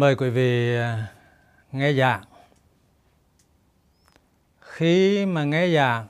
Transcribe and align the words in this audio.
Mời 0.00 0.16
quý 0.16 0.30
vị 0.30 0.76
à, 0.76 1.12
nghe 1.72 1.92
giảng. 1.92 2.24
Khi 4.60 5.26
mà 5.26 5.44
nghe 5.44 5.74
giảng, 5.74 6.06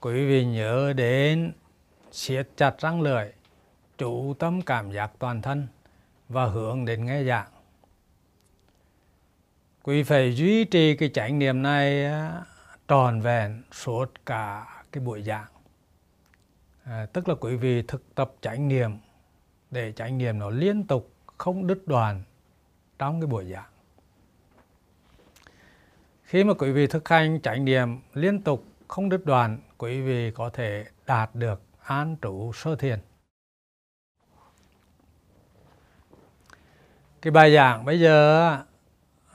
quý 0.00 0.26
vị 0.26 0.44
nhớ 0.44 0.92
đến 0.96 1.52
siết 2.12 2.48
chặt 2.56 2.78
răng 2.78 3.00
lưỡi, 3.00 3.26
chủ 3.98 4.34
tâm 4.38 4.62
cảm 4.62 4.92
giác 4.92 5.12
toàn 5.18 5.42
thân 5.42 5.68
và 6.28 6.46
hướng 6.46 6.84
đến 6.84 7.06
nghe 7.06 7.24
giảng. 7.24 7.48
Quý 9.82 10.02
phải 10.02 10.32
duy 10.36 10.64
trì 10.64 10.96
cái 10.96 11.10
chánh 11.14 11.38
niệm 11.38 11.62
này 11.62 12.04
à, 12.04 12.42
tròn 12.88 13.20
vẹn 13.20 13.62
suốt 13.72 14.12
cả 14.26 14.66
cái 14.92 15.04
buổi 15.04 15.22
giảng. 15.22 15.48
À, 16.84 17.06
tức 17.12 17.28
là 17.28 17.34
quý 17.40 17.56
vị 17.56 17.82
thực 17.82 18.14
tập 18.14 18.32
chánh 18.40 18.68
niệm 18.68 18.90
để 19.70 19.92
chánh 19.92 20.18
niệm 20.18 20.38
nó 20.38 20.50
liên 20.50 20.86
tục 20.86 21.12
không 21.36 21.66
đứt 21.66 21.86
đoàn 21.86 22.22
trong 23.00 23.20
cái 23.20 23.26
buổi 23.26 23.44
giảng. 23.44 23.70
Khi 26.22 26.44
mà 26.44 26.54
quý 26.54 26.72
vị 26.72 26.86
thực 26.86 27.08
hành 27.08 27.40
trải 27.40 27.60
nghiệm 27.60 27.98
liên 28.14 28.42
tục 28.42 28.64
không 28.88 29.08
đứt 29.08 29.26
đoạn, 29.26 29.58
quý 29.78 30.00
vị 30.00 30.30
có 30.30 30.50
thể 30.50 30.84
đạt 31.06 31.34
được 31.34 31.62
an 31.82 32.16
trụ 32.16 32.52
sơ 32.52 32.76
thiền. 32.76 32.98
Cái 37.22 37.30
bài 37.30 37.54
giảng 37.54 37.84
bây 37.84 38.00
giờ 38.00 38.50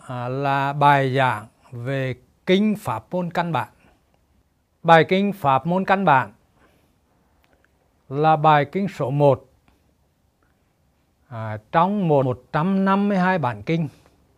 à, 0.07 0.27
là 0.29 0.73
bài 0.73 1.15
giảng 1.15 1.47
về 1.71 2.15
kinh 2.45 2.75
pháp 2.79 3.05
môn 3.11 3.31
căn 3.31 3.51
bản. 3.51 3.69
Bài 4.83 5.05
kinh 5.09 5.33
pháp 5.33 5.65
môn 5.65 5.85
căn 5.85 6.05
bản 6.05 6.33
là 8.09 8.35
bài 8.35 8.65
kinh 8.71 8.87
số 8.87 9.09
1 9.09 9.54
à, 11.35 11.57
trong 11.71 12.07
một 12.07 12.25
152 12.25 13.37
bản 13.37 13.63
kinh 13.63 13.87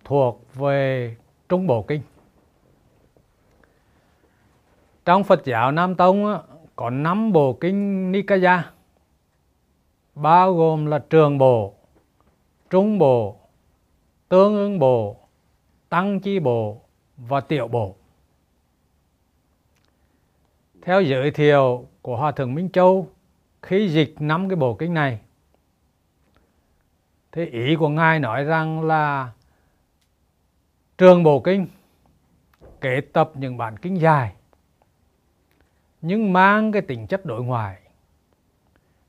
thuộc 0.03 0.45
về 0.53 1.16
Trung 1.50 1.67
Bộ 1.67 1.81
Kinh. 1.81 2.02
Trong 5.06 5.23
Phật 5.23 5.45
giáo 5.45 5.72
Nam 5.72 5.95
Tông 5.95 6.42
có 6.76 6.89
5 6.89 7.31
bộ 7.31 7.54
kinh 7.54 8.12
Nikaya 8.12 8.72
bao 10.16 10.54
gồm 10.54 10.86
là 10.86 11.00
Trường 11.00 11.38
Bộ, 11.38 11.73
Trung 12.70 13.00
Bộ, 13.00 13.38
Tương 14.30 14.56
ứng 14.56 14.80
Bộ, 14.80 15.17
Tăng 15.89 16.20
Chi 16.20 16.39
Bộ 16.39 16.82
và 17.17 17.39
Tiểu 17.39 17.67
Bộ. 17.67 17.95
Theo 20.82 21.02
giới 21.02 21.32
thiệu 21.32 21.86
của 22.02 22.17
Hòa 22.17 22.32
Thượng 22.32 22.56
Minh 22.56 22.70
Châu, 22.70 23.08
khi 23.61 23.89
dịch 23.89 24.16
năm 24.20 24.50
cái 24.50 24.56
bộ 24.56 24.73
kinh 24.73 24.94
này 24.94 25.20
Thế 27.31 27.45
ý 27.45 27.75
của 27.75 27.89
Ngài 27.89 28.20
nói 28.20 28.44
rằng 28.44 28.81
là 28.81 29.31
trường 30.97 31.23
bộ 31.23 31.39
kinh 31.39 31.67
kế 32.81 33.02
tập 33.02 33.31
những 33.33 33.58
bản 33.58 33.78
kinh 33.78 34.02
dài, 34.02 34.33
nhưng 36.02 36.33
mang 36.33 36.72
cái 36.72 36.81
tính 36.81 37.08
chất 37.08 37.25
đối 37.25 37.44
ngoại, 37.44 37.81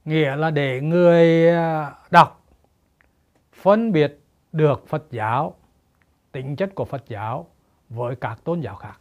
nghĩa 0.05 0.37
là 0.37 0.51
để 0.51 0.81
người 0.81 1.49
à, 1.49 1.95
đọc, 2.11 2.45
phân 3.53 3.93
biệt 3.93 4.21
được 4.53 4.89
Phật 4.89 5.05
giáo, 5.11 5.55
tính 6.33 6.57
chất 6.57 6.75
của 6.75 6.85
Phật 6.85 7.05
giáo 7.09 7.47
với 7.89 8.17
các 8.17 8.45
tôn 8.45 8.61
giáo 8.61 8.77
khác. 8.77 9.01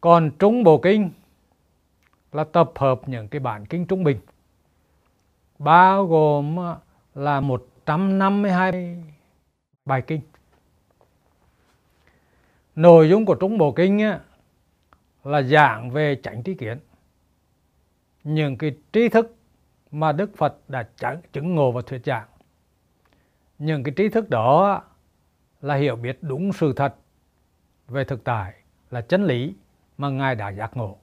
Còn 0.00 0.30
trung 0.38 0.64
bộ 0.64 0.78
kinh 0.78 1.10
là 2.32 2.44
tập 2.44 2.72
hợp 2.76 3.00
những 3.06 3.28
cái 3.28 3.40
bản 3.40 3.66
kinh 3.66 3.86
trung 3.86 4.04
bình 4.04 4.18
bao 5.58 6.06
gồm 6.06 6.56
ờ, 6.56 6.78
là 7.14 7.40
152 7.40 9.04
bài 9.84 10.02
kinh. 10.06 10.20
Nội 12.74 13.08
dung 13.08 13.26
của 13.26 13.34
Trung 13.34 13.58
Bộ 13.58 13.72
Kinh 13.72 13.98
á, 13.98 14.20
là 15.24 15.42
giảng 15.42 15.90
về 15.90 16.20
chánh 16.22 16.42
trí 16.42 16.54
kiến. 16.54 16.78
Những 18.24 18.58
cái 18.58 18.76
trí 18.92 19.08
thức 19.08 19.36
mà 19.90 20.12
Đức 20.12 20.36
Phật 20.36 20.56
đã 20.68 20.88
chứng 21.32 21.54
ngộ 21.54 21.72
và 21.72 21.82
thuyết 21.86 22.04
giảng. 22.04 22.26
Những 23.58 23.82
cái 23.82 23.94
trí 23.96 24.08
thức 24.08 24.30
đó 24.30 24.72
ờ, 24.72 24.80
là 25.60 25.74
hiểu 25.74 25.96
biết 25.96 26.18
đúng 26.22 26.52
sự 26.52 26.72
thật 26.72 26.94
về 27.88 28.04
thực 28.04 28.24
tại, 28.24 28.54
là 28.90 29.00
chân 29.00 29.24
lý 29.24 29.54
mà 29.98 30.08
Ngài 30.08 30.34
đã 30.34 30.48
giác 30.52 30.76
ngộ. 30.76 30.96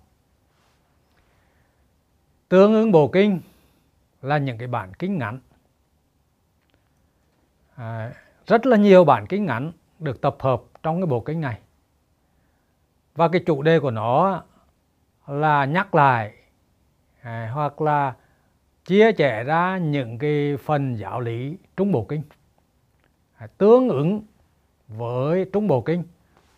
Tương 2.49 2.73
ứng 2.73 2.91
Bộ 2.91 3.07
Kinh 3.07 3.39
là 4.23 4.37
những 4.37 4.57
cái 4.57 4.67
bản 4.67 4.93
kinh 4.93 5.17
ngắn. 5.17 5.39
À, 7.75 8.13
rất 8.47 8.65
là 8.65 8.77
nhiều 8.77 9.05
bản 9.05 9.27
kinh 9.27 9.45
ngắn 9.45 9.71
được 9.99 10.21
tập 10.21 10.35
hợp 10.39 10.61
trong 10.83 11.01
cái 11.01 11.05
bộ 11.05 11.19
kinh 11.19 11.41
này. 11.41 11.59
Và 13.15 13.27
cái 13.27 13.43
chủ 13.45 13.61
đề 13.61 13.79
của 13.79 13.91
nó 13.91 14.43
là 15.27 15.65
nhắc 15.65 15.95
lại 15.95 16.33
à, 17.21 17.51
hoặc 17.53 17.81
là 17.81 18.15
chia 18.85 19.11
sẻ 19.17 19.43
ra 19.43 19.77
những 19.77 20.17
cái 20.17 20.57
phần 20.63 20.95
giáo 20.95 21.19
lý 21.19 21.57
trung 21.77 21.91
bộ 21.91 22.05
kinh 22.09 22.21
à, 23.35 23.47
tương 23.57 23.89
ứng 23.89 24.21
với 24.87 25.49
trung 25.53 25.67
bộ 25.67 25.81
kinh 25.81 26.03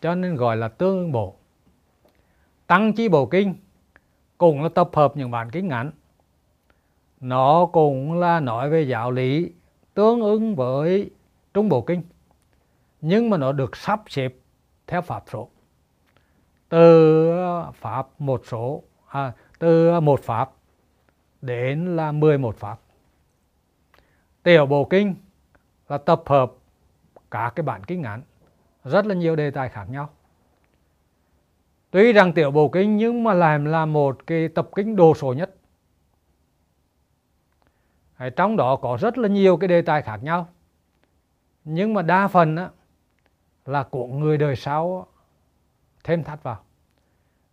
cho 0.01 0.15
nên 0.15 0.35
gọi 0.35 0.57
là 0.57 0.67
tương 0.67 0.97
ứng 0.97 1.11
bộ. 1.11 1.35
Tăng 2.67 2.93
chi 2.93 3.09
bộ 3.09 3.25
kinh 3.25 3.55
cũng 4.37 4.63
là 4.63 4.69
tập 4.69 4.89
hợp 4.93 5.17
những 5.17 5.31
bản 5.31 5.49
kinh 5.51 5.67
ngắn 5.67 5.91
nó 7.25 7.65
cũng 7.65 8.19
là 8.19 8.39
nói 8.39 8.69
về 8.69 8.81
giáo 8.81 9.11
lý 9.11 9.51
tương 9.93 10.21
ứng 10.21 10.55
với 10.55 11.09
Trung 11.53 11.69
Bộ 11.69 11.81
Kinh 11.81 12.01
nhưng 13.01 13.29
mà 13.29 13.37
nó 13.37 13.51
được 13.51 13.75
sắp 13.75 14.01
xếp 14.07 14.33
theo 14.87 15.01
pháp 15.01 15.23
số. 15.31 15.49
Từ 16.69 17.31
à, 17.31 17.71
pháp 17.71 18.07
một 18.21 18.41
số 18.45 18.83
à, 19.07 19.33
từ 19.59 19.89
à, 19.89 19.99
một 19.99 20.19
pháp 20.23 20.51
đến 21.41 21.95
là 21.95 22.11
11 22.11 22.57
pháp. 22.57 22.79
Tiểu 24.43 24.65
bộ 24.65 24.85
kinh 24.85 25.15
là 25.89 25.97
tập 25.97 26.23
hợp 26.25 26.51
cả 27.31 27.51
cái 27.55 27.63
bản 27.63 27.83
kinh 27.83 28.01
ngắn 28.01 28.21
rất 28.83 29.05
là 29.05 29.15
nhiều 29.15 29.35
đề 29.35 29.51
tài 29.51 29.69
khác 29.69 29.85
nhau. 29.89 30.09
Tuy 31.91 32.13
rằng 32.13 32.33
tiểu 32.33 32.51
bộ 32.51 32.69
kinh 32.69 32.97
nhưng 32.97 33.23
mà 33.23 33.33
làm 33.33 33.65
là 33.65 33.85
một 33.85 34.27
cái 34.27 34.47
tập 34.47 34.69
kinh 34.75 34.95
đồ 34.95 35.13
sổ 35.15 35.33
nhất 35.33 35.54
trong 38.35 38.57
đó 38.57 38.75
có 38.75 38.97
rất 39.01 39.17
là 39.17 39.27
nhiều 39.27 39.57
cái 39.57 39.67
đề 39.67 39.81
tài 39.81 40.01
khác 40.01 40.23
nhau. 40.23 40.47
Nhưng 41.63 41.93
mà 41.93 42.01
đa 42.01 42.27
phần 42.27 42.55
á, 42.55 42.69
là 43.65 43.83
của 43.83 44.07
người 44.07 44.37
đời 44.37 44.55
sau 44.55 45.07
thêm 46.03 46.23
thắt 46.23 46.43
vào. 46.43 46.63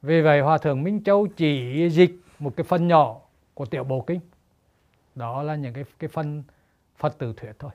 Vì 0.03 0.21
vậy 0.23 0.41
hòa 0.41 0.59
thượng 0.59 0.83
minh 0.83 1.05
châu 1.05 1.27
chỉ 1.27 1.89
dịch 1.91 2.13
một 2.39 2.57
cái 2.57 2.65
phần 2.65 2.89
nhỏ 2.89 3.21
của 3.55 3.67
tiểu 3.67 3.85
bộ 3.85 4.01
kinh. 4.01 4.21
Đó 5.15 5.43
là 5.43 5.55
những 5.55 5.75
cái 5.75 5.85
cái 5.99 6.09
phần 6.09 6.43
phật 6.97 7.19
tử 7.19 7.35
thuyết 7.37 7.53
thôi. 7.59 7.71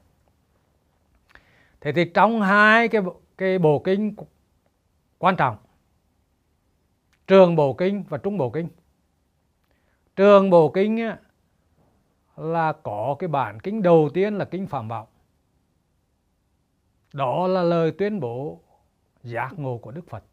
Thế 1.81 1.91
thì 1.91 2.05
trong 2.13 2.41
hai 2.41 2.87
cái 2.87 3.01
cái 3.37 3.59
bộ 3.59 3.79
kinh 3.79 4.15
quan 5.17 5.35
trọng 5.35 5.57
trường 7.27 7.55
bộ 7.55 7.73
kinh 7.73 8.03
và 8.09 8.17
trung 8.17 8.37
bộ 8.37 8.49
kinh. 8.49 8.67
Trường 10.15 10.49
bộ 10.49 10.69
kinh 10.69 10.97
á, 10.97 11.17
là 12.37 12.73
có 12.73 13.15
cái 13.19 13.27
bản 13.27 13.59
kinh 13.59 13.81
đầu 13.81 14.09
tiên 14.13 14.37
là 14.37 14.45
kinh 14.45 14.67
Phạm 14.67 14.87
Vọng. 14.87 15.07
Đó 17.13 17.47
là 17.47 17.63
lời 17.63 17.91
tuyên 17.91 18.19
bố 18.19 18.61
giác 19.23 19.53
ngộ 19.57 19.77
của 19.77 19.91
Đức 19.91 20.07
Phật. 20.09 20.23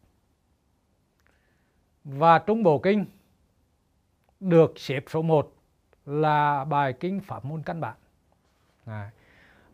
Và 2.03 2.39
Trung 2.39 2.63
Bộ 2.63 2.79
Kinh 2.79 3.05
được 4.39 4.73
xếp 4.75 5.03
số 5.07 5.21
1 5.21 5.53
là 6.05 6.65
bài 6.65 6.93
kinh 6.93 7.19
Pháp 7.19 7.45
môn 7.45 7.63
căn 7.63 7.81
bản. 7.81 7.95
À. 8.85 9.11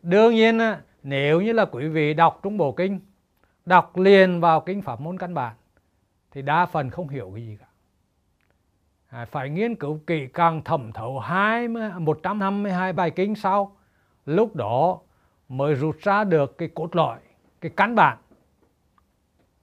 Đương 0.02 0.34
nhiên 0.34 0.58
nếu 1.02 1.40
như 1.40 1.52
là 1.52 1.64
quý 1.64 1.88
vị 1.88 2.14
đọc 2.14 2.40
Trung 2.42 2.56
Bộ 2.56 2.72
Kinh, 2.72 3.00
đọc 3.66 3.96
liền 3.96 4.40
vào 4.40 4.60
kinh 4.60 4.82
Pháp 4.82 5.00
môn 5.00 5.18
căn 5.18 5.34
bản 5.34 5.56
thì 6.30 6.42
đa 6.42 6.66
phần 6.66 6.90
không 6.90 7.08
hiểu 7.08 7.32
cái 7.34 7.46
gì 7.46 7.56
cả 7.60 7.66
phải 9.30 9.50
nghiên 9.50 9.74
cứu 9.74 10.00
kỹ 10.06 10.28
càng 10.34 10.64
thẩm 10.64 10.92
thấu 10.92 11.20
hai 11.20 11.68
một 11.98 12.20
trăm 12.22 12.38
năm 12.38 12.62
mươi 12.62 12.72
hai 12.72 12.92
bài 12.92 13.10
kinh 13.10 13.34
sau. 13.34 13.76
Lúc 14.26 14.56
đó 14.56 15.00
mới 15.48 15.74
rút 15.74 15.96
ra 16.00 16.24
được 16.24 16.58
cái 16.58 16.68
cốt 16.74 16.96
lõi 16.96 17.18
cái 17.60 17.72
căn 17.76 17.94
bản 17.94 18.18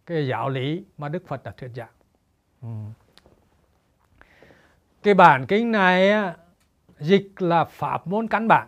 cái 0.05 0.27
giáo 0.27 0.49
lý 0.49 0.83
mà 0.97 1.09
Đức 1.09 1.27
Phật 1.27 1.43
đã 1.43 1.51
thuyết 1.51 1.71
giảng. 1.75 1.89
Ừ. 2.61 2.67
cái 5.03 5.13
bản 5.13 5.45
kinh 5.47 5.71
này 5.71 6.11
dịch 6.99 7.31
là 7.37 7.65
pháp 7.65 8.07
môn 8.07 8.27
căn 8.27 8.47
bản 8.47 8.67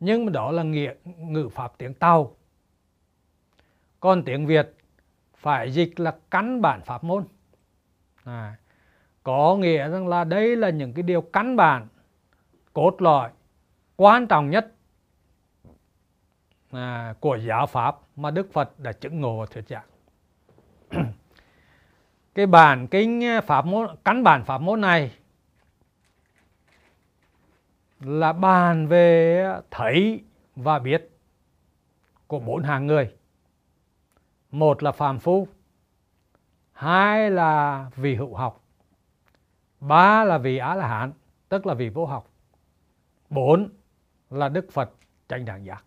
nhưng 0.00 0.26
mà 0.26 0.32
đó 0.32 0.50
là 0.50 0.62
nghĩa 0.62 0.94
ngữ 1.04 1.48
pháp 1.48 1.72
tiếng 1.78 1.94
tàu. 1.94 2.36
Còn 4.00 4.24
tiếng 4.24 4.46
việt 4.46 4.74
phải 5.36 5.72
dịch 5.72 6.00
là 6.00 6.16
căn 6.30 6.62
bản 6.62 6.80
pháp 6.82 7.04
môn. 7.04 7.24
À, 8.24 8.56
có 9.22 9.56
nghĩa 9.56 9.88
rằng 9.88 10.08
là 10.08 10.24
đây 10.24 10.56
là 10.56 10.70
những 10.70 10.92
cái 10.92 11.02
điều 11.02 11.20
căn 11.20 11.56
bản 11.56 11.86
cốt 12.72 13.02
lõi 13.02 13.30
quan 13.96 14.26
trọng 14.26 14.50
nhất 14.50 14.72
à, 16.70 17.14
của 17.20 17.36
giáo 17.36 17.66
pháp 17.66 17.96
mà 18.16 18.30
Đức 18.30 18.52
Phật 18.52 18.78
đã 18.80 18.92
chứng 18.92 19.20
ngộ 19.20 19.40
và 19.40 19.46
thuyết 19.46 19.64
giảng. 19.68 19.86
cái 22.34 22.46
bản 22.46 22.86
kinh 22.86 23.22
pháp 23.46 23.66
môn 23.66 23.86
căn 24.04 24.22
bản 24.22 24.44
pháp 24.44 24.58
môn 24.60 24.80
này 24.80 25.12
là 28.00 28.32
bàn 28.32 28.86
về 28.86 29.44
thấy 29.70 30.24
và 30.56 30.78
biết 30.78 31.10
của 32.26 32.38
bốn 32.38 32.62
hàng 32.62 32.86
người. 32.86 33.14
Một 34.50 34.82
là 34.82 34.92
phàm 34.92 35.18
phu, 35.18 35.48
hai 36.72 37.30
là 37.30 37.86
vị 37.96 38.14
hữu 38.14 38.34
học, 38.34 38.61
ba 39.82 40.24
là 40.24 40.38
vị 40.38 40.58
á 40.58 40.74
la 40.74 40.88
hán, 40.88 41.12
tức 41.48 41.66
là 41.66 41.74
vị 41.74 41.88
vô 41.88 42.06
học, 42.06 42.30
bốn 43.30 43.68
là 44.30 44.48
Đức 44.48 44.66
Phật 44.72 44.90
tranh 45.28 45.44
đẳng 45.44 45.64
giác. 45.64 45.84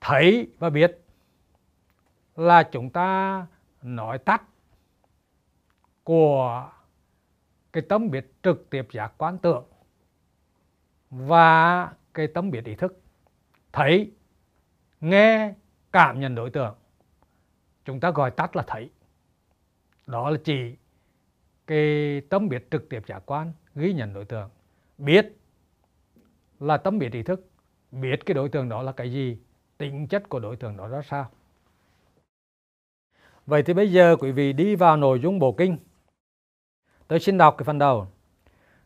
Thấy 0.00 0.50
và 0.58 0.70
biết 0.70 1.00
là 2.36 2.62
chúng 2.62 2.90
ta 2.90 3.46
nói 3.82 4.18
tắt 4.18 4.42
của 6.04 6.70
cái 7.72 7.82
tâm 7.88 8.10
biết 8.10 8.32
trực 8.42 8.70
tiếp 8.70 8.88
giác 8.90 9.12
quan 9.18 9.38
tượng 9.38 9.64
và 11.10 11.92
cái 12.14 12.26
tâm 12.26 12.50
biết 12.50 12.64
ý 12.64 12.74
thức. 12.74 13.00
Thấy 13.72 14.12
nghe 15.00 15.54
cảm 15.92 16.20
nhận 16.20 16.34
đối 16.34 16.50
tượng. 16.50 16.74
Chúng 17.84 18.00
ta 18.00 18.10
gọi 18.10 18.30
tắt 18.30 18.56
là 18.56 18.64
thấy 18.66 18.90
đó 20.10 20.30
là 20.30 20.38
chỉ 20.44 20.76
cái 21.66 22.20
tâm 22.28 22.48
biết 22.48 22.70
trực 22.70 22.88
tiếp 22.88 23.02
giác 23.06 23.22
quan, 23.26 23.52
ghi 23.74 23.92
nhận 23.92 24.14
đối 24.14 24.24
tượng. 24.24 24.50
Biết 24.98 25.36
là 26.60 26.76
tâm 26.76 26.98
biết 26.98 27.12
ý 27.12 27.22
thức, 27.22 27.50
biết 27.90 28.26
cái 28.26 28.34
đối 28.34 28.48
tượng 28.48 28.68
đó 28.68 28.82
là 28.82 28.92
cái 28.92 29.12
gì, 29.12 29.38
tính 29.78 30.06
chất 30.06 30.28
của 30.28 30.40
đối 30.40 30.56
tượng 30.56 30.76
đó 30.76 30.88
ra 30.88 31.02
sao. 31.02 31.30
Vậy 33.46 33.62
thì 33.62 33.74
bây 33.74 33.92
giờ 33.92 34.16
quý 34.20 34.32
vị 34.32 34.52
đi 34.52 34.74
vào 34.76 34.96
nội 34.96 35.20
dung 35.20 35.38
bộ 35.38 35.52
kinh. 35.52 35.76
Tôi 37.08 37.20
xin 37.20 37.38
đọc 37.38 37.54
cái 37.58 37.64
phần 37.64 37.78
đầu. 37.78 38.06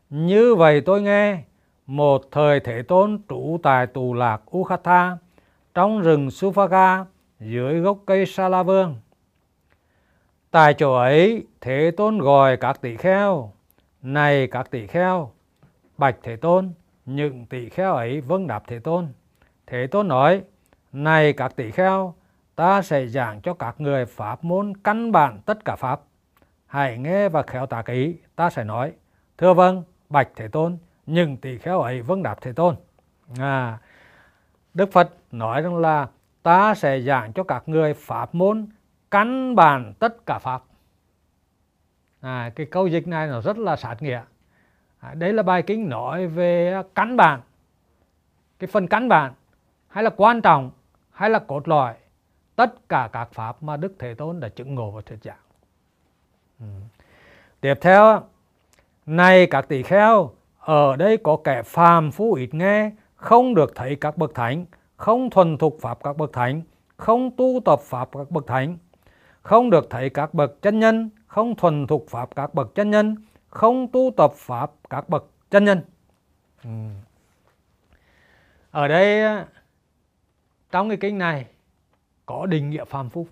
Như 0.09 0.55
vậy 0.55 0.81
tôi 0.81 1.01
nghe, 1.01 1.43
một 1.85 2.21
thời 2.31 2.59
Thế 2.59 2.81
Tôn 2.81 3.21
trụ 3.27 3.59
tại 3.63 3.87
tù 3.87 4.13
lạc 4.13 4.57
Ukhatha, 4.57 5.17
trong 5.73 6.01
rừng 6.01 6.27
Sufaga 6.27 7.05
dưới 7.39 7.79
gốc 7.79 7.99
cây 8.05 8.25
Sa 8.25 8.49
La 8.49 8.63
Vương. 8.63 8.95
Tại 10.55 10.73
chỗ 10.73 10.93
ấy, 10.93 11.47
Thế 11.61 11.91
Tôn 11.97 12.17
gọi 12.17 12.57
các 12.57 12.81
tỷ 12.81 12.97
kheo, 12.97 13.51
này 14.01 14.47
các 14.47 14.71
tỷ 14.71 14.87
kheo, 14.87 15.31
bạch 15.97 16.15
Thế 16.23 16.35
Tôn, 16.35 16.73
những 17.05 17.45
tỷ 17.45 17.69
kheo 17.69 17.95
ấy 17.95 18.21
vâng 18.21 18.47
đáp 18.47 18.63
Thế 18.67 18.79
Tôn. 18.79 19.07
Thế 19.67 19.87
Tôn 19.87 20.07
nói, 20.07 20.41
này 20.91 21.33
các 21.33 21.55
tỷ 21.55 21.71
kheo, 21.71 22.13
ta 22.55 22.81
sẽ 22.81 23.07
giảng 23.07 23.41
cho 23.41 23.53
các 23.53 23.81
người 23.81 24.05
pháp 24.05 24.43
môn 24.43 24.73
căn 24.83 25.11
bản 25.11 25.39
tất 25.45 25.65
cả 25.65 25.75
pháp. 25.75 26.01
Hãy 26.65 26.97
nghe 26.97 27.29
và 27.29 27.41
khéo 27.41 27.65
tạc 27.65 27.85
ý, 27.85 28.15
ta 28.35 28.49
sẽ 28.49 28.63
nói, 28.63 28.91
thưa 29.37 29.53
vâng, 29.53 29.83
bạch 30.09 30.29
Thế 30.35 30.47
Tôn, 30.47 30.77
những 31.05 31.37
tỷ 31.37 31.57
kheo 31.57 31.81
ấy 31.81 32.01
vâng 32.01 32.23
đáp 32.23 32.35
Thế 32.41 32.53
Tôn. 32.53 32.75
À, 33.39 33.77
Đức 34.73 34.91
Phật 34.91 35.09
nói 35.31 35.61
rằng 35.61 35.77
là 35.77 36.07
ta 36.43 36.75
sẽ 36.75 36.99
giảng 36.99 37.33
cho 37.33 37.43
các 37.43 37.69
người 37.69 37.93
pháp 37.93 38.35
môn 38.35 38.67
căn 39.11 39.55
bản 39.55 39.93
tất 39.99 40.25
cả 40.25 40.39
pháp. 40.39 40.63
À, 42.21 42.51
cái 42.55 42.65
câu 42.65 42.87
dịch 42.87 43.07
này 43.07 43.27
nó 43.27 43.41
rất 43.41 43.57
là 43.57 43.75
sát 43.75 44.01
nghĩa. 44.01 44.21
À, 44.99 45.13
đấy 45.13 45.33
là 45.33 45.43
bài 45.43 45.61
kinh 45.61 45.89
nói 45.89 46.27
về 46.27 46.81
căn 46.95 47.17
bản, 47.17 47.41
cái 48.59 48.67
phần 48.67 48.87
căn 48.87 49.09
bản 49.09 49.33
hay 49.87 50.03
là 50.03 50.09
quan 50.09 50.41
trọng 50.41 50.71
hay 51.11 51.29
là 51.29 51.39
cốt 51.39 51.67
lõi 51.67 51.93
tất 52.55 52.89
cả 52.89 53.09
các 53.13 53.29
pháp 53.33 53.63
mà 53.63 53.77
Đức 53.77 53.95
Thế 53.99 54.13
Tôn 54.13 54.39
đã 54.39 54.49
chứng 54.49 54.75
ngộ 54.75 54.91
và 54.91 55.01
thuyết 55.01 55.23
giảng. 55.23 55.37
Ừ. 56.59 56.65
Tiếp 57.61 57.73
theo, 57.81 58.21
này 59.05 59.47
các 59.47 59.67
tỷ 59.67 59.83
kheo, 59.83 60.31
ở 60.59 60.95
đây 60.95 61.17
có 61.17 61.37
kẻ 61.43 61.61
phàm 61.63 62.11
phu 62.11 62.33
ít 62.33 62.53
nghe, 62.53 62.91
không 63.15 63.55
được 63.55 63.71
thấy 63.75 63.95
các 63.95 64.17
bậc 64.17 64.35
thánh, 64.35 64.65
không 64.97 65.29
thuần 65.29 65.57
thục 65.57 65.77
pháp 65.81 66.03
các 66.03 66.17
bậc 66.17 66.33
thánh, 66.33 66.61
không 66.97 67.31
tu 67.37 67.59
tập 67.65 67.79
pháp 67.79 68.09
các 68.11 68.31
bậc 68.31 68.47
thánh, 68.47 68.77
không 69.45 69.69
được 69.69 69.87
thấy 69.89 70.09
các 70.09 70.33
bậc 70.33 70.61
chân 70.61 70.79
nhân, 70.79 71.09
không 71.27 71.55
thuần 71.55 71.87
thục 71.87 72.05
pháp 72.09 72.35
các 72.35 72.53
bậc 72.53 72.75
chân 72.75 72.91
nhân, 72.91 73.15
không 73.47 73.87
tu 73.91 74.11
tập 74.17 74.33
pháp 74.35 74.71
các 74.89 75.09
bậc 75.09 75.25
chân 75.51 75.65
nhân. 75.65 75.81
Ừ. 76.63 76.69
Ở 78.71 78.87
đây 78.87 79.43
trong 80.71 80.89
cái 80.89 80.97
kinh 81.01 81.17
này 81.17 81.45
có 82.25 82.45
định 82.45 82.69
nghĩa 82.69 82.85
phàm 82.85 83.09
phu. 83.09 83.27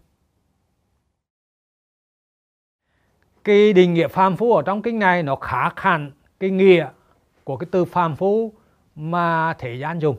Cái 3.44 3.74
định 3.74 3.94
nghĩa 3.94 4.08
phàm 4.08 4.36
phu 4.36 4.54
ở 4.54 4.62
trong 4.62 4.82
kinh 4.82 5.00
này 5.00 5.24
nó 5.24 5.36
khác 5.36 5.74
hẳn 5.76 6.12
cái 6.40 6.50
nghĩa 6.50 6.90
của 7.44 7.58
cái 7.58 7.68
từ 7.72 7.86
phàm 7.86 8.16
phu 8.16 8.54
mà 8.96 9.54
thế 9.60 9.76
gian 9.76 10.00
dùng. 10.00 10.18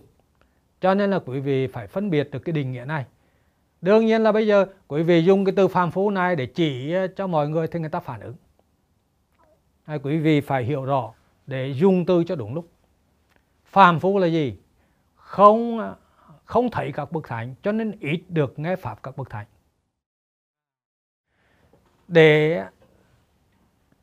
Cho 0.81 0.95
nên 0.95 1.11
là 1.11 1.19
quý 1.27 1.41
vị 1.41 1.67
phải 1.67 1.87
phân 1.87 2.11
biệt 2.11 2.31
được 2.31 2.39
cái 2.39 2.53
định 2.53 2.73
nghĩa 2.73 2.85
này. 2.85 3.05
Đương 3.85 4.07
nhiên 4.07 4.23
là 4.23 4.33
bây 4.33 4.47
giờ, 4.47 4.67
quý 4.89 5.03
vị 5.03 5.25
dùng 5.25 5.45
cái 5.45 5.53
từ 5.57 5.69
phàm 5.69 5.91
phu 5.91 6.11
này 6.11 6.37
để 6.37 6.47
chỉ 6.47 6.93
ờ, 6.93 7.07
cho 7.07 7.27
mọi 7.27 7.49
người 7.49 7.67
thì 7.67 7.81
người 7.81 7.89
ta 7.89 8.01
phản 8.01 8.21
ứng. 8.21 8.35
Hay 9.85 9.99
quý 9.99 10.19
vị 10.19 10.41
phải 10.41 10.65
hiểu 10.65 10.85
rõ 10.85 11.13
để 11.47 11.73
dùng 11.73 12.07
từ 12.07 12.25
cho 12.25 12.37
đúng 12.37 12.55
lúc. 12.55 12.69
Phàm 13.65 14.01
phu 14.01 14.19
là 14.19 14.27
gì? 14.27 14.59
Không 15.15 15.79
ờ, 15.79 15.97
không 16.45 16.71
thấy 16.71 16.93
các 16.93 17.13
bậc 17.13 17.29
thánh, 17.29 17.55
cho 17.63 17.73
nên 17.73 17.93
ít 18.01 18.23
được 18.29 18.59
nghe 18.59 18.77
pháp 18.77 19.03
các 19.03 19.17
bậc 19.17 19.31
thánh. 19.31 19.47
Để 22.09 22.65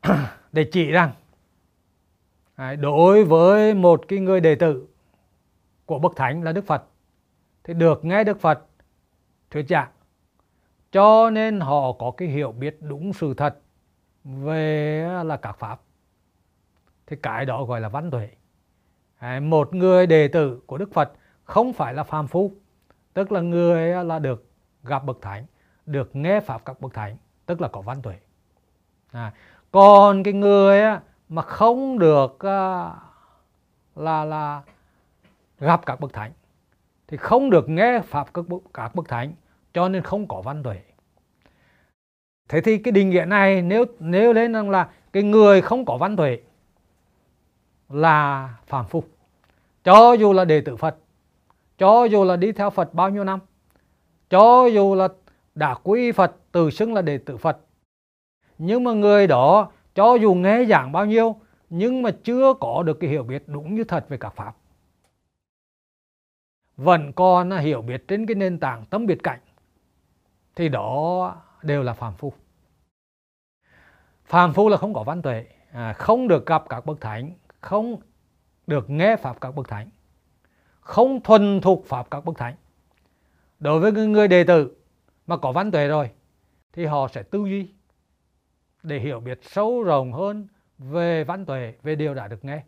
để 0.52 0.70
chỉ 0.72 0.92
rằng 0.92 1.12
đối 2.80 3.24
với 3.24 3.74
một 3.74 4.08
cái 4.08 4.20
người 4.20 4.40
đệ 4.40 4.56
tử 4.56 4.88
của 5.86 6.00
bậc 6.00 6.16
thánh 6.16 6.44
là 6.44 6.52
Đức 6.52 6.66
Phật, 6.66 6.84
thì 7.64 7.74
được 7.74 8.06
nghe 8.06 8.24
Đức 8.24 8.40
Phật 8.42 8.66
thuyết 9.52 9.66
giảng 9.70 9.90
cho 10.92 11.30
nên 11.30 11.60
họ 11.60 11.92
có 11.92 12.12
cái 12.18 12.28
hiểu 12.28 12.52
biết 12.52 12.78
đúng 12.82 13.14
sự 13.14 13.34
thật 13.34 13.60
về 14.24 15.08
là 15.26 15.38
các 15.38 15.52
pháp. 15.52 15.82
Thì 17.08 17.16
cái 17.24 17.46
đó 17.46 17.64
gọi 17.64 17.82
là 17.82 17.90
văn 17.90 18.12
tuệ. 18.12 18.30
Một 19.40 19.76
người 19.76 20.08
đệ 20.08 20.28
tử 20.28 20.62
của 20.66 20.78
Đức 20.78 20.94
Phật 20.94 21.12
không 21.44 21.74
phải 21.74 21.94
là 21.94 22.04
phàm 22.04 22.28
phu 22.28 22.52
tức 23.14 23.32
là 23.32 23.42
người 23.42 24.06
là 24.06 24.20
được 24.20 24.50
gặp 24.84 25.04
bậc 25.06 25.22
thánh 25.22 25.46
được 25.86 26.16
nghe 26.16 26.40
pháp 26.40 26.66
các 26.66 26.82
bậc 26.82 26.94
thánh 26.94 27.18
tức 27.46 27.62
là 27.62 27.68
có 27.68 27.82
văn 27.82 28.02
tuệ. 28.02 28.20
À, 29.12 29.34
còn 29.72 30.24
cái 30.24 30.34
người 30.34 30.82
mà 31.30 31.42
không 31.42 32.00
được 32.00 32.44
là 33.96 34.26
là 34.26 34.62
gặp 35.60 35.86
các 35.86 36.00
bậc 36.00 36.14
thánh 36.14 36.32
thì 37.12 37.18
không 37.18 37.50
được 37.50 37.70
nghe 37.70 38.00
pháp 38.00 38.34
các 38.34 38.48
bậc, 38.48 38.62
các 38.74 38.96
bậc 38.96 39.08
thánh 39.08 39.34
cho 39.74 39.90
nên 39.90 40.04
không 40.04 40.28
có 40.28 40.42
văn 40.42 40.64
tuệ. 40.64 40.82
Thế 42.50 42.62
thì 42.62 42.78
cái 42.78 42.92
định 42.92 43.10
nghĩa 43.10 43.26
này 43.26 43.62
nếu 43.62 43.86
nếu 44.00 44.34
lên 44.34 44.54
rằng 44.54 44.70
là 44.70 44.90
cái 45.14 45.24
người 45.24 45.62
không 45.62 45.86
có 45.86 45.98
văn 45.98 46.16
tuệ 46.16 46.40
là 47.90 48.50
phạm 48.68 48.86
phu. 48.86 49.04
Cho 49.84 50.14
dù 50.14 50.34
là 50.34 50.46
đệ 50.46 50.62
tử 50.62 50.76
Phật 50.76 50.96
cho 51.78 52.04
dù 52.04 52.24
là 52.24 52.36
đi 52.36 52.52
theo 52.52 52.70
Phật 52.70 52.94
bao 52.94 53.10
nhiêu 53.10 53.24
năm 53.24 53.40
cho 54.30 54.66
dù 54.66 54.96
là 54.96 55.08
đã 55.56 55.74
quy 55.84 56.12
Phật 56.12 56.36
từ 56.52 56.70
xưng 56.70 56.94
là 56.94 57.02
đệ 57.02 57.18
tử 57.18 57.38
Phật 57.38 57.58
nhưng 58.58 58.84
mà 58.84 58.94
người 58.94 59.28
đó 59.28 59.72
cho 59.96 60.16
dù 60.16 60.34
nghe 60.34 60.66
giảng 60.66 60.92
bao 60.92 61.06
nhiêu 61.06 61.36
nhưng 61.70 62.02
mà 62.02 62.12
chưa 62.24 62.54
có 62.60 62.84
được 62.84 63.00
cái 63.00 63.10
hiểu 63.10 63.24
biết 63.24 63.44
đúng 63.48 63.76
như 63.76 63.84
thật 63.84 64.06
về 64.10 64.18
các 64.18 64.30
pháp 64.36 64.56
vẫn 66.84 67.14
còn 67.14 67.52
hiểu 67.52 67.82
biết 67.82 68.08
trên 68.08 68.26
cái 68.26 68.36
nền 68.36 68.60
tảng 68.60 68.86
tâm 68.86 69.06
biệt 69.06 69.24
cảnh, 69.24 69.40
thì 70.56 70.70
đó 70.70 71.36
đều 71.62 71.84
là 71.84 71.94
phàm 71.94 72.14
phu. 72.16 72.34
Phàm 74.26 74.54
phu 74.54 74.70
là 74.70 74.78
không 74.78 74.94
có 74.94 75.04
văn 75.04 75.22
tuệ 75.22 75.46
à, 75.72 75.94
không 75.94 76.28
được 76.28 76.46
gặp 76.46 76.64
các 76.70 76.86
bậc 76.86 77.02
thánh, 77.02 77.34
không 77.60 78.02
được 78.68 78.90
nghe 78.90 79.16
pháp 79.16 79.42
các 79.42 79.56
bậc 79.56 79.68
thánh, 79.68 79.90
không 80.80 81.24
thuần 81.24 81.62
thuộc 81.62 81.86
pháp 81.86 82.12
các 82.12 82.26
bậc 82.26 82.38
thánh. 82.38 82.56
Đối 83.60 83.80
với 83.80 83.92
người 83.92 84.28
đệ 84.28 84.44
tử 84.44 84.76
mà 85.28 85.38
có 85.38 85.52
văn 85.52 85.72
tuệ 85.72 85.88
rồi, 85.88 86.12
thì 86.74 86.86
họ 86.86 87.08
sẽ 87.08 87.24
tư 87.24 87.40
duy 87.40 87.74
để 88.84 89.00
hiểu 89.00 89.20
biết 89.20 89.40
sâu 89.42 89.84
rộng 89.84 90.14
hơn 90.14 90.48
về 90.78 91.24
văn 91.24 91.46
tuệ, 91.46 91.74
về 91.84 91.96
điều 91.96 92.14
đã 92.14 92.28
được 92.28 92.46
nghe. 92.46 92.64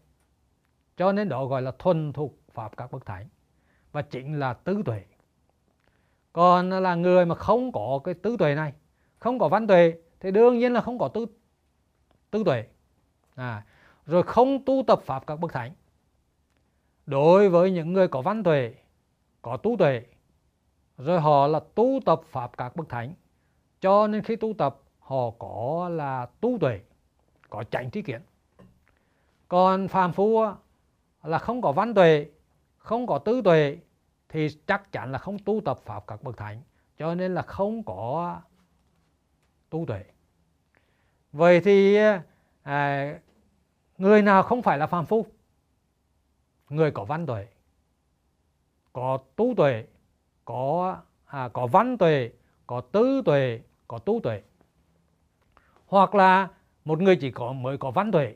Cho 0.98 1.12
nên 1.12 1.30
đó 1.30 1.46
gọi 1.46 1.62
là 1.62 1.72
thuần 1.80 2.14
thuộc 2.14 2.38
pháp 2.54 2.78
các 2.78 2.92
bậc 2.92 3.06
thánh 3.06 3.28
và 3.94 4.02
chính 4.02 4.40
là 4.40 4.54
tứ 4.54 4.82
tuệ. 4.86 5.04
Còn 6.34 6.70
là 6.70 6.96
người 6.96 7.26
mà 7.26 7.36
không 7.36 7.72
có 7.72 8.00
cái 8.04 8.14
tứ 8.14 8.36
tuệ 8.40 8.56
này 8.56 8.74
không 9.20 9.40
có 9.40 9.48
văn 9.48 9.68
tuệ 9.68 9.94
thì 10.20 10.32
đương 10.32 10.60
nhiên 10.60 10.74
là 10.74 10.82
không 10.82 11.00
có 11.00 11.08
tứ 11.08 11.26
tứ 12.32 12.44
tuệ. 12.46 12.64
À, 13.36 13.66
rồi 14.06 14.24
không 14.24 14.66
tu 14.66 14.84
tập 14.88 15.02
pháp 15.06 15.28
các 15.28 15.36
bậc 15.36 15.54
thánh. 15.54 15.72
Đối 17.06 17.50
với 17.50 17.72
những 17.72 17.94
người 17.94 18.08
có 18.08 18.22
văn 18.22 18.44
tuệ 18.44 18.74
có 19.42 19.58
tu 19.58 19.76
tuệ 19.80 20.02
rồi 20.98 21.22
họ 21.22 21.48
là 21.48 21.60
tu 21.76 22.00
tập 22.06 22.22
pháp 22.26 22.58
các 22.58 22.76
bậc 22.76 22.90
thánh 22.90 23.14
cho 23.82 24.08
nên 24.08 24.24
khi 24.24 24.36
tu 24.36 24.54
tập 24.58 24.80
họ 25.00 25.30
có 25.40 25.90
là 25.92 26.26
tu 26.42 26.58
tuệ 26.62 26.80
có 27.50 27.64
chánh 27.64 27.90
trí 27.90 28.02
kiến. 28.02 28.22
Còn 29.48 29.88
phàm 29.88 30.14
phu 30.14 30.46
là 31.24 31.38
không 31.38 31.62
có 31.62 31.72
văn 31.72 31.94
tuệ 31.94 32.26
không 32.84 33.08
có 33.08 33.18
tư 33.18 33.42
tuệ 33.42 33.78
thì 34.30 34.48
chắc 34.68 34.92
chắn 34.92 35.12
là 35.12 35.18
không 35.18 35.40
tu 35.40 35.62
tập 35.66 35.80
pháp 35.86 36.08
các 36.08 36.24
bậc 36.24 36.38
thánh. 36.38 36.62
Cho 36.98 37.16
nên 37.16 37.34
là 37.34 37.42
không 37.42 37.84
có 37.84 38.42
tu 39.70 39.86
tuệ. 39.88 40.04
Vậy 41.32 41.62
thì 41.62 41.98
à, 42.64 43.20
người 43.98 44.22
nào 44.22 44.44
không 44.44 44.62
phải 44.62 44.78
là 44.78 44.88
phàm 44.88 45.06
phu? 45.06 45.26
Người 46.70 46.92
có 46.92 47.06
văn 47.06 47.26
tuệ 47.26 47.48
có 48.94 49.20
tu 49.36 49.54
tuệ 49.58 49.86
có 50.46 50.98
à, 51.26 51.50
có 51.54 51.68
văn 51.68 51.98
tuệ 51.98 52.32
có 52.68 52.82
tư 52.82 53.22
tuệ 53.26 53.62
có 53.88 54.00
tu 54.00 54.20
tuệ. 54.24 54.42
Hoặc 55.88 56.16
là 56.16 56.48
một 56.86 57.02
người 57.02 57.16
chỉ 57.16 57.32
có 57.32 57.54
mới 57.54 57.78
có 57.78 57.92
văn 57.92 58.12
tuệ. 58.12 58.36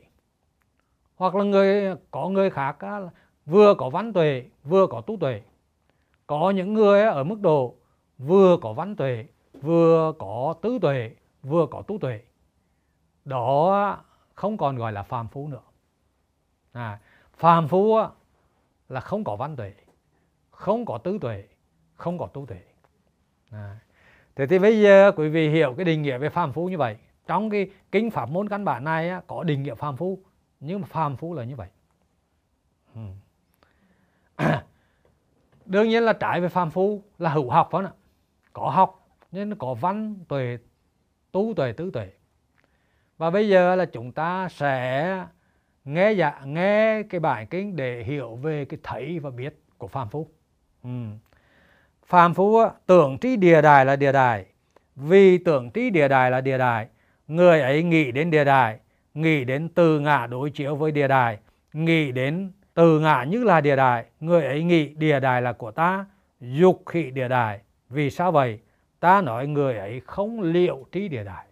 Hoặc 1.16 1.34
là 1.34 1.44
người 1.44 1.96
có 2.10 2.28
người 2.28 2.50
khác 2.50 2.76
vừa 3.48 3.74
có 3.74 3.90
văn 3.90 4.12
tuệ 4.12 4.44
vừa 4.64 4.86
có 4.86 5.00
tu 5.00 5.16
tuệ. 5.16 5.42
Có 6.26 6.50
những 6.50 6.74
người 6.74 7.02
ở 7.02 7.24
mức 7.24 7.40
độ 7.40 7.74
vừa 8.18 8.56
có 8.62 8.72
văn 8.72 8.96
tuệ 8.96 9.26
vừa 9.52 10.12
có 10.18 10.54
tứ 10.62 10.78
tuệ 10.82 11.10
vừa 11.42 11.66
có 11.66 11.82
tu 11.82 11.98
tuệ. 11.98 12.20
Đó 13.24 13.98
không 14.34 14.56
còn 14.56 14.76
gọi 14.76 14.92
là 14.92 15.02
phàm 15.02 15.28
phu 15.28 15.48
nữa. 15.48 15.62
À, 16.72 16.98
phàm 17.36 17.68
phu 17.68 17.98
là 18.88 19.00
không 19.00 19.24
có 19.24 19.36
văn 19.36 19.56
tuệ 19.56 19.72
không 20.58 20.84
có 20.84 20.98
tứ 20.98 21.18
tuệ 21.20 21.44
không 21.94 22.18
có 22.18 22.26
tu 22.26 22.46
tuệ. 22.46 22.60
À. 23.50 23.78
thế 24.36 24.46
thì 24.46 24.58
bây 24.58 24.80
giờ 24.80 25.12
quý 25.16 25.28
vị 25.28 25.48
hiểu 25.48 25.74
cái 25.76 25.84
định 25.84 26.02
nghĩa 26.02 26.18
về 26.18 26.28
phàm 26.28 26.52
phu 26.52 26.68
như 26.68 26.78
vậy. 26.78 26.96
Trong 27.26 27.50
cái 27.50 27.70
kinh 27.92 28.10
pháp 28.10 28.30
môn 28.30 28.48
căn 28.48 28.64
bản 28.64 28.84
này 28.84 29.10
có 29.26 29.42
định 29.42 29.62
nghĩa 29.62 29.74
phàm 29.74 29.96
phu 29.96 30.18
nhưng 30.60 30.80
mà 30.80 30.86
phàm 30.86 31.16
phu 31.16 31.34
là 31.34 31.44
như 31.44 31.56
vậy. 31.56 31.68
Ừ. 32.94 33.00
đương 35.66 35.88
nhiên 35.88 36.02
là 36.02 36.12
trái 36.12 36.40
về 36.40 36.48
phàm 36.48 36.70
phu 36.70 37.02
là 37.18 37.30
hữu 37.30 37.50
học 37.50 37.68
phải 37.70 37.82
không 37.82 37.90
ạ 37.90 37.94
có 38.52 38.70
học 38.70 39.08
nên 39.32 39.54
có 39.54 39.74
văn, 39.74 40.14
tuệ 40.28 40.58
tu, 41.32 41.54
tuệ 41.56 41.72
tứ 41.72 41.90
tuệ. 41.94 42.08
Và 43.18 43.30
bây 43.30 43.48
giờ 43.48 43.76
là 43.76 43.84
chúng 43.84 44.12
ta 44.12 44.48
sẽ 44.48 45.26
nghe 45.84 46.12
dạ 46.12 46.40
nghe 46.44 47.02
cái 47.02 47.20
bài 47.20 47.46
kinh 47.50 47.76
để 47.76 48.02
hiểu 48.02 48.36
về 48.36 48.64
cái 48.64 48.78
thấy 48.82 49.18
và 49.18 49.30
biết 49.30 49.60
của 49.78 49.88
phàm 49.88 50.08
phu. 50.08 50.28
Ừ. 50.84 50.90
phàm 52.06 52.34
phu 52.34 52.58
tưởng 52.86 53.18
trí 53.18 53.36
địa 53.36 53.62
đài 53.62 53.86
là 53.86 53.96
địa 53.96 54.12
đài. 54.12 54.46
Vì 54.96 55.38
tưởng 55.38 55.70
trí 55.70 55.90
địa 55.90 56.08
đài 56.08 56.30
là 56.30 56.40
địa 56.40 56.58
đài, 56.58 56.88
người 57.28 57.60
ấy 57.60 57.82
nghĩ 57.82 58.12
đến 58.12 58.30
địa 58.30 58.44
đài, 58.44 58.78
nghĩ 59.14 59.44
đến 59.44 59.68
từ 59.68 60.00
ngã 60.00 60.26
đối 60.26 60.50
chiếu 60.50 60.76
với 60.76 60.92
địa 60.92 61.08
đài, 61.08 61.38
nghĩ 61.72 62.12
đến 62.12 62.52
từ 62.78 63.00
ngã 63.00 63.24
như 63.24 63.44
là 63.44 63.60
địa 63.60 63.76
đài, 63.76 64.04
người 64.20 64.44
ấy 64.44 64.62
nghĩ 64.62 64.88
địa 64.88 65.20
đài 65.20 65.42
là 65.42 65.52
của 65.52 65.70
ta, 65.70 66.04
dục 66.40 66.82
khị 66.86 67.10
địa 67.10 67.28
đài. 67.28 67.60
Vì 67.88 68.10
sao 68.10 68.32
vậy? 68.32 68.58
Ta 69.00 69.20
nói 69.20 69.46
người 69.46 69.78
ấy 69.78 70.00
không 70.06 70.40
liệu 70.40 70.86
trí 70.92 71.08
địa 71.08 71.24
đài. 71.24 71.44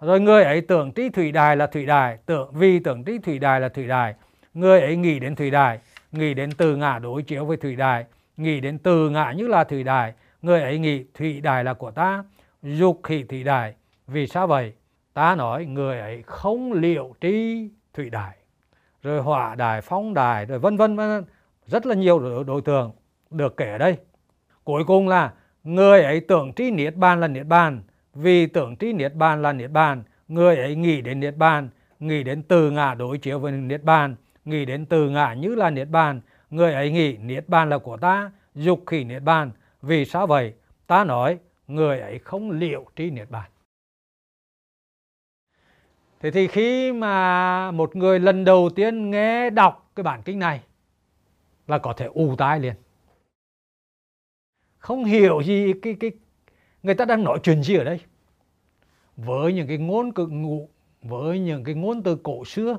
Rồi 0.00 0.20
người 0.20 0.44
ấy 0.44 0.60
tưởng 0.60 0.92
trí 0.92 1.08
thủy 1.08 1.32
đài 1.32 1.56
là 1.56 1.66
thủy 1.66 1.86
đài, 1.86 2.18
tưởng, 2.26 2.50
vì 2.52 2.78
tưởng 2.78 3.04
trí 3.04 3.18
thủy 3.18 3.38
đài 3.38 3.60
là 3.60 3.68
thủy 3.68 3.86
đài. 3.86 4.14
Người 4.54 4.80
ấy 4.80 4.96
nghĩ 4.96 5.18
đến 5.18 5.34
thủy 5.36 5.50
đài, 5.50 5.78
nghĩ 6.12 6.34
đến 6.34 6.50
từ 6.52 6.76
ngã 6.76 6.98
đối 6.98 7.22
chiếu 7.22 7.44
với 7.44 7.56
thủy 7.56 7.76
đài, 7.76 8.04
nghĩ 8.36 8.60
đến 8.60 8.78
từ 8.78 9.10
ngã 9.10 9.32
như 9.32 9.48
là 9.48 9.64
thủy 9.64 9.84
đài. 9.84 10.12
Người 10.42 10.62
ấy 10.62 10.78
nghĩ 10.78 11.04
thủy 11.14 11.40
đài 11.40 11.64
là 11.64 11.74
của 11.74 11.90
ta, 11.90 12.24
dục 12.62 13.00
khị 13.02 13.22
thủy 13.22 13.44
đài. 13.44 13.74
Vì 14.06 14.26
sao 14.26 14.46
vậy? 14.46 14.72
Ta 15.14 15.34
nói 15.34 15.66
người 15.66 16.00
ấy 16.00 16.22
không 16.26 16.72
liệu 16.72 17.14
trí 17.20 17.68
thủy 17.94 18.10
đài 18.10 18.38
rồi 19.02 19.20
hỏa 19.20 19.54
đài 19.54 19.80
phong 19.80 20.14
đài, 20.14 20.46
rồi 20.46 20.58
vân 20.58 20.76
vân 20.76 20.96
vân 20.96 21.24
rất 21.66 21.86
là 21.86 21.94
nhiều 21.94 22.44
đối 22.44 22.62
tượng 22.62 22.92
được 23.30 23.56
kể 23.56 23.72
ở 23.72 23.78
đây. 23.78 23.96
Cuối 24.64 24.84
cùng 24.84 25.08
là 25.08 25.32
người 25.64 26.02
ấy 26.02 26.20
tưởng 26.20 26.52
trí 26.52 26.70
niết 26.70 26.96
bàn 26.96 27.20
là 27.20 27.28
niết 27.28 27.46
bàn. 27.46 27.82
Vì 28.14 28.46
tưởng 28.46 28.76
trí 28.76 28.92
niết 28.92 29.14
bàn 29.14 29.42
là 29.42 29.52
niết 29.52 29.70
bàn, 29.70 30.02
người 30.28 30.56
ấy 30.56 30.76
nghĩ 30.76 31.00
đến 31.00 31.20
niết 31.20 31.36
bàn, 31.36 31.68
nghĩ 32.00 32.22
đến 32.22 32.42
từ 32.42 32.70
ngã 32.70 32.94
đối 32.94 33.18
chiếu 33.18 33.38
với 33.38 33.52
niết 33.52 33.82
bàn, 33.82 34.16
nghĩ 34.44 34.64
đến 34.64 34.86
từ 34.86 35.10
ngã 35.10 35.34
như 35.34 35.54
là 35.54 35.70
niết 35.70 35.88
bàn. 35.88 36.20
Người 36.50 36.74
ấy 36.74 36.90
nghĩ 36.90 37.16
niết 37.16 37.48
bàn 37.48 37.68
là 37.68 37.78
của 37.78 37.96
ta, 37.96 38.30
dục 38.54 38.82
khỉ 38.86 39.04
niết 39.04 39.22
bàn. 39.22 39.50
Vì 39.82 40.04
sao 40.04 40.26
vậy? 40.26 40.54
Ta 40.86 41.04
nói, 41.04 41.38
người 41.68 42.00
ấy 42.00 42.18
không 42.18 42.50
liệu 42.50 42.86
trí 42.96 43.10
niết 43.10 43.30
bàn 43.30 43.50
thế 46.20 46.30
thì 46.30 46.48
khi 46.48 46.92
mà 46.92 47.70
một 47.70 47.96
người 47.96 48.20
lần 48.20 48.44
đầu 48.44 48.70
tiên 48.76 49.10
nghe 49.10 49.50
đọc 49.50 49.90
cái 49.96 50.04
bản 50.04 50.22
kinh 50.22 50.38
này 50.38 50.62
là 51.66 51.78
có 51.78 51.92
thể 51.92 52.06
ù 52.06 52.36
tai 52.38 52.60
liền. 52.60 52.74
Không 54.78 55.04
hiểu 55.04 55.42
gì 55.42 55.72
cái 55.82 55.96
cái, 56.00 56.10
người 56.82 56.94
ta 56.94 57.04
đang 57.04 57.24
nói 57.24 57.38
chuyện 57.42 57.62
gì 57.62 57.76
ở 57.76 57.84
đây. 57.84 58.00
Với 59.16 59.52
những 59.52 59.68
cái 59.68 59.78
ngôn 59.78 60.12
cực 60.12 60.30
ngụ, 60.32 60.68
với 61.02 61.40
những 61.40 61.64
cái 61.64 61.74
ngôn 61.74 62.02
từ 62.02 62.16
cổ 62.22 62.44
xưa, 62.44 62.78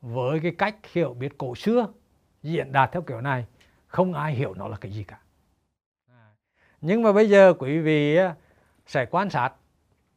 với 0.00 0.40
cái 0.40 0.54
cách 0.58 0.76
hiểu 0.92 1.14
biết 1.14 1.38
cổ 1.38 1.54
xưa 1.54 1.86
diễn 2.42 2.72
đạt 2.72 2.92
theo 2.92 3.02
kiểu 3.02 3.20
này, 3.20 3.46
không 3.86 4.14
ai 4.14 4.34
hiểu 4.34 4.54
nó 4.54 4.68
là 4.68 4.76
cái 4.76 4.92
gì 4.92 5.04
cả. 5.04 5.20
Nhưng 6.80 7.02
mà 7.02 7.12
bây 7.12 7.28
giờ 7.28 7.54
quý 7.58 7.78
vị 7.78 8.18
sẽ 8.86 9.06
quan 9.10 9.30
sát 9.30 9.52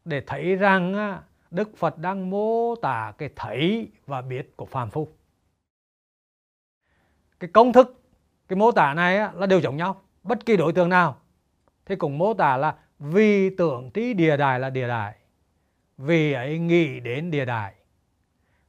để 0.05 0.21
thấy 0.27 0.55
rằng 0.55 1.17
Đức 1.51 1.77
Phật 1.77 1.97
đang 1.97 2.29
mô 2.29 2.75
tả 2.75 3.13
cái 3.17 3.29
thấy 3.35 3.91
và 4.05 4.21
biết 4.21 4.57
của 4.57 4.65
phàm 4.65 4.89
phu. 4.89 5.07
Cái 7.39 7.49
công 7.53 7.73
thức, 7.73 8.01
cái 8.47 8.57
mô 8.57 8.71
tả 8.71 8.93
này 8.93 9.17
là 9.33 9.45
đều 9.45 9.59
giống 9.59 9.77
nhau. 9.77 10.01
Bất 10.23 10.45
kỳ 10.45 10.57
đối 10.57 10.73
tượng 10.73 10.89
nào 10.89 11.17
thì 11.85 11.95
cũng 11.95 12.17
mô 12.17 12.33
tả 12.33 12.57
là 12.57 12.75
vì 12.99 13.55
tưởng 13.55 13.91
trí 13.91 14.13
địa 14.13 14.37
đài 14.37 14.59
là 14.59 14.69
địa 14.69 14.87
đài. 14.87 15.15
Vì 15.97 16.33
ấy 16.33 16.59
nghĩ 16.59 16.99
đến 16.99 17.31
địa 17.31 17.45
đài. 17.45 17.73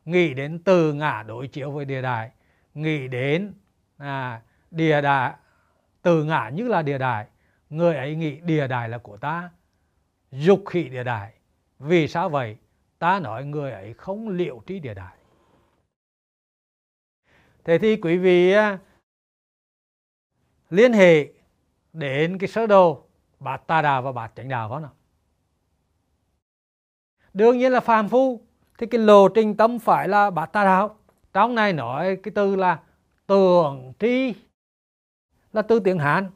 Nghĩ 0.04 0.34
đến 0.34 0.62
từ 0.64 0.92
ngã 0.92 1.24
đối 1.26 1.48
chiếu 1.48 1.70
với 1.70 1.84
địa 1.84 2.02
đài. 2.02 2.30
Nghĩ 2.74 3.08
đến 3.08 3.54
à, 3.96 4.42
địa 4.70 5.00
đài, 5.00 5.32
từ 6.02 6.24
ngã 6.24 6.48
như 6.48 6.68
là 6.68 6.82
địa 6.82 6.98
đài. 6.98 7.26
Người 7.70 7.96
ấy 7.96 8.16
nghĩ 8.16 8.40
địa 8.40 8.68
đài 8.68 8.88
là 8.88 8.98
của 8.98 9.16
ta. 9.16 9.50
Dục 10.30 10.62
khỉ 10.66 10.88
địa 10.88 11.04
đài. 11.04 11.32
Vì 11.78 12.08
sao 12.08 12.28
vậy? 12.28 12.56
Ta 13.02 13.18
nói 13.18 13.44
người 13.44 13.72
ấy 13.72 13.94
không 13.94 14.28
liệu 14.28 14.62
trí 14.66 14.78
địa 14.78 14.94
đại. 14.94 15.16
Thế 17.64 17.78
thì 17.78 17.96
quý 17.96 18.18
vị 18.18 18.54
liên 20.70 20.92
hệ 20.92 21.32
đến 21.92 22.38
cái 22.38 22.48
sơ 22.48 22.66
đồ 22.66 23.04
bát 23.38 23.66
tà 23.66 23.82
đạo 23.82 24.02
và 24.02 24.12
bát 24.12 24.32
chánh 24.36 24.48
đạo 24.48 24.68
đó 24.68 24.80
nào? 24.80 24.92
Đương 27.34 27.58
nhiên 27.58 27.72
là 27.72 27.80
phàm 27.80 28.08
phu 28.08 28.40
thì 28.78 28.86
cái 28.86 29.00
lộ 29.00 29.28
trình 29.28 29.56
tâm 29.56 29.78
phải 29.78 30.08
là 30.08 30.30
bát 30.30 30.46
tà 30.46 30.64
đạo. 30.64 30.98
Trong 31.32 31.54
này 31.54 31.72
nói 31.72 32.16
cái 32.22 32.32
từ 32.34 32.56
là 32.56 32.82
tưởng 33.26 33.92
tri 33.98 34.34
là 35.52 35.62
từ 35.62 35.80
tiếng 35.80 35.98
Hán. 35.98 36.30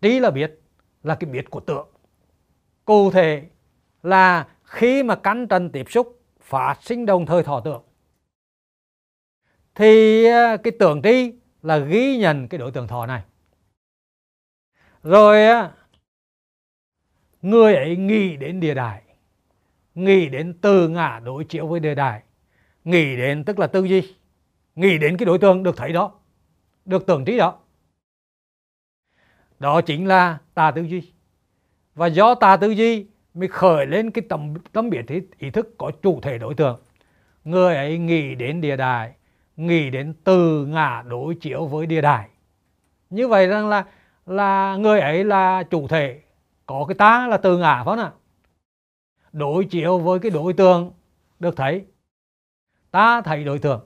trí 0.00 0.20
là 0.20 0.30
biết, 0.30 0.60
là 1.02 1.16
cái 1.20 1.30
biết 1.30 1.50
của 1.50 1.60
tượng. 1.60 1.88
Cụ 2.84 3.10
thể 3.10 3.50
là 4.02 4.46
khi 4.76 5.02
mà 5.02 5.16
căn 5.16 5.48
trần 5.48 5.70
tiếp 5.70 5.90
xúc, 5.90 6.20
phát 6.40 6.78
sinh 6.82 7.06
đồng 7.06 7.26
thời 7.26 7.42
thọ 7.42 7.60
tưởng 7.60 7.82
thì 9.74 10.24
à, 10.24 10.56
cái 10.56 10.72
tưởng 10.78 11.02
tri 11.02 11.32
là 11.62 11.78
ghi 11.78 12.18
nhận 12.18 12.48
cái 12.48 12.58
đối 12.58 12.70
tượng 12.70 12.88
thọ 12.88 13.06
này. 13.06 13.22
Rồi 15.02 15.46
à, 15.46 15.72
người 17.42 17.74
ấy 17.74 17.96
nghĩ 17.96 18.36
đến 18.36 18.60
địa 18.60 18.74
đài, 18.74 19.02
nghĩ 19.94 20.28
đến 20.28 20.58
từ 20.60 20.88
ngã 20.88 21.20
đối 21.24 21.44
chiếu 21.44 21.66
với 21.66 21.80
địa 21.80 21.94
đài, 21.94 22.22
nghĩ 22.84 23.16
đến 23.16 23.44
tức 23.44 23.58
là 23.58 23.66
tư 23.66 23.84
duy, 23.84 24.14
nghĩ 24.74 24.98
đến 24.98 25.16
cái 25.16 25.26
đối 25.26 25.38
tượng 25.38 25.62
được 25.62 25.76
thấy 25.76 25.92
đó, 25.92 26.12
được 26.84 27.06
tưởng 27.06 27.24
trí 27.24 27.38
đó. 27.38 27.58
Đó 29.58 29.80
chính 29.80 30.06
là 30.06 30.38
tà 30.54 30.70
tư 30.70 30.82
duy. 30.82 31.12
Và 31.94 32.06
do 32.06 32.34
tà 32.34 32.56
tư 32.56 32.70
duy 32.70 33.06
mới 33.36 33.48
khởi 33.48 33.86
lên 33.86 34.10
cái 34.10 34.24
tầm 34.28 34.54
tâm 34.72 34.90
biệt 34.90 35.08
ý, 35.08 35.20
ý 35.38 35.50
thức 35.50 35.74
có 35.78 35.90
chủ 36.02 36.20
thể 36.20 36.38
đối 36.38 36.54
tượng. 36.54 36.80
Người 37.44 37.76
ấy 37.76 37.98
nghĩ 37.98 38.34
đến 38.34 38.60
địa 38.60 38.76
đài 38.76 39.12
nghĩ 39.56 39.90
đến 39.90 40.14
từ 40.24 40.66
ngã 40.66 41.02
đối 41.06 41.34
chiếu 41.34 41.66
với 41.66 41.86
địa 41.86 42.00
đài. 42.00 42.28
Như 43.10 43.28
vậy 43.28 43.46
rằng 43.46 43.68
là 43.68 43.84
là 44.26 44.76
người 44.76 45.00
ấy 45.00 45.24
là 45.24 45.62
chủ 45.62 45.88
thể 45.88 46.20
có 46.66 46.84
cái 46.88 46.94
ta 46.94 47.26
là 47.28 47.36
từ 47.36 47.58
ngã 47.58 47.74
phải 47.74 47.84
không 47.84 47.98
ạ? 47.98 48.12
Đối 49.32 49.64
chiếu 49.64 49.98
với 49.98 50.18
cái 50.18 50.30
đối 50.30 50.52
tượng 50.52 50.92
được 51.38 51.56
thấy. 51.56 51.86
Ta 52.90 53.20
thấy 53.20 53.44
đối 53.44 53.58
tượng 53.58 53.80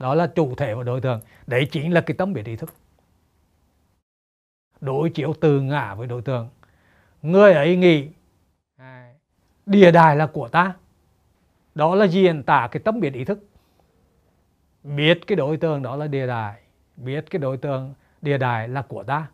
đó 0.00 0.14
là 0.14 0.26
chủ 0.26 0.54
thể 0.54 0.74
và 0.74 0.82
đối 0.82 1.00
tượng. 1.00 1.20
Đấy 1.46 1.68
chính 1.70 1.92
là 1.92 2.00
cái 2.00 2.14
tâm 2.14 2.32
biệt 2.32 2.46
ý 2.46 2.56
thức. 2.56 2.74
Đối 4.80 5.10
chiếu 5.10 5.34
từ 5.40 5.60
ngã 5.60 5.94
với 5.94 6.06
đối 6.06 6.22
tượng. 6.22 6.48
Người 7.22 7.52
ấy 7.52 7.76
nghĩ 7.76 8.08
địa 9.66 9.90
đài 9.90 10.16
là 10.16 10.26
của 10.26 10.48
ta. 10.48 10.74
Đó 11.74 11.94
là 11.94 12.04
diễn 12.04 12.42
tả 12.42 12.68
cái 12.70 12.82
tâm 12.84 13.00
biệt 13.00 13.14
ý 13.14 13.24
thức. 13.24 13.38
Biết 14.82 15.26
cái 15.26 15.36
đối 15.36 15.56
tượng 15.56 15.82
đó 15.82 15.96
là 15.96 16.06
địa 16.06 16.26
đài. 16.26 16.60
Biết 16.96 17.30
cái 17.30 17.38
đối 17.38 17.56
tượng 17.56 17.94
địa 18.22 18.38
đài 18.38 18.68
là 18.68 18.82
của 18.82 19.02
ta. 19.02 19.26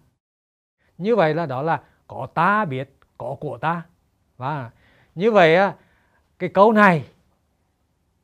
Như 0.99 1.17
vậy 1.17 1.35
là 1.35 1.47
đó 1.47 1.63
là 1.63 1.81
có 2.07 2.29
ta 2.35 2.65
biết 2.65 2.97
có 3.19 3.37
của 3.41 3.59
ta. 3.59 3.83
Và 4.37 4.71
như 5.15 5.31
vậy 5.31 5.57
á 5.57 5.75
cái 6.39 6.49
câu 6.49 6.73
này 6.73 7.05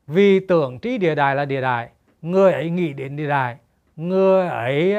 vì 0.07 0.41
tưởng 0.41 0.79
trí 0.79 0.99
địa 0.99 1.15
đài 1.15 1.37
là 1.37 1.45
địa 1.45 1.61
đài 1.61 1.91
người 2.23 2.53
ấy 2.53 2.71
nghĩ 2.71 2.93
đến 2.93 3.17
địa 3.17 3.29
đài 3.29 3.57
người 3.97 4.49
ấy 4.49 4.97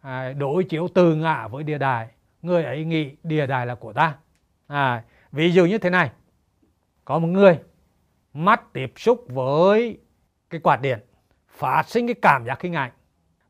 à, 0.00 0.32
đối 0.32 0.64
chiếu 0.64 0.88
từ 0.94 1.14
ngã 1.14 1.48
với 1.48 1.64
địa 1.64 1.78
đài 1.78 2.08
người 2.42 2.64
ấy 2.64 2.84
nghĩ 2.84 3.10
địa 3.22 3.46
đài 3.46 3.66
là 3.66 3.74
của 3.74 3.92
ta. 3.92 4.14
À, 4.66 5.02
ví 5.32 5.52
dụ 5.52 5.66
như 5.66 5.78
thế 5.78 5.90
này 5.90 6.10
có 7.04 7.18
một 7.18 7.28
người 7.28 7.58
mắt 8.32 8.72
tiếp 8.72 8.92
xúc 8.96 9.24
với 9.28 9.98
cái 10.50 10.60
quạt 10.60 10.80
điện 10.80 10.98
phát 11.48 11.82
sinh 11.88 12.06
cái 12.06 12.14
cảm 12.22 12.44
giác 12.46 12.58
kinh 12.60 12.72
ngại 12.72 12.90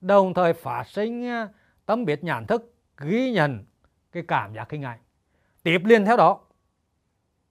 đồng 0.01 0.35
thời 0.35 0.53
phát 0.53 0.85
sinh 0.87 1.27
à, 1.27 1.49
tâm 1.87 2.05
biết 2.05 2.25
nhãn 2.25 2.47
thức 2.47 2.75
ghi 2.99 3.31
nhận 3.31 3.65
cái 4.13 4.23
cảm 4.29 4.55
giác 4.55 4.69
kinh 4.69 4.81
ngại. 4.81 4.99
Tiếp 5.63 5.83
liền 5.85 6.05
theo 6.05 6.17
đó 6.17 6.41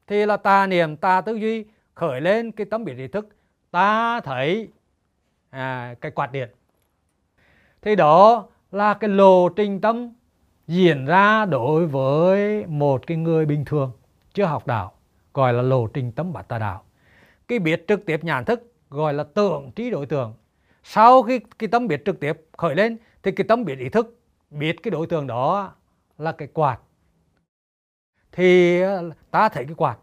thì 0.08 0.26
là 0.26 0.38
ta 0.38 0.68
niệm 0.68 0.98
ta 0.98 1.22
tư 1.22 1.36
duy 1.36 1.66
khởi 1.94 2.22
lên 2.22 2.52
cái 2.52 2.66
tâm 2.72 2.86
biết 2.86 2.98
ý 2.98 3.08
thức 3.08 3.36
ta 3.72 4.20
thấy 4.20 4.70
à, 5.50 5.96
cái 6.02 6.12
quạt 6.12 6.32
điện. 6.32 6.50
Thì 7.82 7.96
đó 7.96 8.48
là 8.72 8.94
cái 8.94 9.10
lộ 9.10 9.50
trình 9.50 9.82
tâm 9.82 10.14
diễn 10.68 11.06
ra 11.06 11.46
đối 11.46 11.88
với 11.88 12.66
một 12.66 13.08
cái 13.08 13.18
người 13.18 13.46
bình 13.46 13.66
thường 13.66 13.92
chưa 14.38 14.46
học 14.46 14.68
đạo 14.68 14.92
gọi 15.34 15.54
là 15.54 15.62
lộ 15.62 15.88
trình 15.88 16.12
tâm 16.12 16.34
bát 16.34 16.48
tà 16.48 16.60
đạo. 16.60 16.84
Cái 17.48 17.60
biết 17.60 17.86
trực 17.88 18.06
tiếp 18.06 18.24
nhãn 18.24 18.46
thức 18.46 18.74
gọi 18.90 19.14
là 19.14 19.24
tưởng 19.24 19.72
trí 19.76 19.90
đối 19.90 20.06
tượng. 20.06 20.34
Sau 20.84 21.24
khi 21.24 21.40
cái 21.40 21.70
tâm 21.70 21.88
biết 21.88 22.02
trực 22.06 22.20
tiếp 22.20 22.46
khởi 22.58 22.76
lên 22.76 22.98
thì 23.24 23.32
cái 23.32 23.48
tâm 23.48 23.66
biết 23.66 23.80
ý 23.80 23.90
thức 23.90 24.20
biết 24.50 24.84
cái 24.84 24.92
đối 24.92 25.08
tượng 25.08 25.28
đó 25.28 25.74
là 26.18 26.32
cái 26.32 26.48
quạt. 26.48 26.80
Thì 28.32 28.82
ờ, 28.82 29.12
ta 29.32 29.50
thấy 29.50 29.66
cái 29.66 29.76
quạt 29.76 29.98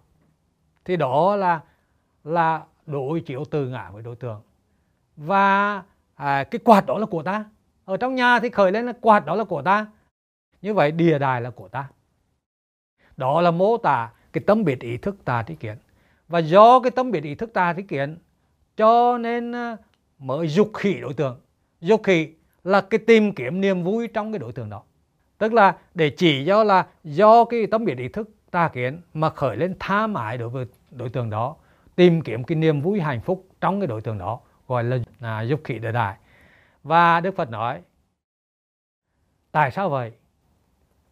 thì 0.85 0.97
đó 0.97 1.37
là 1.37 1.61
là 2.25 2.65
đối 2.87 3.21
chiếu 3.21 3.45
từ 3.51 3.69
ngã 3.69 3.91
với 3.91 4.03
đối 4.03 4.17
tượng. 4.17 4.43
Và 5.17 5.83
à, 6.15 6.45
cái 6.45 6.59
quạt 6.65 6.87
đó 6.87 6.99
là 6.99 7.07
của 7.07 7.23
ta. 7.23 7.45
Ở 7.85 7.97
trong 7.97 8.15
nhà 8.15 8.41
thì 8.41 8.51
khởi 8.51 8.73
lên 8.73 8.87
là 8.87 8.93
quạt 9.01 9.27
đó 9.27 9.35
là 9.35 9.45
của 9.45 9.63
ta. 9.63 9.87
Như 10.63 10.75
vậy 10.75 10.93
địa 10.93 11.19
đài 11.19 11.41
là 11.41 11.51
của 11.51 11.69
ta. 11.69 11.89
Đó 13.17 13.41
là 13.41 13.51
mô 13.51 13.77
tả 13.77 14.11
cái 14.35 14.45
tâm 14.47 14.65
biệt 14.65 14.81
ý 14.81 14.97
thức 14.97 15.17
ta 15.25 15.43
tri 15.43 15.55
kiến 15.55 15.77
và 16.29 16.39
do 16.39 16.81
cái 16.81 16.91
tâm 16.91 17.11
biệt 17.11 17.25
ý 17.25 17.35
thức 17.35 17.53
ta 17.53 17.75
tri 17.77 17.83
kiến 17.83 18.19
cho 18.77 19.19
nên 19.19 19.53
ờ, 19.53 19.77
mới 20.19 20.49
dục 20.49 20.71
khỉ 20.75 21.01
đối 21.01 21.15
tượng. 21.15 21.41
Dục 21.81 22.03
khỉ 22.05 22.29
là 22.65 22.81
cái 22.81 22.99
tìm 23.07 23.35
kiếm 23.35 23.61
niềm 23.61 23.83
vui 23.83 24.09
trong 24.09 24.33
cái 24.33 24.39
đối 24.39 24.53
tượng 24.53 24.71
đó. 24.71 24.83
Tức 25.39 25.53
là 25.53 25.77
để 25.95 26.11
chỉ 26.11 26.45
do 26.45 26.65
là 26.65 26.87
do 27.05 27.45
cái 27.45 27.67
tâm 27.67 27.85
biệt 27.85 27.99
ý 27.99 28.09
thức 28.09 28.31
ta 28.51 28.69
kiến 28.69 29.01
mà 29.15 29.31
khởi 29.31 29.57
lên 29.57 29.77
tham 29.81 30.15
ái 30.15 30.39
đối 30.39 30.49
với 30.49 30.67
đối 30.91 31.09
tượng 31.09 31.31
đó 31.31 31.57
tìm 31.97 32.23
kiếm 32.23 32.45
cái 32.45 32.57
niềm 32.57 32.81
vui 32.81 33.01
hạnh 33.01 33.21
phúc 33.21 33.47
trong 33.61 33.81
cái 33.81 33.87
đối 33.87 34.01
tượng 34.01 34.19
đó 34.19 34.41
gọi 34.69 34.85
là 34.85 34.99
à, 35.21 35.43
dục 35.43 35.61
khỉ 35.65 35.79
địa 35.79 35.93
đại. 35.93 36.17
Và 36.83 37.21
đức 37.21 37.37
phật 37.37 37.51
nói 37.51 37.81
tại 39.53 39.71
sao 39.71 39.91
vậy? 39.91 40.13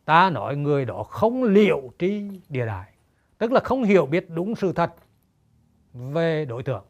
Ta 0.04 0.30
nói 0.30 0.56
người 0.56 0.84
đó 0.84 1.02
không 1.02 1.44
liệu 1.44 1.92
tri 1.98 2.22
địa 2.48 2.66
đại 2.66 2.91
tức 3.42 3.52
là 3.52 3.60
không 3.60 3.84
hiểu 3.84 4.06
biết 4.06 4.26
đúng 4.28 4.56
sự 4.56 4.72
thật 4.72 4.94
về 5.92 6.44
đối 6.44 6.62
tượng. 6.62 6.84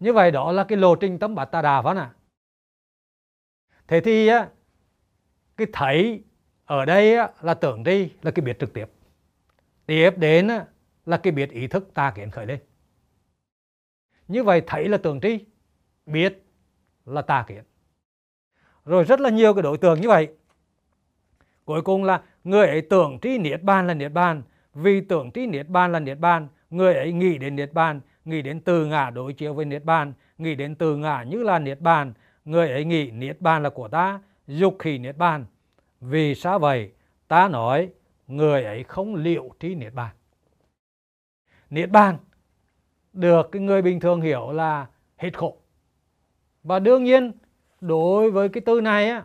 Như 0.00 0.12
vậy 0.12 0.30
đó 0.30 0.52
là 0.52 0.64
cái 0.64 0.78
lộ 0.78 0.96
trình 0.96 1.18
tâm 1.18 1.34
bát 1.34 1.44
tà 1.44 1.62
đà 1.62 1.82
phải 1.82 1.94
không 1.94 2.02
ạ. 2.02 2.14
Thế 3.88 4.00
thì 4.00 4.30
cái 5.56 5.66
thấy 5.72 6.24
ở 6.64 6.84
đây 6.84 7.16
là 7.40 7.54
tưởng 7.54 7.84
đi 7.84 8.12
là 8.22 8.30
cái 8.30 8.44
biết 8.44 8.58
trực 8.60 8.72
tiếp. 8.72 8.86
Tiếp 9.86 10.10
đến 10.16 10.48
là 11.06 11.16
cái 11.16 11.32
biết 11.32 11.50
ý 11.50 11.66
thức 11.66 11.90
ta 11.94 12.10
kiến 12.10 12.30
khởi 12.30 12.46
lên. 12.46 12.60
Như 14.28 14.44
vậy 14.44 14.62
thấy 14.66 14.88
là 14.88 14.98
tưởng 14.98 15.20
tri, 15.20 15.44
biết 16.06 16.42
là 17.04 17.22
ta 17.22 17.44
kiến. 17.48 17.64
Rồi 18.84 19.04
rất 19.04 19.20
là 19.20 19.30
nhiều 19.30 19.54
cái 19.54 19.62
đối 19.62 19.78
tượng 19.78 20.00
như 20.00 20.08
vậy. 20.08 20.28
Cuối 21.64 21.82
cùng 21.82 22.04
là 22.04 22.22
người 22.44 22.66
ấy 22.66 22.80
tưởng 22.80 23.18
tri 23.22 23.38
niết 23.38 23.62
bàn 23.62 23.86
là 23.86 23.94
niết 23.94 24.12
bàn 24.12 24.42
vì 24.78 25.00
tưởng 25.00 25.30
trí 25.30 25.46
niết 25.46 25.68
bàn 25.68 25.92
là 25.92 26.00
niết 26.00 26.18
bàn, 26.18 26.48
người 26.70 26.94
ấy 26.94 27.12
nghĩ 27.12 27.38
đến 27.38 27.56
niết 27.56 27.72
bàn, 27.72 28.00
nghĩ 28.24 28.42
đến 28.42 28.60
từ 28.60 28.86
ngã 28.86 29.10
đối 29.10 29.32
chiếu 29.32 29.54
với 29.54 29.64
niết 29.64 29.84
bàn, 29.84 30.12
nghĩ 30.38 30.54
đến 30.54 30.74
từ 30.74 30.96
ngã 30.96 31.22
như 31.22 31.42
là 31.42 31.58
niết 31.58 31.80
bàn. 31.80 32.12
Người 32.44 32.70
ấy 32.70 32.84
nghĩ 32.84 33.10
niết 33.10 33.40
bàn 33.40 33.62
là 33.62 33.70
của 33.70 33.88
ta, 33.88 34.20
dục 34.46 34.76
khỉ 34.78 34.98
niết 34.98 35.16
bàn. 35.16 35.44
Vì 36.00 36.34
sao 36.34 36.58
vậy? 36.58 36.92
Ta 37.28 37.48
nói, 37.48 37.90
người 38.26 38.64
ấy 38.64 38.84
không 38.84 39.14
liệu 39.14 39.50
trí 39.60 39.74
niết 39.74 39.94
bàn. 39.94 40.14
Niết 41.70 41.90
bàn 41.90 42.16
được 43.12 43.48
cái 43.52 43.62
người 43.62 43.82
bình 43.82 44.00
thường 44.00 44.20
hiểu 44.20 44.52
là 44.52 44.86
hết 45.16 45.38
khổ. 45.38 45.56
Và 46.62 46.78
đương 46.78 47.04
nhiên, 47.04 47.32
đối 47.80 48.30
với 48.30 48.48
cái 48.48 48.60
từ 48.66 48.80
này 48.80 49.10
á, 49.10 49.24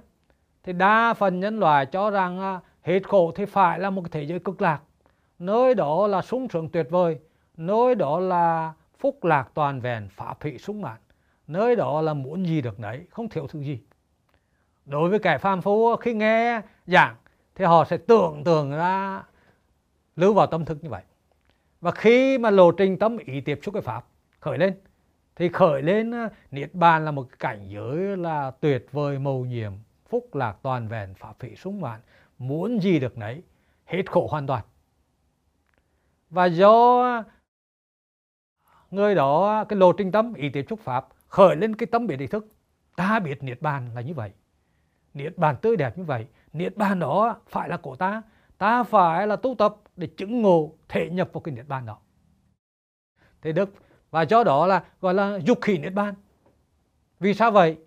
thì 0.63 0.73
đa 0.73 1.13
phần 1.13 1.39
nhân 1.39 1.59
loại 1.59 1.85
cho 1.85 2.09
rằng 2.09 2.39
à, 2.39 2.59
hết 2.81 3.09
khổ 3.09 3.31
thì 3.35 3.45
phải 3.45 3.79
là 3.79 3.89
một 3.89 4.11
thế 4.11 4.23
giới 4.23 4.39
cực 4.39 4.61
lạc 4.61 4.79
nơi 5.45 5.75
đó 5.75 6.07
là 6.07 6.21
sung 6.21 6.47
sướng 6.49 6.69
tuyệt 6.69 6.87
vời. 6.89 7.19
Nơi 7.57 7.95
đó 7.95 8.19
là 8.19 8.73
phúc 8.99 9.23
lạc 9.23 9.49
toàn 9.53 9.79
vẹn, 9.79 10.09
phá 10.09 10.33
thị 10.39 10.57
sung 10.57 10.81
mãn. 10.81 10.97
Nơi 11.47 11.75
đó 11.75 12.01
là 12.01 12.13
muốn 12.13 12.45
gì 12.45 12.61
được 12.61 12.79
đấy 12.79 13.05
không 13.09 13.29
thiếu 13.29 13.47
thứ 13.47 13.59
gì. 13.61 13.79
Đối 14.85 15.09
với 15.09 15.19
kẻ 15.19 15.37
phàm 15.37 15.61
phu, 15.61 15.95
khi 15.95 16.13
nghe 16.13 16.61
giảng, 16.87 17.15
thì 17.55 17.65
họ 17.65 17.85
sẽ 17.85 17.97
tưởng 17.97 18.43
tượng 18.43 18.71
ra 18.71 19.23
lưu 20.15 20.33
vào 20.33 20.47
tâm 20.47 20.65
thức 20.65 20.77
như 20.81 20.89
vậy. 20.89 21.03
Và 21.81 21.91
khi 21.91 22.37
mà 22.37 22.49
lộ 22.49 22.71
trình 22.71 22.99
tâm 22.99 23.17
ý 23.17 23.41
tiếp 23.41 23.59
xúc 23.63 23.73
với 23.73 23.81
pháp 23.81 24.05
khởi 24.39 24.57
lên, 24.57 24.73
thì 25.35 25.49
khởi 25.49 25.81
lên 25.81 26.11
ờ, 26.11 26.29
niết 26.51 26.73
bàn 26.73 27.05
là 27.05 27.11
một 27.11 27.27
cảnh 27.39 27.67
giới 27.69 28.17
là 28.17 28.51
tuyệt 28.51 28.85
vời 28.91 29.19
mầu 29.19 29.45
nhiệm, 29.45 29.71
phúc 30.09 30.35
lạc 30.35 30.55
toàn 30.61 30.87
vẹn 30.87 31.13
pháp 31.13 31.39
phỉ 31.39 31.55
sung 31.55 31.81
mãn, 31.81 31.99
muốn 32.37 32.81
gì 32.81 32.99
được 32.99 33.17
nấy, 33.17 33.41
hết 33.85 34.11
khổ 34.11 34.27
hoàn 34.27 34.47
toàn 34.47 34.63
và 36.33 36.45
do 36.45 37.23
người 38.91 39.15
đó, 39.15 39.63
cái 39.63 39.79
lộ 39.79 39.93
trình 39.93 40.11
tâm, 40.11 40.33
ý 40.33 40.49
tiếp 40.49 40.65
xúc 40.69 40.79
pháp, 40.79 41.07
khởi 41.27 41.55
lên 41.55 41.75
cái 41.75 41.87
tâm 41.87 42.07
biết 42.07 42.19
ý 42.19 42.27
thức. 42.27 42.47
Ta 42.95 43.19
biết 43.19 43.43
niết 43.43 43.61
bàn 43.61 43.89
là 43.95 44.01
như 44.01 44.13
vậy. 44.13 44.31
Niết 45.13 45.37
bàn 45.37 45.55
tươi 45.61 45.77
đẹp 45.77 45.97
như 45.97 46.03
vậy. 46.03 46.27
Niết 46.53 46.77
bàn 46.77 46.99
đó 46.99 47.35
phải 47.47 47.69
là 47.69 47.77
của 47.77 47.95
ta. 47.95 48.21
Ta 48.57 48.83
phải 48.83 49.27
là 49.27 49.35
tu 49.35 49.55
tập 49.55 49.75
để 49.95 50.07
chứng 50.07 50.41
ngộ 50.41 50.71
thể 50.89 51.09
nhập 51.09 51.29
vào 51.33 51.41
cái 51.41 51.55
niết 51.55 51.67
bàn 51.67 51.85
đó. 51.85 51.97
Thế 53.41 53.51
đức, 53.51 53.73
và 54.11 54.21
do 54.21 54.43
đó 54.43 54.67
là, 54.67 54.83
gọi 55.01 55.13
là, 55.13 55.39
dục 55.45 55.57
khỉ 55.61 55.77
niết 55.77 55.93
bàn. 55.93 56.15
Vì 57.19 57.33
sao 57.33 57.51
vậy? 57.51 57.77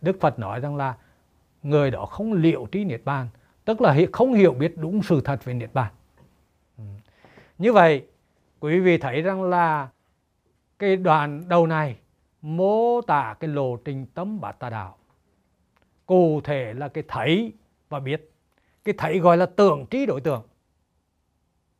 Đức 0.00 0.16
phật 0.20 0.38
nói 0.38 0.60
rằng 0.60 0.76
là, 0.76 0.96
người 1.62 1.90
đó 1.90 2.06
không 2.06 2.32
liệu 2.32 2.66
trí 2.72 2.84
niết 2.84 3.04
bàn, 3.04 3.28
tức 3.64 3.80
là 3.80 3.96
không 4.12 4.34
hiểu 4.34 4.52
biết 4.52 4.74
đúng 4.76 5.02
sự 5.02 5.20
thật 5.24 5.44
về 5.44 5.54
niết 5.54 5.74
bàn 5.74 5.92
như 7.58 7.72
vậy 7.72 8.06
quý 8.60 8.80
vị 8.80 8.98
thấy 8.98 9.22
rằng 9.22 9.42
là 9.42 9.88
cái 10.78 10.96
đoạn 10.96 11.48
đầu 11.48 11.66
này 11.66 11.98
mô 12.42 13.00
tả 13.02 13.36
cái 13.40 13.50
lộ 13.50 13.76
trình 13.76 14.06
tâm 14.14 14.40
bát 14.40 14.58
tà 14.58 14.70
đạo. 14.70 14.98
Cụ 16.06 16.40
thể 16.44 16.74
là 16.74 16.88
cái 16.88 17.04
thấy 17.08 17.52
và 17.88 18.00
biết. 18.00 18.30
Cái 18.84 18.94
thấy 18.98 19.18
gọi 19.18 19.36
là 19.36 19.46
tưởng 19.46 19.86
trí 19.90 20.06
đối 20.06 20.20
tượng. 20.20 20.42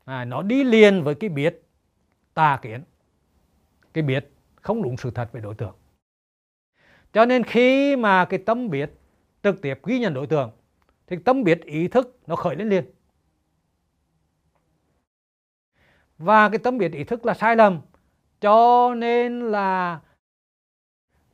À, 0.04 0.24
nó 0.24 0.42
đi 0.42 0.64
liền 0.64 1.02
với 1.02 1.14
cái 1.14 1.30
biết 1.30 1.62
tà 2.34 2.58
kiến. 2.62 2.82
Cái 3.92 4.02
biết 4.02 4.32
không 4.54 4.82
đúng 4.82 4.96
sự 4.96 5.10
thật 5.10 5.32
về 5.32 5.40
đối 5.40 5.54
tượng. 5.54 5.74
Cho 7.12 7.24
nên 7.24 7.42
khi 7.42 7.96
mà 7.96 8.24
cái 8.24 8.38
tâm 8.46 8.70
biết 8.70 8.90
trực 9.42 9.62
tiếp 9.62 9.80
ghi 9.84 9.98
nhận 9.98 10.14
đối 10.14 10.26
tượng 10.26 10.50
thì 11.06 11.16
tâm 11.24 11.44
biết 11.44 11.64
ý 11.64 11.88
thức 11.88 12.18
nó 12.26 12.36
khởi 12.36 12.56
lên 12.56 12.68
liền. 12.68 12.84
Và 16.18 16.48
cái 16.48 16.58
tâm 16.58 16.78
biết 16.78 16.92
ý 16.92 17.04
thức 17.04 17.26
là 17.26 17.34
sai 17.34 17.56
lầm. 17.56 17.80
Cho 18.40 18.94
nên 18.94 19.40
là 19.40 20.00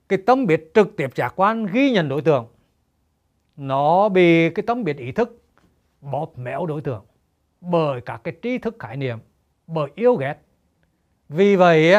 cái 0.08 0.18
tâm 0.26 0.46
biết 0.46 0.70
trực 0.74 0.96
tiếp 0.96 1.10
giác 1.14 1.32
quan 1.36 1.66
ghi 1.66 1.90
nhận 1.90 2.08
đối 2.08 2.22
tượng 2.22 2.46
nó 3.56 4.08
bị 4.08 4.50
cái 4.50 4.62
tâm 4.66 4.84
biết 4.84 4.96
ý 4.96 5.12
thức 5.12 5.42
bóp 6.00 6.38
méo 6.38 6.66
đối 6.66 6.80
tượng 6.80 7.04
bởi 7.60 8.00
các 8.00 8.20
cái 8.24 8.36
tri 8.42 8.58
thức 8.58 8.76
khái 8.78 8.96
niệm 8.96 9.18
bởi 9.66 9.90
yêu 9.94 10.14
ghét. 10.14 10.34
Vì 11.28 11.56
vậy 11.56 11.94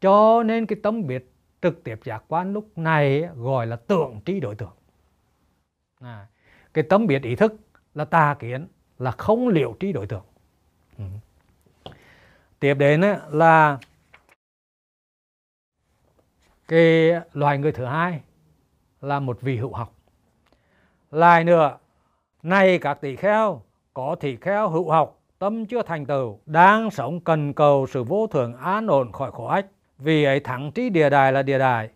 cho 0.00 0.42
nên 0.42 0.66
cái 0.66 0.78
tâm 0.82 1.06
biết 1.06 1.32
trực 1.62 1.84
tiếp 1.84 2.00
giác 2.04 2.24
quan 2.28 2.52
lúc 2.52 2.78
này 2.78 3.28
gọi 3.36 3.66
là 3.66 3.76
tưởng 3.76 4.20
trí 4.24 4.40
đối 4.40 4.54
tượng. 4.54 4.72
À, 6.00 6.26
cái 6.74 6.84
tâm 6.84 7.06
biết 7.06 7.22
ý 7.22 7.36
thức 7.36 7.54
là 7.94 8.04
tà 8.04 8.36
kiến 8.38 8.66
là 8.98 9.10
không 9.10 9.48
liệu 9.48 9.76
trí 9.80 9.92
đối 9.92 10.06
tượng. 10.06 10.24
Ừ 10.98 11.04
tiếp 12.60 12.74
đến 12.74 13.02
là 13.30 13.78
cái 16.68 17.10
loài 17.32 17.58
người 17.58 17.72
thứ 17.72 17.84
hai 17.84 18.20
là 19.00 19.20
một 19.20 19.40
vị 19.40 19.56
hữu 19.56 19.72
học. 19.72 19.94
Lại 21.10 21.44
nữa 21.44 21.78
này 22.42 22.78
các 22.78 23.00
tỷ 23.00 23.16
kheo 23.16 23.62
có 23.94 24.14
tỷ 24.20 24.36
kheo 24.36 24.68
hữu 24.68 24.90
học, 24.90 25.18
tâm 25.38 25.66
chưa 25.66 25.82
thành 25.82 26.06
tựu, 26.06 26.38
đang 26.46 26.90
sống 26.90 27.20
cần 27.20 27.52
cầu 27.52 27.86
sự 27.90 28.04
vô 28.04 28.26
thường 28.26 28.56
an 28.56 28.86
ổn 28.86 29.12
khỏi 29.12 29.30
khổ 29.30 29.46
ách. 29.46 29.66
Vì 29.98 30.24
ấy 30.24 30.40
thắng 30.40 30.72
trí 30.72 30.90
địa 30.90 31.10
đài 31.10 31.32
là 31.32 31.42
địa 31.42 31.58
đài. 31.58 31.88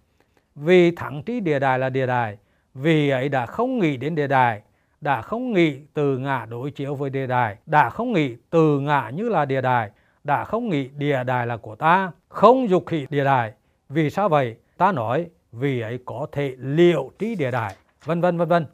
Vì 0.54 0.90
thắng 0.90 1.22
trí 1.22 1.40
địa 1.40 1.58
đài 1.58 1.78
là 1.78 1.90
địa 1.90 2.06
đài. 2.06 2.38
Vì 2.74 3.10
ấy 3.10 3.28
đã 3.28 3.46
không 3.46 3.78
nghĩ 3.78 3.96
đến 3.96 4.14
địa 4.14 4.26
đài, 4.26 4.62
đã 5.00 5.22
không 5.22 5.52
nghĩ 5.52 5.78
từ 5.94 6.18
ngã 6.18 6.46
đối 6.50 6.70
chiếu 6.70 6.94
với 6.94 7.10
địa 7.10 7.26
đài, 7.26 7.56
đã 7.66 7.90
không 7.90 8.12
nghĩ 8.12 8.36
từ 8.50 8.80
ngã 8.80 9.10
như 9.14 9.28
là 9.28 9.44
địa 9.44 9.60
đài 9.60 9.90
đã 10.24 10.44
không 10.44 10.68
nghĩ 10.68 10.88
địa 10.88 11.24
đài 11.24 11.46
là 11.46 11.56
của 11.56 11.76
ta, 11.76 12.10
không 12.28 12.68
dục 12.68 12.86
khỉ 12.86 13.06
địa 13.10 13.24
đài. 13.24 13.52
Vì 13.88 14.10
sao 14.10 14.28
vậy? 14.28 14.56
Ta 14.76 14.92
nói, 14.92 15.26
vì 15.52 15.80
ấy 15.80 15.98
có 16.04 16.26
thể 16.32 16.54
liệu 16.58 17.10
trí 17.18 17.34
địa 17.34 17.50
đài. 17.50 17.76
Vân 18.04 18.20
vân 18.20 18.38
vân 18.38 18.48
vân. 18.48 18.66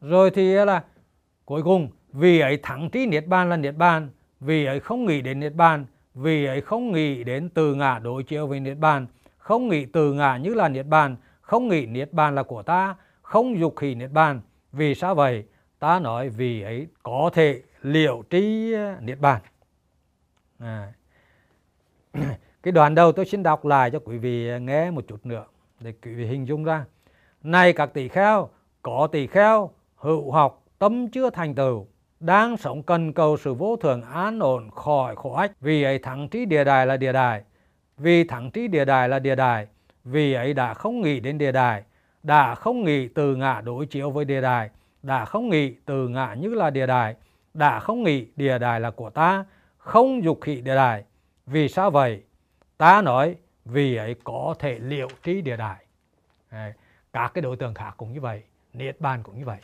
Rồi 0.00 0.30
thì 0.30 0.54
là, 0.54 0.84
cuối 1.44 1.62
cùng, 1.62 1.88
vì 2.12 2.40
ấy 2.40 2.58
thắng 2.62 2.90
trí 2.90 3.06
niết 3.06 3.26
bàn 3.26 3.48
là 3.48 3.56
niết 3.56 3.76
bàn. 3.76 4.08
Vì 4.40 4.66
ấy 4.66 4.80
không 4.80 5.04
nghĩ 5.04 5.22
đến 5.22 5.40
niết 5.40 5.54
bàn. 5.54 5.86
Vì 6.14 6.46
ấy 6.46 6.60
không 6.60 6.92
nghĩ 6.92 7.24
đến 7.24 7.48
từ 7.48 7.74
ngã 7.74 7.98
đối 7.98 8.22
chiếu 8.22 8.46
với 8.46 8.60
niết 8.60 8.78
bàn. 8.78 9.06
Không 9.38 9.68
nghĩ 9.68 9.84
từ 9.84 10.12
ngã 10.12 10.36
như 10.36 10.54
là 10.54 10.68
niết 10.68 10.86
bàn. 10.86 11.16
Không 11.40 11.68
nghĩ 11.68 11.86
niết 11.86 12.12
bàn 12.12 12.34
là 12.34 12.42
của 12.42 12.62
ta. 12.62 12.96
Không 13.22 13.58
dục 13.58 13.76
khỉ 13.76 13.94
niết 13.94 14.10
bàn. 14.10 14.40
Vì 14.72 14.94
sao 14.94 15.14
vậy? 15.14 15.44
Ta 15.78 16.00
nói 16.00 16.28
vì 16.28 16.62
ấy 16.62 16.86
có 17.02 17.30
thể 17.32 17.62
liệu 17.82 18.22
trí 18.30 18.72
ờ, 18.72 18.94
niết 19.00 19.20
bàn. 19.20 19.42
À. 20.58 20.92
cái 22.62 22.72
đoạn 22.72 22.94
đầu 22.94 23.12
tôi 23.12 23.24
xin 23.24 23.42
đọc 23.42 23.64
lại 23.64 23.90
cho 23.90 23.98
quý 23.98 24.18
vị 24.18 24.48
ờ, 24.48 24.58
nghe 24.58 24.90
một 24.90 25.04
chút 25.08 25.26
nữa 25.26 25.44
để 25.80 25.92
quý 26.02 26.14
vị 26.14 26.26
hình 26.26 26.48
dung 26.48 26.64
ra. 26.64 26.84
Này 27.42 27.72
các 27.72 27.86
tỷ 27.94 28.08
kheo, 28.08 28.48
có 28.82 29.08
tỷ 29.12 29.26
kheo, 29.26 29.70
hữu 29.96 30.32
học, 30.32 30.64
tâm 30.78 31.08
chưa 31.08 31.30
thành 31.30 31.54
tựu, 31.54 31.86
đang 32.20 32.56
sống 32.56 32.82
cần 32.82 33.12
cầu 33.12 33.36
sự 33.36 33.54
vô 33.54 33.76
thường 33.76 34.02
an 34.02 34.38
ổn 34.38 34.70
khỏi 34.70 35.16
khổ 35.16 35.32
ách. 35.32 35.52
Vì 35.60 35.82
ấy 35.82 35.98
thắng 35.98 36.28
trí 36.28 36.44
địa 36.44 36.64
đài 36.64 36.86
là 36.86 36.96
địa 36.96 37.12
đài 37.12 37.42
vì 38.00 38.24
thắng 38.24 38.50
trí 38.50 38.68
địa 38.68 38.84
đài 38.84 39.08
là 39.08 39.18
địa 39.18 39.34
đài 39.34 39.66
vì 40.04 40.32
ấy 40.32 40.54
đã 40.54 40.74
không 40.74 41.00
nghĩ 41.00 41.20
đến 41.20 41.38
địa 41.38 41.52
đài 41.52 41.82
đã 42.22 42.54
không 42.54 42.84
nghĩ 42.84 43.08
từ 43.08 43.36
ngã 43.36 43.60
đối 43.64 43.86
chiếu 43.86 44.10
với 44.10 44.24
địa 44.24 44.40
đài 44.40 44.70
đã 45.02 45.24
không 45.24 45.48
nghĩ 45.48 45.74
từ 45.84 46.08
ngã 46.08 46.34
như 46.34 46.54
là 46.54 46.70
địa 46.70 46.86
đài 46.86 47.14
đã 47.54 47.80
không 47.80 48.02
nghĩ 48.02 48.26
địa 48.36 48.58
đài 48.58 48.80
là 48.80 48.90
của 48.90 49.10
ta 49.10 49.44
không 49.78 50.24
dục 50.24 50.38
khỉ 50.40 50.60
địa 50.60 50.74
đài. 50.74 51.04
Vì 51.46 51.68
sao 51.68 51.90
vậy? 51.90 52.22
Ta 52.76 53.02
nói 53.02 53.36
vì 53.64 53.96
ấy 53.96 54.16
có 54.24 54.54
thể 54.58 54.78
liệu 54.78 55.08
trí 55.22 55.40
địa 55.40 55.56
đài. 55.56 55.86
Các 57.12 57.30
cái 57.34 57.42
đối 57.42 57.56
tượng 57.56 57.74
khác 57.74 57.94
cũng 57.96 58.12
như 58.12 58.20
vậy 58.20 58.42
niết 58.72 59.00
bàn 59.00 59.22
cũng 59.22 59.38
như 59.38 59.44
vậy. 59.44 59.60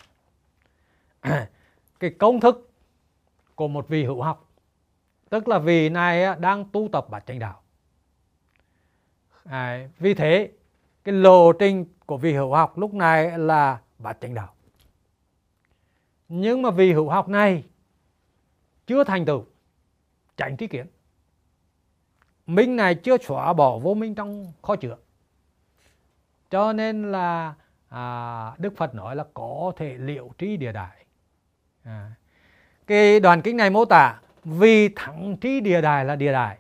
Cái 2.01 2.11
công 2.19 2.41
thức 2.41 2.71
của 3.55 3.69
một 3.69 3.89
vị 3.89 4.05
hữu 4.05 4.23
học 4.23 4.47
tức 5.31 5.49
là 5.49 5.59
vị 5.59 5.89
này 5.89 6.37
đang 6.41 6.65
tu 6.65 6.89
tập 6.93 7.07
bát 7.11 7.27
chánh 7.27 7.39
đạo. 7.39 7.63
À, 9.45 9.89
vì 9.99 10.15
thế 10.15 10.51
cái 11.05 11.15
lộ 11.15 11.53
trình 11.53 11.85
của 12.07 12.17
vị 12.17 12.33
hữu 12.33 12.55
học 12.55 12.79
lúc 12.79 12.95
này 12.95 13.39
là 13.39 13.81
bát 13.99 14.17
chánh 14.21 14.35
đạo. 14.35 14.55
Nhưng 16.29 16.63
mà 16.63 16.71
vị 16.71 16.93
hữu 16.93 17.09
học 17.09 17.29
này 17.29 17.65
chưa 18.87 19.05
thành 19.05 19.25
tựu 19.25 19.45
tránh 20.37 20.57
tri 20.57 20.67
kiến 20.67 20.87
minh 22.47 22.77
này 22.77 22.95
chưa 22.95 23.19
xóa 23.19 23.53
bỏ 23.53 23.79
vô 23.79 23.95
minh 23.95 24.15
trong 24.15 24.53
kho 24.63 24.77
chứa 24.77 24.97
cho 26.51 26.73
nên 26.73 27.13
là 27.13 27.55
à, 27.89 28.53
đức 28.59 28.77
phật 28.77 28.95
nói 28.95 29.17
là 29.17 29.25
có 29.35 29.73
thể 29.77 29.97
liệu 29.99 30.31
trí 30.39 30.57
địa 30.57 30.73
đại 30.73 31.07
à. 31.85 32.13
cái 32.87 33.21
đoàn 33.21 33.43
kinh 33.43 33.57
này 33.57 33.71
mô 33.71 33.85
tả 33.85 34.21
vì 34.49 34.89
thẳng 34.89 35.37
trí 35.41 35.61
địa 35.61 35.81
đại 35.81 36.05
là 36.05 36.17
địa 36.17 36.33
đại, 36.33 36.59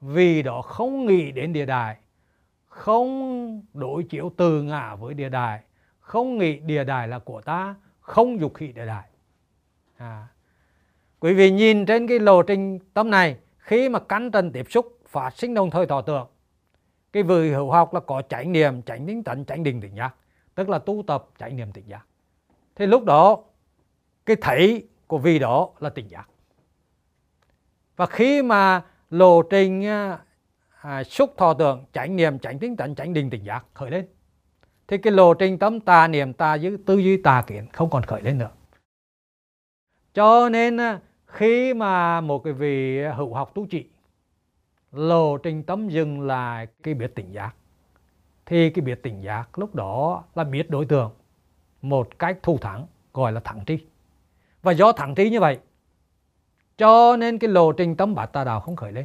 vì 0.00 0.42
đó 0.42 0.62
không 0.62 1.06
nghĩ 1.06 1.32
đến 1.32 1.52
địa 1.52 1.66
đại, 1.66 1.96
không 2.68 3.62
đối 3.74 4.04
chiếu 4.04 4.32
từ 4.36 4.62
ngã 4.62 4.94
với 4.94 5.14
địa 5.14 5.28
đại, 5.28 5.60
không 6.00 6.38
nghĩ 6.38 6.58
địa 6.58 6.84
đại 6.84 7.08
là 7.08 7.18
của 7.18 7.40
ta 7.40 7.74
không 8.00 8.40
dục 8.40 8.56
hỷ 8.56 8.72
địa 8.72 8.86
đại. 8.86 9.08
à 9.96 10.26
quý 11.22 11.34
vị 11.34 11.50
nhìn 11.50 11.86
trên 11.86 12.06
cái 12.06 12.18
lộ 12.18 12.42
trình 12.42 12.78
tâm 12.94 13.10
này 13.10 13.36
khi 13.58 13.88
mà 13.88 13.98
cắn 13.98 14.30
trần 14.30 14.52
tiếp 14.52 14.66
xúc 14.70 14.98
phát 15.06 15.30
sinh 15.36 15.54
đồng 15.54 15.70
thời 15.70 15.86
thọ 15.86 16.00
tưởng 16.00 16.26
cái 17.12 17.22
vị 17.22 17.52
hữu 17.52 17.70
học 17.70 17.94
là 17.94 18.00
có 18.00 18.22
chánh 18.28 18.52
niệm 18.52 18.82
chánh 18.82 19.06
tính 19.06 19.24
tận 19.24 19.44
chánh 19.44 19.62
định 19.62 19.80
tỉnh 19.80 19.96
giác 19.96 20.14
tức 20.54 20.68
là 20.68 20.78
tu 20.78 21.04
tập 21.06 21.28
chánh 21.38 21.56
niệm 21.56 21.72
tỉnh 21.72 21.88
giác. 21.88 22.06
Thì 22.74 22.86
lúc 22.86 23.04
đó 23.04 23.38
cái 24.26 24.36
thấy 24.40 24.88
của 25.06 25.18
vị 25.18 25.38
đó 25.38 25.70
là 25.78 25.90
tỉnh 25.90 26.08
giác. 26.08 26.28
Và 27.96 28.06
khi 28.06 28.42
mà 28.42 28.82
lộ 29.10 29.42
trình 29.42 29.86
à, 29.86 30.18
à 30.80 31.04
xúc 31.04 31.34
thọ 31.36 31.54
tưởng 31.54 31.84
chánh 31.92 32.16
niệm 32.16 32.38
chánh 32.38 32.58
tính 32.58 32.76
tận 32.76 32.94
chánh 32.94 33.12
định 33.12 33.30
tỉnh 33.30 33.44
giác 33.44 33.64
khởi 33.74 33.90
lên 33.90 34.06
thì 34.88 34.98
cái 34.98 35.12
lộ 35.12 35.34
trình 35.34 35.58
tâm 35.58 35.80
tà 35.80 36.08
niệm 36.08 36.32
tà 36.32 36.58
dư 36.58 36.76
tư 36.86 36.98
duy 36.98 37.22
tà 37.22 37.44
kiến 37.46 37.66
không 37.72 37.90
còn 37.90 38.02
khởi 38.02 38.22
lên 38.22 38.38
nữa. 38.38 38.50
Cho 40.14 40.48
nên 40.48 40.80
à, 40.80 41.00
khi 41.32 41.74
mà 41.74 42.20
một 42.20 42.38
cái 42.38 42.52
vị 42.52 43.02
hữu 43.16 43.34
học 43.34 43.54
tu 43.54 43.66
trị, 43.66 43.86
lộ 44.92 45.36
trình 45.36 45.62
tâm 45.62 45.88
dừng 45.88 46.20
lại 46.20 46.66
cái 46.82 46.94
biết 46.94 47.14
tỉnh 47.14 47.32
giác, 47.32 47.54
thì 48.46 48.70
cái 48.70 48.82
biết 48.82 49.02
tỉnh 49.02 49.22
giác 49.22 49.58
lúc 49.58 49.74
đó 49.74 50.24
là 50.34 50.44
biết 50.44 50.70
đối 50.70 50.86
tượng 50.86 51.10
một 51.82 52.18
cách 52.18 52.38
thu 52.42 52.58
thắng, 52.58 52.86
gọi 53.12 53.32
là 53.32 53.40
thẳng 53.40 53.64
tri. 53.66 53.78
Và 54.62 54.72
do 54.72 54.92
thẳng 54.92 55.14
trí 55.14 55.30
như 55.30 55.40
vậy, 55.40 55.58
cho 56.78 57.16
nên 57.16 57.38
cái 57.38 57.50
lộ 57.50 57.72
trình 57.72 57.96
tâm 57.96 58.14
bát 58.14 58.26
tà 58.26 58.44
đạo 58.44 58.60
không 58.60 58.76
khởi 58.76 58.92
lên, 58.92 59.04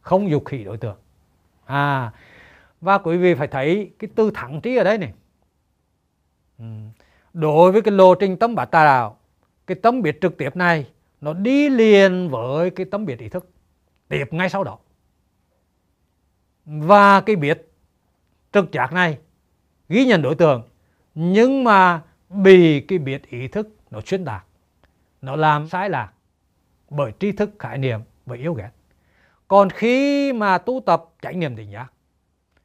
không 0.00 0.30
dục 0.30 0.44
khỉ 0.46 0.64
đối 0.64 0.76
tượng. 0.76 0.96
À 1.64 2.12
và 2.80 2.98
quý 2.98 3.16
vị 3.16 3.34
phải 3.34 3.48
thấy 3.48 3.90
cái 3.98 4.10
tư 4.14 4.30
thẳng 4.34 4.60
trí 4.60 4.76
ở 4.76 4.84
đây 4.84 4.98
này. 4.98 5.12
Ừ, 6.58 6.64
đối 7.32 7.72
với 7.72 7.82
cái 7.82 7.92
lộ 7.92 8.14
trình 8.14 8.36
tâm 8.36 8.54
bát 8.54 8.64
tà 8.64 8.84
đạo, 8.84 9.16
cái 9.66 9.74
tâm 9.82 10.02
biết 10.02 10.18
trực 10.20 10.36
tiếp 10.36 10.56
này 10.56 10.86
nó 11.20 11.32
đi 11.32 11.68
liền 11.68 12.28
với 12.30 12.70
cái 12.70 12.86
tâm 12.90 13.06
biết 13.06 13.18
ý 13.18 13.28
thức 13.28 13.50
tiếp 14.08 14.24
ngay 14.30 14.50
sau 14.50 14.64
đó. 14.64 14.78
Và 16.64 17.20
cái 17.20 17.36
biết 17.36 17.72
trực 18.52 18.72
giác 18.72 18.92
này 18.92 19.18
ghi 19.88 20.04
nhận 20.04 20.22
đối 20.22 20.34
tượng 20.34 20.62
nhưng 21.14 21.64
mà 21.64 22.02
bị 22.28 22.80
cái 22.80 22.98
biết 22.98 23.30
ý 23.30 23.48
thức 23.48 23.68
nó 23.90 24.00
xuyên 24.06 24.24
tạc 24.24 24.44
nó 25.22 25.36
làm 25.36 25.68
sai 25.68 25.90
lạc 25.90 26.12
bởi 26.90 27.12
tri 27.18 27.32
thức 27.32 27.50
khái 27.58 27.78
niệm 27.78 28.00
và 28.26 28.36
yếu 28.36 28.54
ghét 28.54 28.70
còn 29.48 29.70
khi 29.70 30.32
mà 30.32 30.58
tu 30.58 30.82
tập 30.86 31.04
chánh 31.22 31.40
niệm 31.40 31.56
tỉnh 31.56 31.70
giác 31.70 31.92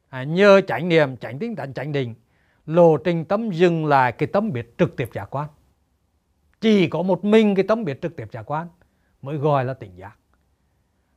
à, 0.08 0.22
nhờ 0.22 0.60
chánh 0.60 0.88
niệm 0.88 1.16
chánh 1.16 1.38
tính 1.38 1.56
tánh 1.56 1.74
chánh 1.74 1.92
định 1.92 2.14
lộ 2.66 2.96
trình 2.96 3.24
tâm 3.24 3.50
dừng 3.50 3.86
lại 3.86 4.12
cái 4.12 4.26
tâm 4.26 4.52
biết 4.52 4.74
trực 4.78 4.96
tiếp 4.96 5.10
giác 5.12 5.26
quan 5.30 5.48
chỉ 6.60 6.88
có 6.88 7.02
một 7.02 7.24
mình 7.24 7.54
cái 7.54 7.64
tâm 7.68 7.84
biết 7.84 8.02
trực 8.02 8.16
tiếp 8.16 8.28
giác 8.32 8.50
quan 8.50 8.68
mới 9.22 9.36
gọi 9.36 9.64
là 9.64 9.74
tỉnh 9.74 9.96
giác. 9.96 10.16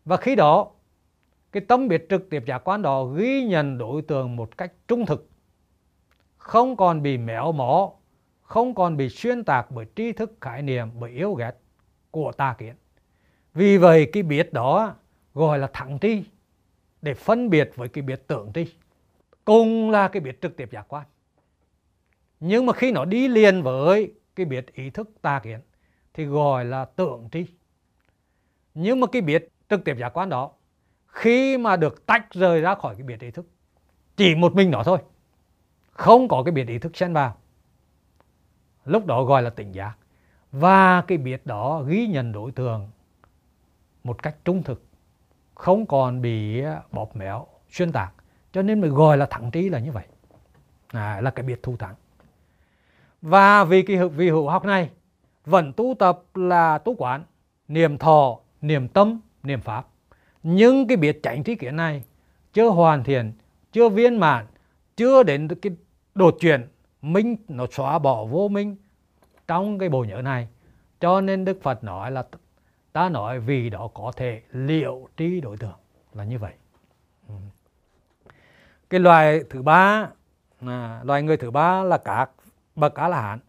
Và 0.05 0.17
khi 0.17 0.35
đó, 0.35 0.71
cái 1.51 1.63
tâm 1.67 1.87
biết 1.87 2.05
trực 2.09 2.29
tiếp 2.29 2.43
giả 2.47 2.57
quan 2.57 2.81
đó 2.81 3.05
ghi 3.05 3.43
nhận 3.43 3.77
đối 3.77 4.01
tượng 4.01 4.35
một 4.35 4.57
cách 4.57 4.73
trung 4.87 5.05
thực. 5.05 5.29
Không 6.37 6.75
còn 6.75 7.01
bị 7.01 7.17
méo 7.17 7.51
mó, 7.51 7.91
không 8.41 8.75
còn 8.75 8.97
bị 8.97 9.09
xuyên 9.09 9.43
tạc 9.43 9.71
bởi 9.71 9.85
tri 9.95 10.11
thức, 10.11 10.37
khái 10.41 10.61
niệm, 10.61 10.87
bởi 10.99 11.11
yếu 11.11 11.33
ghét 11.33 11.51
của 12.11 12.31
ta 12.31 12.55
kiến. 12.57 12.75
Vì 13.53 13.77
vậy, 13.77 14.09
cái 14.13 14.23
biết 14.23 14.53
đó 14.53 14.95
gọi 15.33 15.59
là 15.59 15.69
thẳng 15.73 15.97
tri 16.01 16.23
để 17.01 17.13
phân 17.13 17.49
biệt 17.49 17.71
với 17.75 17.89
cái 17.89 18.01
biết 18.01 18.27
tưởng 18.27 18.51
tri, 18.53 18.65
cùng 19.45 19.89
là 19.91 20.07
cái 20.07 20.21
biết 20.21 20.41
trực 20.41 20.57
tiếp 20.57 20.69
giả 20.71 20.81
quan. 20.81 21.05
Nhưng 22.39 22.65
mà 22.65 22.73
khi 22.73 22.91
nó 22.91 23.05
đi 23.05 23.27
liền 23.27 23.63
với 23.63 24.13
cái 24.39 24.45
biết 24.45 24.73
ý 24.73 24.89
thức 24.89 25.11
ta 25.21 25.39
kiến 25.39 25.59
thì 26.13 26.25
gọi 26.25 26.65
là 26.65 26.85
tượng 26.85 27.29
tri. 27.31 27.45
Nhưng 28.73 28.99
mà 28.99 29.07
cái 29.11 29.21
biết 29.21 29.51
trực 29.69 29.83
tiếp 29.85 29.95
giác 29.97 30.17
quan 30.17 30.29
đó 30.29 30.51
khi 31.05 31.57
mà 31.57 31.75
được 31.75 32.05
tách 32.05 32.33
rời 32.33 32.61
ra 32.61 32.75
khỏi 32.75 32.95
cái 32.95 33.03
biệt 33.03 33.19
ý 33.19 33.31
thức 33.31 33.45
chỉ 34.17 34.35
một 34.35 34.55
mình 34.55 34.71
nó 34.71 34.83
thôi 34.83 34.99
không 35.91 36.27
có 36.27 36.43
cái 36.43 36.51
biệt 36.51 36.67
ý 36.67 36.79
thức 36.79 36.97
xen 36.97 37.13
vào. 37.13 37.37
Lúc 38.85 39.05
đó 39.05 39.23
gọi 39.23 39.41
là 39.41 39.49
tỉnh 39.49 39.71
giác. 39.71 39.93
Và 40.51 41.01
cái 41.01 41.17
biệt 41.17 41.45
đó 41.45 41.83
ghi 41.87 42.07
nhận 42.07 42.31
đối 42.31 42.51
tượng 42.51 42.89
một 44.03 44.23
cách 44.23 44.35
trung 44.45 44.63
thực 44.63 44.85
không 45.55 45.85
còn 45.85 46.21
bị 46.21 46.63
bóp 46.91 47.15
méo 47.15 47.47
xuyên 47.69 47.91
tạc. 47.91 48.13
Cho 48.51 48.61
nên 48.61 48.81
mới 48.81 48.89
gọi 48.89 49.17
là 49.17 49.25
thẳng 49.25 49.51
trí 49.51 49.69
là 49.69 49.79
như 49.79 49.91
vậy. 49.91 50.05
À, 50.87 51.21
là 51.21 51.31
cái 51.31 51.45
biệt 51.45 51.59
thu 51.63 51.77
thắng 51.77 51.95
và 53.21 53.63
vì 53.63 53.81
cái 53.81 54.07
vị 54.07 54.29
hữu 54.29 54.49
học 54.49 54.65
này 54.65 54.89
vẫn 55.45 55.73
tu 55.73 55.95
tập 55.99 56.21
là 56.33 56.77
tu 56.77 56.95
quán 56.97 57.23
niềm 57.67 57.97
thọ 57.97 58.39
niềm 58.61 58.87
tâm 58.87 59.19
niềm 59.43 59.61
pháp. 59.61 59.87
Nhưng 60.43 60.87
cái 60.87 60.97
biệt 60.97 61.19
tránh 61.23 61.43
trí 61.43 61.55
kiến 61.55 61.75
này 61.75 62.03
chưa 62.53 62.69
hoàn 62.69 63.03
thiện 63.03 63.33
chưa 63.71 63.89
viên 63.89 64.19
mãn 64.19 64.45
chưa 64.97 65.23
đến 65.23 65.47
cái 65.47 65.73
đột 66.15 66.35
chuyển 66.39 66.67
minh 67.01 67.35
nó 67.47 67.65
xóa 67.71 67.99
bỏ 67.99 68.25
vô 68.25 68.47
minh 68.47 68.75
trong 69.47 69.79
cái 69.79 69.89
bộ 69.89 70.03
nhớ 70.03 70.21
này. 70.21 70.47
Cho 70.99 71.21
nên 71.21 71.45
đức 71.45 71.61
phật 71.61 71.83
nói 71.83 72.11
là 72.11 72.23
ta 72.93 73.09
nói 73.09 73.39
vì 73.39 73.69
đó 73.69 73.89
có 73.93 74.11
thể 74.15 74.41
liệu 74.51 75.07
trí 75.17 75.41
đối 75.41 75.57
tượng 75.57 75.79
là 76.13 76.23
như 76.23 76.37
vậy. 76.39 76.53
Ừ. 77.27 77.33
Cái 78.89 78.99
loài 78.99 79.41
thứ 79.49 79.61
ba 79.61 80.09
à, 80.67 81.01
loài 81.03 81.23
người 81.23 81.37
thứ 81.37 81.51
ba 81.51 81.83
là 81.83 81.97
các 81.97 82.31
bậc 82.79 82.95
á 82.95 83.07
la 83.07 83.21
hán 83.21 83.39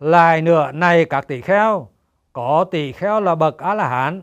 lại 0.00 0.42
nữa, 0.42 0.72
này 0.72 1.04
các 1.04 1.28
tỷ 1.28 1.40
kheo, 1.40 1.88
có 2.32 2.64
tỷ 2.70 2.92
kheo 2.92 3.20
là 3.20 3.34
bậc 3.34 3.58
á 3.58 3.74
la 3.74 3.88
hán, 3.88 4.22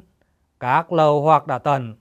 các 0.60 0.92
lầu 0.92 1.22
hoặc 1.22 1.48
đã 1.48 1.58
tần, 1.58 1.96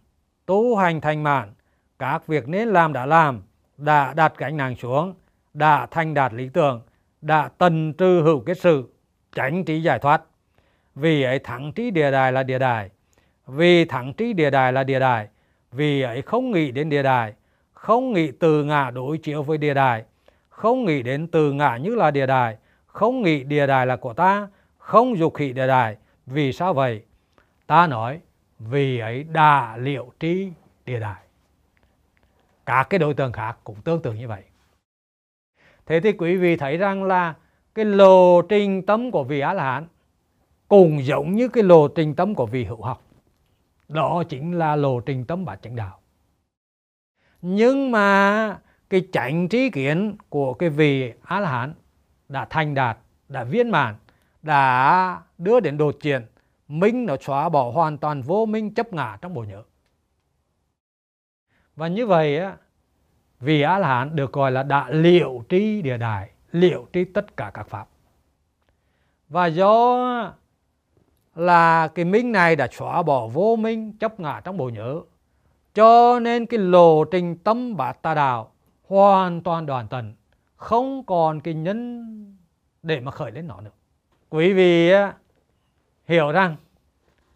tu 0.47 0.77
hành 0.77 1.01
thành 1.01 1.23
mạn, 1.23 1.55
các 1.99 2.27
việc 2.27 2.49
nên 2.49 2.69
làm 2.69 2.93
đã 2.93 3.07
làm, 3.07 3.43
đã 3.77 4.15
đặt 4.15 4.33
gánh 4.39 4.57
nặng 4.57 4.77
xuống, 4.77 5.15
đã 5.55 5.87
thành 5.87 6.15
đạt 6.15 6.33
lý 6.33 6.49
tưởng, 6.49 6.83
đã 7.21 7.49
tần 7.59 7.93
trừ 7.93 8.23
hữu 8.23 8.41
kết 8.41 8.59
sự, 8.59 8.95
tránh 9.33 9.65
trí 9.65 9.83
giải 9.83 9.99
thoát. 9.99 10.23
Vì 10.95 11.23
ấy 11.23 11.39
thắng 11.39 11.73
trí 11.73 11.91
địa 11.91 12.11
đài 12.11 12.33
là 12.33 12.43
địa 12.43 12.59
đài, 12.59 12.91
vì 13.47 13.85
thắng 13.85 14.13
trí 14.13 14.33
địa 14.33 14.51
đài 14.51 14.73
là 14.73 14.85
địa 14.85 14.99
đài, 14.99 15.29
vì 15.73 16.03
ấy 16.03 16.23
không 16.23 16.51
nghĩ 16.51 16.71
đến 16.71 16.89
địa 16.89 17.03
đài, 17.03 17.35
không 17.73 18.13
nghĩ 18.13 18.31
từ 18.41 18.65
ngã 18.65 18.91
đối 18.91 19.19
chiếu 19.19 19.43
với 19.43 19.59
địa 19.59 19.75
đài 19.75 20.05
không 20.61 20.85
nghĩ 20.85 21.03
đến 21.03 21.27
từ 21.27 21.53
ngã 21.53 21.77
như 21.77 21.95
là 21.95 22.11
địa 22.11 22.27
đài. 22.27 22.57
Không 22.87 23.23
nghĩ 23.23 23.45
địa 23.45 23.67
đài 23.67 23.87
là 23.87 23.97
của 23.97 24.13
ta. 24.13 24.49
Không 24.79 25.19
dục 25.19 25.35
khỉ 25.35 25.53
địa 25.53 25.67
đài. 25.67 25.97
Vì 26.27 26.53
sao 26.53 26.75
vậy? 26.75 27.03
Ta 27.67 27.87
nói, 27.87 28.21
vì 28.59 28.99
ấy 28.99 29.25
đã 29.25 29.77
liệu 29.77 30.13
trí 30.21 30.53
địa 30.87 31.01
đài. 31.01 31.23
Các 32.67 32.91
cái 32.91 32.99
đối 32.99 33.15
tượng 33.15 33.33
khác 33.33 33.59
cũng 33.65 33.83
tương 33.83 34.03
tự 34.03 34.13
như 34.13 34.29
vậy. 34.29 34.43
Thế 35.87 36.01
thì 36.01 36.13
quý 36.13 36.37
vị 36.37 36.57
thấy 36.57 36.77
rằng 36.77 37.05
là 37.05 37.35
cái 37.75 37.85
lộ 37.85 38.43
trình 38.43 38.87
tâm 38.87 39.11
của 39.11 39.25
vị 39.25 39.41
á 39.41 39.53
la 39.53 39.65
hán 39.65 39.87
cũng 40.69 41.05
giống 41.05 41.33
như 41.33 41.49
cái 41.49 41.63
lộ 41.63 41.89
trình 41.89 42.15
tâm 42.15 42.35
của 42.35 42.47
vị 42.47 42.65
hữu 42.65 42.83
học. 42.83 43.03
Đó 43.89 44.23
chính 44.29 44.59
là 44.59 44.77
lộ 44.77 45.01
trình 45.01 45.25
tâm 45.25 45.45
bát 45.45 45.63
chánh 45.63 45.77
đạo. 45.77 46.01
Nhưng 47.43 47.91
mà 47.91 48.59
cái 48.91 49.09
chánh 49.13 49.49
trí 49.49 49.71
kiến 49.71 50.17
của 50.29 50.55
cái 50.55 50.69
vị 50.69 51.13
á 51.23 51.41
la 51.41 51.51
hán 51.51 51.75
đã 52.29 52.47
thành 52.51 52.75
đạt, 52.75 52.99
đã 53.29 53.45
viên 53.45 53.71
mãn, 53.71 53.95
đã 54.43 55.23
đưa 55.39 55.61
đến 55.61 55.79
đột 55.79 55.97
triển 56.01 56.27
minh 56.69 57.07
nó 57.07 57.17
xóa 57.21 57.49
bỏ 57.49 57.71
hoàn 57.71 57.99
toàn 57.99 58.23
vô 58.23 58.47
minh 58.47 58.75
chấp 58.75 58.93
ngã 58.93 59.19
trong 59.21 59.35
bộ 59.35 59.45
nhớ. 59.45 59.63
Và 61.77 61.89
như 61.89 62.07
vậy 62.07 62.39
á, 62.39 62.57
vị 63.41 63.61
a 63.61 63.79
la 63.79 63.89
hán 63.89 64.17
được 64.17 64.33
gọi 64.33 64.53
là 64.53 64.63
đã 64.63 64.91
liệu 64.91 65.45
tri 65.49 65.83
địa 65.83 65.97
đại, 65.97 66.31
liệu 66.53 66.87
tri 66.93 67.05
tất 67.05 67.37
cả 67.37 67.51
các 67.55 67.69
pháp. 67.69 67.89
Và 69.29 69.47
do 69.47 70.35
là 71.35 71.89
cái 71.89 72.05
minh 72.05 72.33
này 72.33 72.57
đã 72.57 72.69
xóa 72.73 73.03
bỏ 73.03 73.27
vô 73.27 73.57
minh 73.57 73.93
chấp 73.93 74.21
ngã 74.21 74.41
trong 74.45 74.57
bộ 74.57 74.69
nhớ, 74.69 75.01
cho 75.75 76.21
nên 76.21 76.47
cái 76.47 76.61
lộ 76.61 77.05
trình 77.05 77.39
tâm 77.39 77.77
bát 77.77 78.03
tà 78.03 78.15
đạo 78.15 78.53
hoàn 78.91 79.41
toàn 79.41 79.67
đoàn 79.67 79.89
tận 79.89 80.15
không 80.57 81.05
còn 81.07 81.41
cái 81.41 81.55
nhân 81.55 82.37
để 82.83 83.01
mà 83.01 83.11
khởi 83.11 83.31
lên 83.33 83.47
nó 83.47 83.61
nữa. 83.61 83.71
Quý 84.29 84.53
vị 84.53 84.93
hiểu 86.05 86.33
rằng 86.33 86.57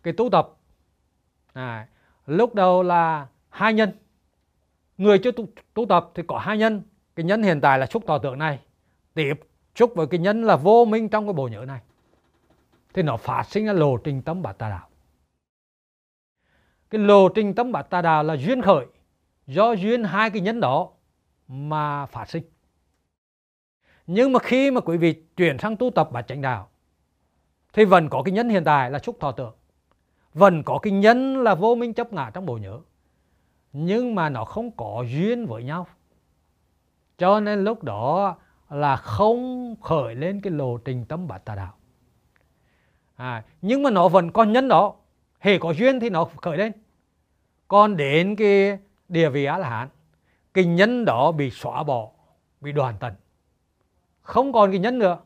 cái 0.03 0.15
tu 0.15 0.31
tập 0.31 0.49
này, 1.55 1.87
lúc 2.27 2.55
đầu 2.55 2.83
là 2.83 3.27
hai 3.49 3.75
nhân. 3.75 3.93
Người 4.99 5.19
chưa 5.19 5.33
tu, 5.33 5.47
tu 5.75 5.87
tập 5.87 6.11
thì 6.15 6.23
có 6.27 6.39
hai 6.39 6.59
nhân. 6.59 6.83
Cái 7.17 7.25
nhân 7.25 7.43
hiện 7.43 7.61
tại 7.61 7.79
là 7.79 7.87
xúc 7.87 8.03
tỏ 8.07 8.19
tượng 8.19 8.39
này 8.39 8.61
tiếp 9.15 9.35
xúc 9.75 9.93
với 9.95 10.07
cái 10.07 10.21
nhân 10.21 10.45
là 10.45 10.57
vô 10.57 10.85
minh 10.85 11.09
trong 11.09 11.27
cái 11.27 11.33
bộ 11.33 11.49
nhớ 11.49 11.65
này. 11.67 11.81
Thì 12.95 13.03
nó 13.03 13.17
phát 13.17 13.43
sinh 13.43 13.67
ra 13.67 13.73
lộ 13.73 13.97
trình 13.97 14.23
tâm 14.23 14.43
bát 14.43 14.59
tà 14.59 14.69
đạo. 14.69 14.89
Cái 16.91 17.01
lộ 17.01 17.29
trình 17.29 17.55
tâm 17.55 17.73
bát 17.73 17.91
tà 17.91 18.03
đạo 18.03 18.23
là 18.23 18.37
duyên 18.37 18.63
khởi. 18.63 18.87
Do 19.47 19.73
duyên 19.73 20.05
hai 20.05 20.31
cái 20.31 20.41
nhân 20.41 20.61
đó 20.61 20.91
mà 21.49 22.07
phát 22.07 22.31
sinh. 22.31 22.43
Nhưng 24.07 24.33
mà 24.33 24.39
khi 24.39 24.71
mà 24.71 24.81
quý 24.81 24.97
vị 24.97 25.23
chuyển 25.37 25.59
sang 25.59 25.77
tu 25.77 25.91
tập 25.91 26.09
bát 26.13 26.23
chánh 26.23 26.43
đạo 26.43 26.69
thì 27.73 27.85
vẫn 27.85 28.09
có 28.09 28.23
cái 28.23 28.33
nhân 28.33 28.49
hiện 28.49 28.65
tại 28.65 28.91
là 28.91 28.99
xúc 28.99 29.17
thọ 29.21 29.33
tưởng 29.33 29.55
vẫn 30.35 30.63
có 30.63 30.79
cái 30.79 30.93
nhân 30.93 31.43
là 31.43 31.55
vô 31.55 31.75
minh 31.75 31.95
chấp 31.95 32.13
ngã 32.13 32.31
trong 32.35 32.47
bộ 32.47 32.59
nhớ. 32.59 32.81
Nhưng 33.73 34.15
mà 34.15 34.29
nó 34.29 34.45
không 34.45 34.71
có 34.71 35.05
duyên 35.09 35.47
với 35.47 35.63
nhau. 35.63 35.87
Cho 37.19 37.41
nên 37.41 37.65
lúc 37.65 37.83
đó 37.83 38.37
là 38.71 38.97
không 38.97 39.75
khởi 39.83 40.15
lên 40.15 40.41
cái 40.41 40.53
lộ 40.53 40.79
trình 40.79 41.05
tâm 41.05 41.29
bát 41.29 41.45
tà 41.45 41.55
đạo. 41.55 41.75
À, 43.17 43.45
nhưng 43.63 43.83
mà 43.83 43.91
nó 43.91 44.09
vẫn 44.09 44.31
có 44.31 44.45
nhân 44.45 44.69
đó. 44.69 44.95
Hề 45.39 45.59
có 45.59 45.71
duyên 45.71 46.01
thì 46.01 46.11
nó 46.11 46.25
khởi 46.25 46.57
lên. 46.57 46.73
Còn 47.69 47.97
đến 47.97 48.37
cái 48.37 48.79
địa 49.09 49.29
vị 49.29 49.45
á 49.45 49.59
la 49.59 49.71
hán 49.71 49.89
cái 50.55 50.65
nhân 50.65 51.05
đó 51.05 51.33
bị 51.33 51.51
xóa 51.51 51.83
bỏ 51.83 52.11
bị 52.61 52.73
đoàn 52.73 52.97
tận. 53.01 53.15
Không 54.23 54.53
còn 54.53 54.71
cái 54.71 54.79
nhân 54.79 54.99
nữa. 54.99 55.19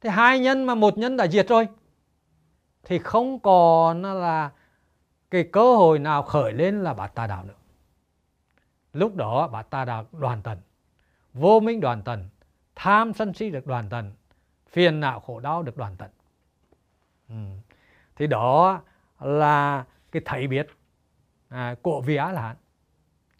Thì 0.00 0.08
hai 0.08 0.38
nhân 0.38 0.64
mà 0.64 0.74
một 0.74 0.98
nhân 0.98 1.16
đã 1.16 1.26
diệt 1.26 1.48
rồi 1.48 1.68
thì 2.84 2.98
không 2.98 3.38
còn 3.38 4.02
là 4.02 4.50
cái 5.30 5.48
cơ 5.52 5.76
hội 5.76 5.98
nào 5.98 6.22
khởi 6.22 6.52
lên 6.52 6.82
là 6.82 6.94
bát 6.94 7.14
tà 7.14 7.26
đạo 7.26 7.44
nữa. 7.44 7.54
Lúc 8.92 9.14
đó 9.14 9.48
bát 9.48 9.70
tà 9.70 9.84
đạo 9.84 10.06
đoàn 10.12 10.42
tận 10.42 10.58
vô 11.32 11.60
minh 11.60 11.80
đoàn 11.80 12.02
tận 12.02 12.28
tham 12.74 13.12
sân 13.12 13.34
si 13.34 13.50
được 13.50 13.66
đoàn 13.66 13.88
tận 13.90 14.12
phiền 14.68 15.00
não 15.00 15.20
khổ 15.20 15.40
đau 15.40 15.62
được 15.62 15.76
đoàn 15.76 15.96
tận. 15.96 16.10
Ừ. 17.28 17.34
thì 18.16 18.26
đó 18.26 18.80
là 19.20 19.84
cái 20.12 20.22
thấy 20.24 20.46
biết 20.46 20.66
à, 21.48 21.74
của 21.82 22.00
vị 22.00 22.16
á 22.16 22.32
là 22.32 22.56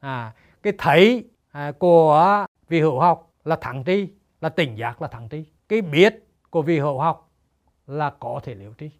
à, 0.00 0.32
cái 0.66 0.74
thấy 0.78 1.24
à, 1.52 1.72
của 1.78 2.46
vị 2.68 2.80
hữu 2.80 3.00
học 3.00 3.32
là 3.44 3.56
thẳng 3.56 3.82
tri, 3.86 4.08
là 4.40 4.48
tỉnh 4.48 4.78
giác 4.78 5.02
là 5.02 5.08
thẳng 5.08 5.28
tri. 5.30 5.44
Cái 5.68 5.82
biết 5.82 6.26
của 6.50 6.62
vị 6.62 6.78
hữu 6.78 6.98
học 6.98 7.30
là 7.86 8.10
có 8.10 8.40
thể 8.44 8.54
liễu 8.54 8.72
tri. 8.78 8.90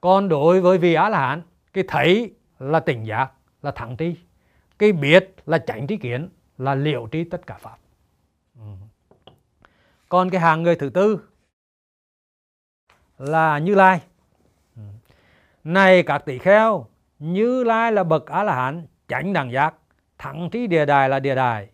Còn 0.00 0.28
đối 0.28 0.60
với 0.60 0.78
vị 0.78 0.94
á 0.94 1.08
la 1.08 1.18
hán 1.18 1.42
cái 1.72 1.84
thấy 1.88 2.34
là 2.58 2.80
tỉnh 2.80 3.04
giác, 3.04 3.32
là 3.62 3.70
thẳng 3.70 3.96
tri. 3.98 4.16
Cái 4.78 4.92
biết 4.92 5.34
là 5.46 5.58
tránh 5.58 5.86
trí 5.86 5.96
kiến, 5.96 6.28
là 6.58 6.74
liễu 6.74 7.08
tri 7.12 7.24
tất 7.24 7.46
cả 7.46 7.58
pháp. 7.60 7.76
Ừ. 8.54 8.66
còn 10.08 10.30
cái 10.30 10.40
hàng 10.40 10.62
người 10.62 10.76
thứ 10.76 10.90
tư 10.90 11.20
là 13.18 13.58
như 13.58 13.74
lai. 13.74 14.00
Ừ. 14.76 14.82
Này 15.64 16.02
các 16.02 16.18
tỷ 16.18 16.38
kheo, 16.38 16.86
như 17.18 17.64
lai 17.64 17.92
là 17.92 18.04
bậc 18.04 18.26
á 18.26 18.42
la 18.42 18.54
hán 18.54 18.86
chánh 19.08 19.32
đẳng 19.32 19.52
giác 19.52 19.74
thẳng 20.20 20.48
trí 20.50 20.66
địa 20.66 20.86
đài 20.86 21.08
là 21.08 21.20
địa 21.20 21.34
đài. 21.34 21.68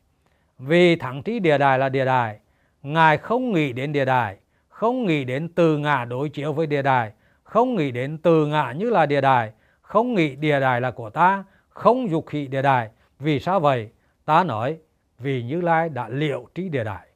Vì 0.58 0.96
thẳng 0.96 1.22
trí 1.22 1.38
địa 1.38 1.58
đài 1.58 1.78
là 1.78 1.88
địa 1.88 2.04
đài, 2.04 2.38
ngài 2.82 3.18
không 3.18 3.52
nghĩ 3.52 3.72
đến 3.72 3.92
địa 3.92 4.04
đài, 4.04 4.36
không 4.68 5.06
nghĩ 5.06 5.24
đến 5.24 5.48
từ 5.48 5.78
ngã 5.78 6.04
đối 6.04 6.28
chiếu 6.28 6.52
với 6.52 6.66
địa 6.66 6.82
đài, 6.82 7.12
không 7.42 7.74
nghĩ 7.74 7.90
đến 7.90 8.18
từ 8.18 8.46
ngã 8.46 8.72
như 8.72 8.90
là 8.90 9.06
địa 9.06 9.20
đài, 9.20 9.52
không 9.82 10.14
nghĩ 10.14 10.36
địa 10.36 10.60
đài 10.60 10.80
là 10.80 10.90
của 10.90 11.10
ta, 11.10 11.44
không 11.68 12.10
dục 12.10 12.28
hỷ 12.30 12.46
địa 12.46 12.62
đài. 12.62 12.90
Vì 13.18 13.40
sao 13.40 13.60
vậy? 13.60 13.90
Ta 14.24 14.44
nói, 14.44 14.78
vì 15.18 15.42
như 15.42 15.60
lai 15.60 15.88
đã 15.88 16.08
liệu 16.08 16.48
trí 16.54 16.68
địa 16.68 16.84
đài. 16.84 17.08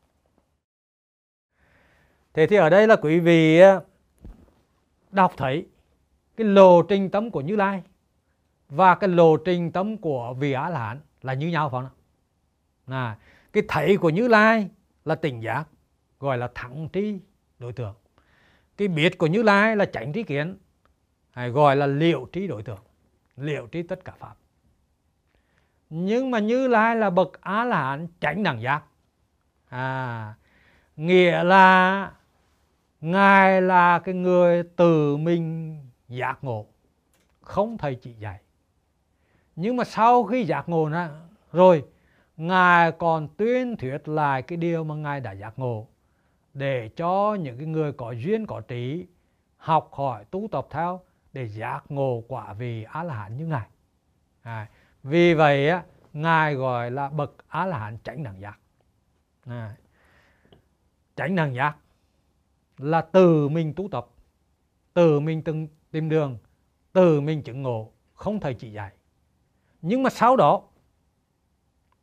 Thế 2.34 2.46
thì 2.46 2.56
ở 2.56 2.70
đây 2.70 2.86
là 2.86 2.96
quý 2.96 3.20
vị 3.20 3.60
đọc 5.10 5.32
thấy 5.36 5.66
cái 6.36 6.46
lộ 6.46 6.82
trình 6.82 7.10
tâm 7.10 7.30
của 7.30 7.40
như 7.40 7.56
lai 7.56 7.82
và 8.68 8.94
cái 8.94 9.08
lộ 9.08 9.36
trình 9.36 9.72
tâm 9.72 9.96
của 9.96 10.34
vị 10.38 10.52
á 10.52 10.68
la 10.68 10.78
hán 10.78 11.00
là 11.22 11.34
như 11.34 11.48
nhau 11.48 11.70
phải 11.70 11.82
không 11.82 11.90
à, 12.94 13.18
cái 13.52 13.62
thấy 13.68 13.96
của 13.96 14.10
như 14.10 14.28
lai 14.28 14.68
là 15.04 15.14
tỉnh 15.14 15.40
giác 15.40 15.64
gọi 16.20 16.38
là 16.38 16.50
thẳng 16.54 16.88
trí 16.92 17.20
đối 17.58 17.72
tượng. 17.72 17.94
Cái 18.76 18.88
biết 18.88 19.18
của 19.18 19.26
như 19.26 19.42
lai 19.42 19.76
là 19.76 19.84
tránh 19.84 20.12
trí 20.12 20.22
kiến 20.22 20.58
hay 21.30 21.50
gọi 21.50 21.76
là 21.76 21.86
liệu 21.86 22.28
trí 22.32 22.46
đối 22.46 22.62
tượng 22.62 22.82
liệu 23.36 23.66
trí 23.66 23.82
tất 23.82 24.04
cả 24.04 24.12
pháp. 24.18 24.34
Nhưng 25.90 26.30
mà 26.30 26.38
như 26.38 26.68
lai 26.68 26.96
là 26.96 27.10
bậc 27.10 27.40
á 27.40 27.64
la 27.64 27.82
hán 27.82 28.06
tránh 28.20 28.42
đẳng 28.42 28.62
giác. 28.62 28.82
À 29.68 30.34
nghĩa 30.96 31.44
là 31.44 32.12
ngài 33.00 33.62
là 33.62 33.98
cái 33.98 34.14
người 34.14 34.62
tự 34.62 35.16
mình 35.16 35.78
giác 36.08 36.44
ngộ 36.44 36.66
không 37.40 37.78
thầy 37.78 37.94
chỉ 37.94 38.12
dạy 38.12 38.40
nhưng 39.56 39.76
mà 39.76 39.84
sau 39.84 40.24
khi 40.24 40.44
giác 40.44 40.68
ngộ 40.68 40.88
ra 40.88 41.10
rồi 41.52 41.84
ngài 42.36 42.92
còn 42.92 43.28
tuyên 43.36 43.76
thuyết 43.76 44.08
lại 44.08 44.42
cái 44.42 44.56
điều 44.56 44.84
mà 44.84 44.94
ngài 44.94 45.20
đã 45.20 45.32
giác 45.32 45.58
ngộ 45.58 45.86
để 46.54 46.88
cho 46.96 47.36
những 47.40 47.58
cái 47.58 47.66
người 47.66 47.92
có 47.92 48.10
duyên 48.10 48.46
có 48.46 48.60
trí 48.60 49.06
học 49.56 49.88
hỏi 49.92 50.24
tu 50.30 50.48
tập 50.52 50.66
theo 50.70 51.00
để 51.32 51.48
giác 51.48 51.84
ngộ 51.88 52.24
quả 52.28 52.52
vị 52.52 52.82
a 52.82 53.02
la 53.02 53.14
hán 53.14 53.36
như 53.36 53.46
ngài. 53.46 53.68
À, 54.42 54.68
vì 55.02 55.34
vậy 55.34 55.68
á 55.68 55.84
ngài 56.12 56.54
gọi 56.54 56.90
là 56.90 57.08
bậc 57.08 57.34
a 57.48 57.66
la 57.66 57.78
hán 57.78 57.98
chánh 58.04 58.22
đẳng 58.22 58.40
giác. 58.40 58.58
À, 59.46 59.76
chánh 61.16 61.36
đẳng 61.36 61.54
giác 61.54 61.76
là 62.78 63.00
từ 63.00 63.48
mình 63.48 63.74
tu 63.76 63.88
tập 63.88 64.06
từ 64.94 65.20
mình 65.20 65.42
từng 65.42 65.68
tìm 65.90 66.08
đường 66.08 66.38
từ 66.92 67.20
mình 67.20 67.42
chứng 67.42 67.62
ngộ 67.62 67.92
không 68.14 68.40
thầy 68.40 68.54
chỉ 68.54 68.72
dạy 68.72 68.92
nhưng 69.82 70.02
mà 70.02 70.10
sau 70.10 70.36
đó 70.36 70.62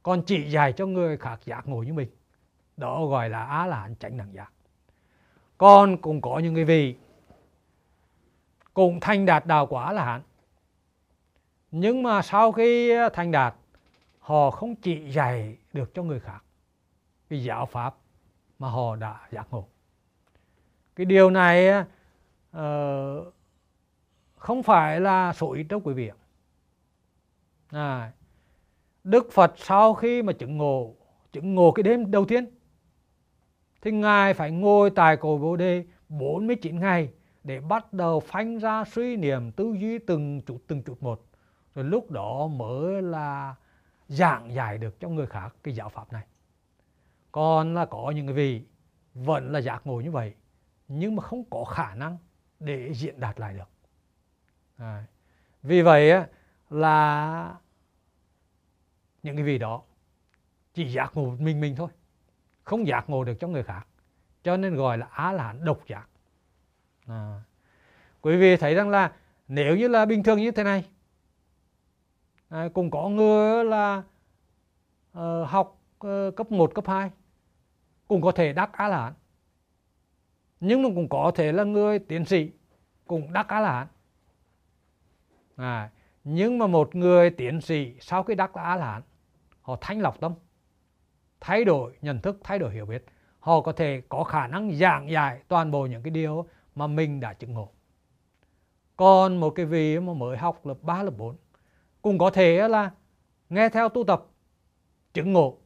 còn 0.04 0.22
chỉ 0.26 0.50
dạy 0.50 0.74
cho 0.74 0.86
người 0.86 1.18
khác 1.18 1.40
giác 1.46 1.68
ngộ 1.68 1.84
như 1.84 1.94
mình. 1.94 2.10
Đó 2.78 3.06
gọi 3.06 3.30
là 3.30 3.44
á 3.46 3.66
là 3.66 3.80
hán 3.80 3.96
chánh 3.96 4.18
đẳng 4.18 4.34
giác. 4.34 4.52
Còn 5.58 5.98
cũng 5.98 6.22
có 6.22 6.40
những 6.40 6.54
người 6.54 6.66
vị 6.66 6.96
cũng 8.74 9.00
thành 9.00 9.26
đạt 9.26 9.46
đạo 9.46 9.68
quả 9.68 9.94
là 9.94 10.06
hán 10.06 10.22
nhưng 11.72 12.04
mà 12.04 12.22
sau 12.22 12.52
khi 12.52 12.94
thành 13.14 13.32
đạt 13.32 13.56
họ 14.20 14.52
không 14.52 14.76
chỉ 14.76 15.12
dạy 15.12 15.58
được 15.74 15.94
cho 15.94 16.04
người 16.04 16.20
khác 16.20 16.44
cái 17.30 17.44
giáo 17.44 17.66
pháp 17.66 17.96
mà 18.60 18.70
họ 18.70 18.96
đã 18.96 19.28
giác 19.32 19.48
ngộ. 19.52 19.68
Cái 20.96 21.06
điều 21.06 21.30
này 21.30 21.84
uh, 22.58 23.34
không 24.36 24.64
phải 24.64 25.00
là 25.00 25.34
số 25.34 25.52
ít 25.52 25.64
đâu 25.64 25.82
quý 25.84 25.94
vị 25.94 26.12
à, 27.70 28.12
Đức 29.04 29.32
Phật 29.32 29.54
sau 29.58 29.94
khi 29.94 30.22
mà 30.22 30.34
chứng 30.34 30.58
ngộ 30.58 30.96
chứng 31.34 31.56
ngộ 31.56 31.72
cái 31.72 31.84
đêm 31.84 32.12
đầu 32.12 32.26
tiên 32.26 32.46
thì 33.82 33.92
ngài 33.92 34.34
phải 34.34 34.52
ngồi 34.52 34.90
tại 34.90 35.18
cổ 35.18 35.38
bồ 35.38 35.56
đề 35.56 35.86
49 36.10 36.80
ngày 36.80 37.10
để 37.44 37.60
bắt 37.60 37.94
đầu 37.94 38.20
phanh 38.20 38.58
ra 38.58 38.84
suy 38.86 39.16
niệm 39.16 39.52
tư 39.52 39.76
duy 39.80 40.00
từng 40.00 40.42
chút 40.42 40.60
từng 40.68 40.84
chút 40.84 41.04
một. 41.04 41.26
Rồi 41.76 41.86
lúc 41.86 42.12
đó 42.12 42.48
mới 42.48 43.02
là 43.02 43.56
giảng 44.08 44.54
giải 44.54 44.78
được 44.78 45.00
cho 45.00 45.10
người 45.10 45.28
khác 45.28 45.56
cái 45.64 45.76
giáo 45.76 45.90
pháp 45.90 46.14
này. 46.14 46.26
Còn 47.32 47.74
là 47.74 47.86
có 47.86 48.12
những 48.16 48.26
người 48.26 48.36
vị 48.36 48.62
vẫn 49.14 49.52
là 49.52 49.62
giác 49.62 49.88
ngộ 49.88 50.02
như 50.02 50.12
vậy 50.12 50.34
nhưng 50.88 51.16
mà 51.16 51.24
không 51.24 51.44
có 51.50 51.64
khả 51.64 51.96
năng 51.96 52.18
để 52.60 52.94
diễn 52.94 53.20
đạt 53.20 53.40
lại 53.40 53.54
được. 53.54 53.70
À, 54.78 55.06
vì 55.64 55.82
vậy 55.82 56.12
là 56.70 57.56
những 59.24 59.36
cái 59.36 59.46
vị 59.46 59.58
đó 59.58 59.82
chỉ 60.74 60.88
giác 60.88 61.12
ngộ 61.14 61.36
mình 61.40 61.62
mình 61.62 61.76
thôi 61.76 61.90
không 62.64 62.88
giác 62.88 63.10
ngộ 63.10 63.24
được 63.24 63.34
cho 63.40 63.48
người 63.48 63.64
khác. 63.64 63.88
Cho 64.44 64.58
nên 64.58 64.76
gọi 64.76 64.98
là 64.98 65.08
á 65.12 65.32
là 65.32 65.54
độc 65.54 65.88
giác. 65.88 66.08
À. 67.08 67.42
quý 68.22 68.38
vị 68.38 68.58
thấy 68.58 68.76
rằng 68.76 68.90
là 68.90 69.12
nếu 69.48 69.76
như 69.78 69.88
là 69.88 70.06
bình 70.06 70.24
thường 70.24 70.40
như 70.40 70.52
thế 70.52 70.64
này 70.64 70.86
à, 72.50 72.70
cũng 72.74 72.92
có 72.92 73.10
người 73.10 73.66
là 73.66 74.04
uh, 75.18 75.50
học 75.50 75.82
uh, 76.08 76.36
cấp 76.36 76.52
1, 76.52 76.76
cấp 76.76 76.88
2 76.88 77.12
cũng 78.08 78.22
có 78.22 78.32
thể 78.32 78.54
đắc 78.54 78.74
á 78.74 78.88
la 78.88 79.04
hán. 79.04 79.14
Nhưng 80.60 80.84
mà 80.84 80.90
cũng 80.96 81.10
có 81.10 81.32
thể 81.36 81.52
là 81.52 81.64
người 81.64 82.00
tiến 82.00 82.26
sĩ 82.26 82.52
cũng 83.08 83.34
đắc 83.34 83.48
á 83.48 83.60
la 83.60 83.72
hán. 83.72 83.88
À, 85.56 85.90
nhưng 86.30 86.58
mà 86.58 86.68
một 86.68 86.96
người 86.96 87.30
tiến 87.30 87.62
sĩ 87.62 87.96
sau 88.00 88.24
khi 88.24 88.36
đắc 88.36 88.54
á 88.54 88.76
la 88.76 88.92
hán 88.92 89.02
họ 89.62 89.78
thanh 89.82 90.02
lọc 90.02 90.20
tâm 90.20 90.34
thay 91.40 91.66
đổi 91.66 91.98
nhận 92.02 92.22
thức 92.22 92.40
thay 92.44 92.60
đổi 92.60 92.74
hiểu 92.74 92.86
biết. 92.86 93.06
Họ 93.40 93.62
có 93.62 93.72
thể 93.72 94.02
có 94.10 94.24
khả 94.24 94.48
năng 94.48 94.76
giảng 94.76 95.12
giải 95.12 95.42
toàn 95.48 95.72
bộ 95.72 95.86
những 95.86 96.04
cái 96.04 96.12
điều 96.12 96.48
mà 96.76 96.88
mình 96.88 97.20
đã 97.20 97.34
chứng 97.34 97.54
ngộ. 97.54 97.72
Còn 98.96 99.38
một 99.38 99.50
cái 99.50 99.66
vị 99.66 100.00
mà 100.00 100.14
mới 100.14 100.38
học 100.38 100.66
lớp 100.66 100.78
3, 100.82 101.04
lớp 101.04 101.12
4 101.18 101.36
cũng 102.02 102.18
có 102.18 102.30
thể 102.30 102.68
là 102.68 102.92
nghe 103.50 103.70
theo 103.70 103.90
tu 103.90 104.04
tập 104.04 104.26
chứng 105.14 105.34
ngộ 105.34 105.58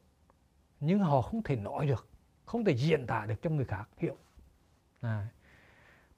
nhưng 0.80 1.00
họ 1.00 1.22
không 1.22 1.44
thể 1.44 1.56
nói 1.56 1.88
được 1.88 2.08
không 2.46 2.66
thể 2.66 2.76
diễn 2.76 3.08
tả 3.08 3.26
được 3.26 3.42
cho 3.42 3.50
người 3.50 3.66
khác 3.66 3.90
hiểu. 3.98 4.18
À. 5.02 5.28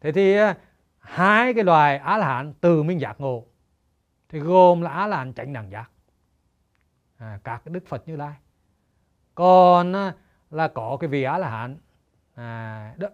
thế 0.01 0.11
thì 0.11 0.33
à, 0.37 0.57
hai 0.99 1.53
cái 1.53 1.63
loài 1.63 1.97
á 1.97 2.17
la 2.17 2.27
hán 2.27 2.53
từ 2.61 2.83
minh 2.83 2.99
giác 2.99 3.21
ngộ 3.21 3.45
thì 4.33 4.39
gồm 4.39 4.81
là 4.81 4.89
á 4.89 5.07
la 5.07 5.17
hán 5.17 5.33
chánh 5.33 5.53
đẳng 5.53 5.71
giác. 5.71 5.89
À, 7.17 7.39
các 7.43 7.65
đức 7.65 7.87
phật 7.87 8.07
như 8.07 8.15
lai. 8.15 8.33
Còn 9.35 9.95
à, 9.95 10.15
là 10.51 10.67
có 10.67 10.97
cái 10.99 11.07
vị 11.07 11.23
á 11.23 11.37
la 11.37 11.49
hán. 11.49 11.77
À, 12.35 12.95
đó, 12.97 13.07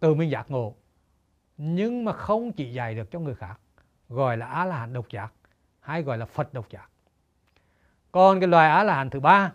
từ 0.00 0.14
minh 0.14 0.30
giác 0.30 0.50
ngộ. 0.50 0.74
Nhưng 1.56 2.04
mà 2.04 2.12
không 2.12 2.52
chỉ 2.52 2.72
dạy 2.72 2.94
được 2.94 3.10
cho 3.10 3.20
người 3.20 3.34
khác. 3.34 3.60
Gọi 4.08 4.36
là 4.36 4.46
á 4.46 4.64
la 4.64 4.78
hán 4.78 4.92
độc 4.92 5.08
giác 5.10 5.32
hay 5.80 6.02
gọi 6.02 6.18
là 6.18 6.26
phật 6.26 6.54
độc 6.54 6.70
giác. 6.70 6.88
Còn 8.12 8.40
cái 8.40 8.48
loài 8.48 8.70
á 8.70 8.84
la 8.84 8.94
hán 8.94 9.10
thứ 9.10 9.20
ba 9.20 9.52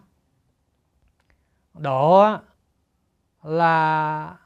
đó 1.74 2.42
là 3.44 4.38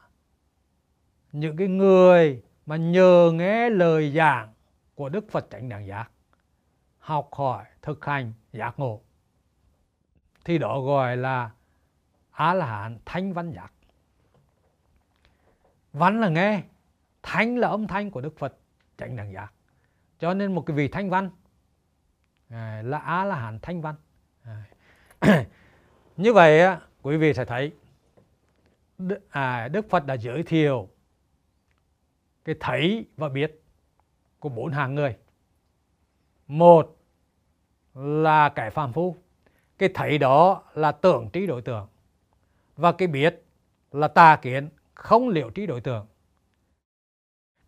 những 1.32 1.56
cái 1.56 1.68
người 1.68 2.42
mà 2.66 2.76
nhờ 2.76 3.30
nghe 3.34 3.70
lời 3.70 4.12
giảng 4.12 4.52
của 4.94 5.08
Đức 5.08 5.30
Phật 5.30 5.46
Chánh 5.50 5.68
Đẳng 5.68 5.86
Giác 5.86 6.10
học 7.08 7.28
hỏi, 7.32 7.64
thực 7.82 8.04
hành, 8.04 8.32
giác 8.52 8.78
ngộ. 8.78 9.00
Thì 10.44 10.58
đó 10.58 10.80
gọi 10.80 11.16
là 11.16 11.50
a 12.30 12.54
la 12.54 12.66
hán 12.66 12.98
thanh 13.04 13.32
văn 13.32 13.52
giác. 13.52 13.72
Văn 15.92 16.20
là 16.20 16.28
nghe 16.28 16.62
thanh 17.22 17.56
là 17.56 17.68
âm 17.68 17.86
thanh 17.86 18.10
của 18.10 18.20
đức 18.20 18.38
phật, 18.38 18.58
chánh 18.96 19.16
đẳng 19.16 19.32
giác. 19.32 19.52
Cho 20.18 20.34
nên 20.34 20.54
một 20.54 20.62
cái 20.66 20.76
vị 20.76 20.88
thanh 20.88 21.10
văn 21.10 21.30
à, 22.48 22.82
là 22.84 22.98
a 22.98 23.24
la 23.24 23.36
hán 23.36 23.58
thanh 23.62 23.80
văn 23.80 23.94
à, 24.42 24.64
như 26.16 26.32
vậy 26.32 26.76
quý 27.02 27.16
vị 27.16 27.34
sẽ 27.34 27.44
thấy 27.44 27.72
à, 29.30 29.68
đức 29.68 29.90
phật 29.90 30.06
đã 30.06 30.16
giới 30.16 30.42
thiệu 30.42 30.88
cái 32.44 32.54
thấy 32.60 33.06
và 33.16 33.28
biết 33.28 33.62
của 34.38 34.48
bốn 34.48 34.72
hàng 34.72 34.94
người. 34.94 35.16
Một 36.46 36.97
là 37.98 38.48
kẻ 38.48 38.70
phàm 38.70 38.92
phu. 38.92 39.16
Cái 39.78 39.88
thấy 39.94 40.18
đó 40.18 40.62
là 40.74 40.92
tưởng 40.92 41.30
trí 41.30 41.46
đối 41.46 41.62
tượng. 41.62 41.86
Và 42.76 42.92
cái 42.92 43.08
biết 43.08 43.42
là 43.92 44.08
tà 44.08 44.36
kiến, 44.36 44.68
không 44.94 45.28
liệu 45.28 45.50
trí 45.50 45.66
đối 45.66 45.80
tượng. 45.80 46.06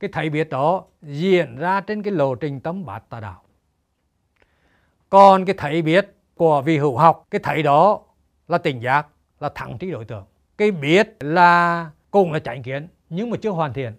Cái 0.00 0.10
thấy 0.12 0.30
biết 0.30 0.48
đó 0.48 0.84
diễn 1.02 1.56
ra 1.56 1.80
trên 1.80 2.02
cái 2.02 2.12
lộ 2.12 2.34
trình 2.34 2.60
tâm 2.60 2.84
bát 2.86 3.02
tà 3.08 3.20
đạo. 3.20 3.42
Còn 5.10 5.44
cái 5.44 5.54
thấy 5.58 5.82
biết 5.82 6.14
của 6.34 6.62
vị 6.62 6.78
hữu 6.78 6.96
học, 6.96 7.26
cái 7.30 7.40
thấy 7.44 7.62
đó 7.62 8.00
là 8.48 8.58
tỉnh 8.58 8.80
giác, 8.80 9.06
là 9.40 9.48
thẳng 9.54 9.78
trí 9.78 9.90
đối 9.90 10.04
tượng. 10.04 10.24
Cái 10.56 10.70
biết 10.70 11.16
là 11.20 11.90
cùng 12.10 12.32
là 12.32 12.38
chánh 12.38 12.62
kiến, 12.62 12.88
nhưng 13.08 13.30
mà 13.30 13.36
chưa 13.42 13.50
hoàn 13.50 13.72
thiện, 13.72 13.92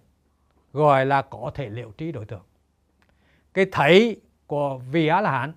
gọi 0.72 1.06
là 1.06 1.22
có 1.22 1.50
thể 1.54 1.68
liệu 1.68 1.90
trí 1.90 2.12
đối 2.12 2.24
tượng. 2.24 2.42
Cái 3.54 3.66
thấy 3.72 4.20
của 4.46 4.78
vị 4.78 5.06
á 5.06 5.20
la 5.20 5.30
hán 5.30 5.52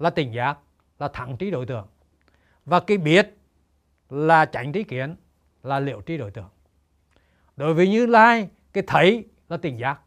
là 0.00 0.10
tỉnh 0.10 0.34
giác 0.34 0.58
là 0.98 1.08
thẳng 1.08 1.36
trí 1.36 1.50
đối 1.50 1.66
tượng. 1.66 1.86
Và 2.64 2.80
cái 2.80 2.98
biết 2.98 3.36
là 4.10 4.44
tránh 4.44 4.72
trí 4.72 4.84
kiến 4.84 5.16
là 5.62 5.80
liệu 5.80 6.00
trí 6.00 6.16
đối 6.16 6.30
tượng. 6.30 6.48
Đối 7.56 7.74
với 7.74 7.88
như 7.88 8.06
lai 8.06 8.48
cái 8.72 8.84
thấy 8.86 9.24
là 9.48 9.56
tỉnh 9.56 9.78
giác. 9.78 10.00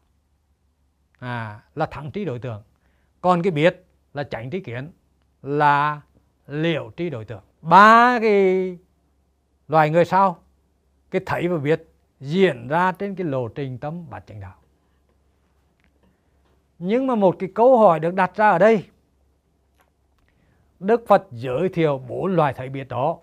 À, 1.18 1.60
là 1.74 1.86
thẳng 1.86 2.10
trí 2.10 2.24
đối 2.24 2.38
tượng. 2.38 2.62
Còn 3.20 3.42
cái 3.42 3.50
biết 3.50 3.84
là 4.14 4.22
tránh 4.22 4.50
trí 4.50 4.60
kiến 4.60 4.90
là 5.42 6.00
liệu 6.46 6.90
trí 6.96 7.10
đối 7.10 7.24
tượng. 7.24 7.42
Ba 7.62 8.18
cái 8.20 8.78
loài 9.68 9.90
người 9.90 10.04
sau 10.04 10.42
cái 11.10 11.22
thấy 11.26 11.48
và 11.48 11.56
biết 11.56 11.88
diễn 12.20 12.68
ra 12.68 12.92
trên 12.92 13.14
cái 13.14 13.26
lộ 13.26 13.48
trình 13.48 13.78
tâm 13.78 14.10
bát 14.10 14.26
chánh 14.26 14.40
đạo. 14.40 14.56
Nhưng 16.78 17.06
mà 17.06 17.14
một 17.14 17.36
cái 17.38 17.48
câu 17.54 17.78
hỏi 17.78 18.00
được 18.00 18.14
đặt 18.14 18.36
ra 18.36 18.50
ở 18.50 18.58
đây 18.58 18.84
Đức 20.80 21.04
Phật 21.08 21.26
giới 21.30 21.68
thiệu 21.68 21.98
bốn 21.98 22.36
loài 22.36 22.52
thấy 22.52 22.68
biết 22.68 22.88
đó 22.88 23.18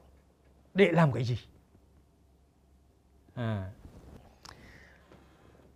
để 0.74 0.92
làm 0.92 1.12
cái 1.12 1.24
gì? 1.24 1.38
À. 3.34 3.72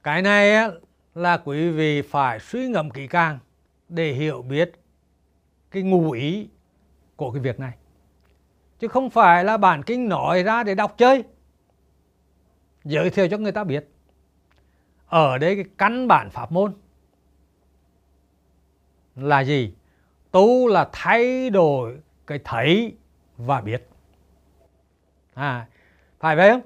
Cái 0.04 0.22
này 0.22 0.70
là 1.16 1.38
quý 1.38 1.70
vị 1.70 2.02
phải 2.02 2.40
suy 2.40 2.68
ngẫm 2.68 2.90
kỹ 2.92 3.08
càng 3.08 3.40
để 3.90 4.12
hiểu 4.12 4.42
biết 4.42 4.72
cái 5.72 5.84
ngụ 5.84 6.12
ý 6.12 6.50
của 7.16 7.32
cái 7.32 7.42
việc 7.42 7.60
này. 7.60 7.78
Chứ 8.80 8.88
không 8.88 9.10
phải 9.10 9.44
là 9.44 9.58
bản 9.58 9.84
kinh 9.84 10.10
nói 10.10 10.44
ra 10.44 10.64
để 10.64 10.76
đọc 10.76 10.96
chơi. 10.98 11.24
Giới 12.84 13.10
thiệu 13.10 13.28
cho 13.28 13.38
người 13.38 13.52
ta 13.52 13.64
biết. 13.64 13.90
Ở 15.08 15.38
đây 15.38 15.56
cái 15.56 15.66
căn 15.78 16.08
bản 16.08 16.30
pháp 16.30 16.52
môn 16.52 16.74
là 19.16 19.44
gì? 19.44 19.74
Tu 20.36 20.68
là 20.68 20.90
thay 20.92 21.50
đổi 21.50 22.00
cái 22.28 22.40
thấy 22.44 22.96
và 23.38 23.62
biết. 23.62 23.90
À 25.34 25.68
phải 26.20 26.36
vậy 26.36 26.50
không? 26.52 26.62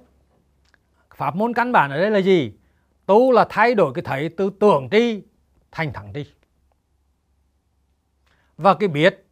Pháp 1.15 1.35
môn 1.35 1.53
căn 1.53 1.71
bản 1.71 1.91
ở 1.91 1.97
đây 2.01 2.11
là 2.11 2.19
gì? 2.19 2.53
Tu 3.05 3.31
là 3.31 3.45
thay 3.49 3.75
đổi 3.75 3.93
cái 3.93 4.03
thấy 4.03 4.29
từ 4.29 4.49
tưởng 4.59 4.87
tri 4.91 5.21
thành 5.71 5.93
thẳng 5.93 6.11
tri 6.13 6.25
và 8.57 8.73
cái 8.73 8.89
biết 8.89 9.25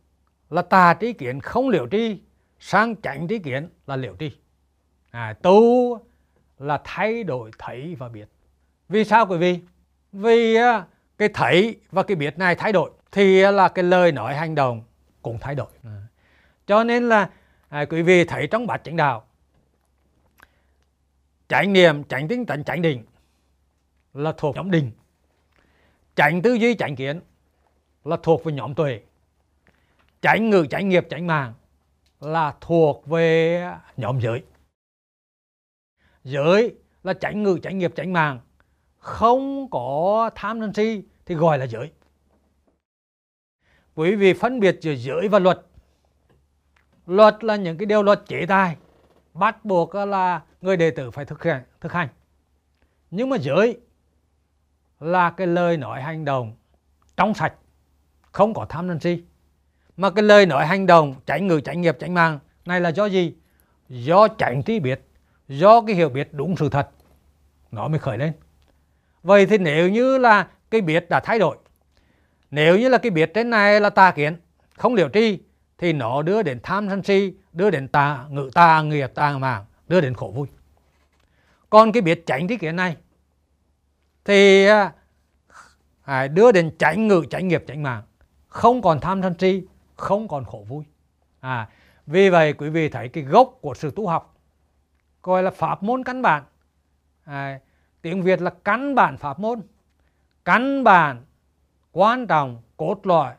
là 0.49 0.61
tà 0.61 0.93
trí 0.93 1.13
kiến 1.13 1.39
không 1.39 1.69
liệu 1.69 1.87
tri 1.91 2.21
sang 2.59 3.01
chánh 3.01 3.27
trí 3.27 3.39
kiến 3.39 3.69
là 3.87 3.95
liệu 3.95 4.15
tri 4.19 4.31
à, 5.11 5.33
tu 5.41 5.97
là 6.59 6.81
thay 6.83 7.23
đổi 7.23 7.51
thấy 7.57 7.95
và 7.99 8.09
biết. 8.09 8.29
Vì 8.89 9.03
sao 9.03 9.25
quý 9.25 9.37
vị? 9.37 9.59
Vì 10.11 10.55
à, 10.55 10.85
cái 11.17 11.29
thấy 11.33 11.79
và 11.91 12.03
cái 12.03 12.15
biết 12.15 12.37
này 12.37 12.55
thay 12.55 12.71
đổi 12.71 12.91
thì 13.11 13.41
là 13.41 13.69
cái 13.69 13.83
lời 13.83 14.11
nói 14.11 14.35
hành 14.35 14.55
động 14.55 14.83
cũng 15.21 15.37
thay 15.41 15.55
đổi. 15.55 15.67
À. 15.83 16.07
cho 16.67 16.83
nên 16.83 17.09
là 17.09 17.29
à, 17.69 17.85
quý 17.85 18.01
vị 18.01 18.23
thấy 18.23 18.47
trong 18.47 18.67
bát 18.67 18.81
chánh 18.83 18.95
đạo 18.95 19.27
chánh 21.47 21.73
niệm 21.73 22.03
chánh 22.03 22.27
tinh 22.27 22.45
tấn 22.45 22.63
chánh 22.63 22.81
định 22.81 23.03
là 24.13 24.33
thuộc 24.37 24.55
nhóm 24.55 24.71
định. 24.71 24.91
Chánh 26.15 26.41
tư 26.41 26.53
duy 26.53 26.75
chánh 26.75 26.95
kiến 26.95 27.21
là 28.03 28.17
thuộc 28.23 28.43
về 28.43 28.53
nhóm 28.53 28.75
tuệ. 28.75 29.01
Chánh 30.21 30.49
ngữ 30.49 30.67
chánh 30.69 30.89
nghiệp 30.89 31.07
chánh 31.09 31.27
mạng 31.27 31.53
là 32.19 32.55
thuộc 32.61 33.07
về 33.07 33.63
nhóm 33.97 34.19
giới. 34.19 34.43
Giới 36.23 36.75
là 37.03 37.13
chánh 37.13 37.43
ngữ 37.43 37.59
chánh 37.63 37.77
nghiệp 37.77 37.93
chánh 37.95 38.13
mạng. 38.13 38.39
Không 38.97 39.69
có 39.69 40.29
tham 40.35 40.59
sân 40.59 40.73
si 40.73 41.03
thì 41.25 41.35
gọi 41.35 41.57
là 41.57 41.65
giới 41.65 41.91
quý 43.97 44.15
vị 44.15 44.33
phân 44.33 44.59
biệt 44.59 44.77
giữa 44.81 44.95
giới 44.95 45.27
và 45.27 45.39
luật. 45.39 45.61
Luật 47.07 47.43
là 47.43 47.55
những 47.55 47.77
cái 47.77 47.85
điều 47.85 48.03
luật 48.03 48.21
chế 48.27 48.45
tài, 48.45 48.75
bắt 49.33 49.65
buộc 49.65 49.95
là 49.95 50.41
người 50.61 50.77
đệ 50.77 50.91
tử 50.91 51.11
phải 51.11 51.25
thực 51.25 51.43
hiện, 51.43 51.57
thực 51.81 51.93
hành. 51.93 52.07
Nhưng 53.11 53.29
mà 53.29 53.37
giới 53.37 53.77
là 54.99 55.29
cái 55.29 55.47
lời 55.47 55.77
nói 55.77 56.01
hành 56.01 56.25
động 56.25 56.55
trong 57.17 57.33
sạch, 57.33 57.53
không 58.31 58.53
có 58.53 58.65
tham 58.69 58.87
sân 58.87 58.99
si. 58.99 59.23
Mà 59.97 60.09
cái 60.09 60.23
lời 60.23 60.45
nói 60.45 60.65
hành 60.65 60.85
động, 60.85 61.15
tránh 61.25 61.47
ngữ, 61.47 61.59
tránh 61.59 61.81
nghiệp, 61.81 61.97
tránh 61.99 62.13
mạng, 62.13 62.39
này 62.65 62.81
là 62.81 62.89
do 62.89 63.05
gì? 63.05 63.35
Do 63.89 64.27
tránh 64.27 64.63
trí 64.63 64.79
biết, 64.79 65.01
do 65.47 65.81
cái 65.81 65.95
hiểu 65.95 66.09
biết 66.09 66.33
đúng 66.33 66.55
sự 66.55 66.69
thật, 66.69 66.89
nó 67.71 67.87
mới 67.87 67.99
khởi 67.99 68.17
lên. 68.17 68.33
Vậy 69.23 69.45
thì 69.45 69.57
nếu 69.57 69.89
như 69.89 70.17
là 70.17 70.47
cái 70.69 70.81
biết 70.81 71.09
đã 71.09 71.19
thay 71.19 71.39
đổi 71.39 71.57
nếu 72.51 72.79
như 72.79 72.89
là 72.89 72.97
cái 72.97 73.09
biết 73.09 73.31
trên 73.33 73.49
này 73.49 73.81
là 73.81 73.89
tà 73.89 74.11
kiến 74.11 74.37
không 74.77 74.95
liệu 74.95 75.09
tri 75.09 75.39
thì 75.77 75.93
nó 75.93 76.21
đưa 76.21 76.43
đến 76.43 76.59
tham 76.63 76.89
sân 76.89 77.03
si 77.03 77.33
đưa 77.53 77.69
đến 77.69 77.87
tà 77.87 78.25
ngự 78.29 78.49
tà 78.53 78.81
nghiệp 78.81 79.11
tà 79.15 79.37
mạng 79.37 79.65
đưa 79.87 80.01
đến 80.01 80.13
khổ 80.13 80.31
vui. 80.35 80.47
Còn 81.69 81.91
cái 81.91 82.01
biết 82.01 82.23
tránh 82.25 82.47
thế 82.47 82.55
kiến 82.55 82.75
này 82.75 82.97
thì 84.25 84.67
à, 86.03 86.27
đưa 86.27 86.51
đến 86.51 86.71
tránh 86.79 87.07
ngự 87.07 87.23
tránh 87.29 87.47
nghiệp 87.47 87.63
tránh 87.67 87.83
mạng. 87.83 88.03
Không 88.47 88.81
còn 88.81 88.99
tham 88.99 89.21
sân 89.21 89.33
si 89.39 89.63
không 89.95 90.27
còn 90.27 90.45
khổ 90.45 90.65
vui. 90.67 90.83
À 91.39 91.67
vì 92.07 92.29
vậy 92.29 92.53
quý 92.53 92.69
vị 92.69 92.89
thấy 92.89 93.09
cái 93.09 93.23
gốc 93.23 93.57
của 93.61 93.73
sự 93.73 93.91
tu 93.95 94.07
học 94.07 94.37
gọi 95.23 95.43
là 95.43 95.51
pháp 95.51 95.83
môn 95.83 96.03
căn 96.03 96.21
bản. 96.21 96.43
À, 97.23 97.59
tiếng 98.01 98.23
việt 98.23 98.41
là 98.41 98.49
căn 98.63 98.95
bản 98.95 99.17
pháp 99.17 99.39
môn. 99.39 99.61
Căn 100.45 100.83
bản 100.83 101.25
quan 101.91 102.27
trọng 102.27 102.61
cốt 102.77 102.99
lõi 103.03 103.35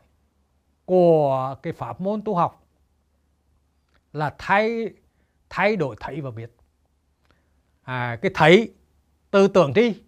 của 0.85 1.55
cái 1.63 1.73
pháp 1.73 2.01
môn 2.01 2.21
tu 2.25 2.35
học 2.35 2.65
là 4.13 4.35
thay 4.37 4.89
thay 5.49 5.75
đổi 5.75 5.95
thấy 5.99 6.21
và 6.21 6.31
biết. 6.31 6.51
À, 7.81 8.17
cái 8.21 8.31
thấy 8.33 8.73
từ 9.31 9.47
tưởng 9.47 9.73
tri 9.75 10.01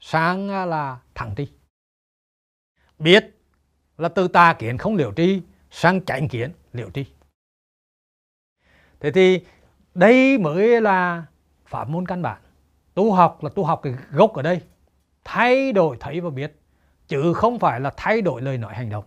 sang 0.00 0.48
à, 0.48 0.66
là 0.66 1.00
thẳng 1.14 1.34
tri. 1.36 1.48
Biết 2.98 3.38
là 3.98 4.08
từ 4.08 4.28
tà 4.28 4.56
kiến 4.58 4.78
không 4.78 4.96
liệu 4.96 5.12
tri 5.16 5.42
sang 5.70 6.04
chánh 6.04 6.28
kiến 6.28 6.52
liệu 6.72 6.90
tri. 6.90 7.06
Thế 9.00 9.10
thì 9.10 9.44
đây 9.94 10.38
mới 10.38 10.80
là 10.80 11.26
pháp 11.66 11.88
môn 11.88 12.06
căn 12.06 12.22
bản. 12.22 12.40
Tu 12.94 13.12
học 13.12 13.44
là 13.44 13.50
tu 13.54 13.64
học 13.64 13.80
cái 13.82 13.94
gốc 14.10 14.34
ở 14.34 14.42
đây 14.42 14.60
thay 15.24 15.72
đổi 15.72 15.96
thấy 16.00 16.20
và 16.20 16.30
biết 16.30 16.63
chứ 17.06 17.32
không 17.34 17.58
phải 17.58 17.80
là 17.80 17.92
thay 17.96 18.22
đổi 18.22 18.42
lời 18.42 18.58
nói 18.58 18.74
hành 18.74 18.88
động. 18.88 19.04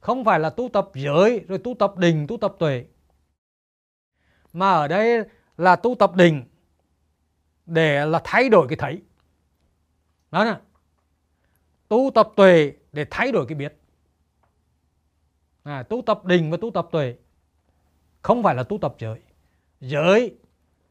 Không 0.00 0.24
phải 0.24 0.40
là 0.40 0.50
tu 0.50 0.68
tập 0.72 0.90
giới 0.94 1.44
rồi 1.48 1.58
tu 1.58 1.74
tập 1.78 1.96
định 1.96 2.26
tu 2.26 2.36
tập 2.36 2.56
tuệ. 2.58 2.86
Mà 4.52 4.72
ở 4.72 4.88
đây 4.88 5.24
là 5.56 5.76
tu 5.76 5.94
tập 5.98 6.14
định 6.14 6.44
để 7.66 8.06
là 8.06 8.20
thay 8.24 8.48
đổi 8.48 8.66
cái 8.68 8.76
thấy. 8.76 9.02
Đó 10.30 10.44
nè 10.44 10.60
tu 11.88 12.10
tập 12.14 12.28
tuệ 12.36 12.72
để 12.92 13.06
thay 13.10 13.32
đổi 13.32 13.46
cái 13.48 13.54
biết. 13.54 13.80
À, 15.62 15.82
tu 15.82 16.02
tập 16.06 16.24
định 16.24 16.50
và 16.50 16.56
tu 16.60 16.70
tập 16.70 16.88
tuệ 16.92 17.16
không 18.22 18.42
phải 18.42 18.54
là 18.54 18.62
tu 18.62 18.78
tập 18.78 18.94
giới. 18.98 19.20
Giới 19.80 20.36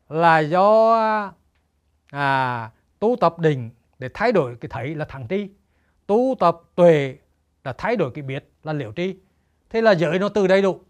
là 0.09 0.39
do 0.39 0.95
à, 2.07 2.71
tu 2.99 3.15
tập 3.19 3.39
định 3.39 3.69
để 3.99 4.09
thay 4.13 4.31
đổi 4.31 4.55
cái 4.55 4.69
thấy 4.69 4.95
là 4.95 5.05
thẳng 5.05 5.27
tri. 5.29 5.49
Tu 6.07 6.35
tập 6.39 6.61
tuệ 6.75 7.17
là 7.63 7.73
thay 7.73 7.95
đổi 7.95 8.11
cái 8.11 8.23
biết 8.23 8.49
là 8.63 8.73
liễu 8.73 8.93
tri. 8.95 9.15
Thế 9.69 9.81
là 9.81 9.91
giới 9.91 10.19
nó 10.19 10.29
từ 10.29 10.47
đầy 10.47 10.61
đủ. 10.61 10.81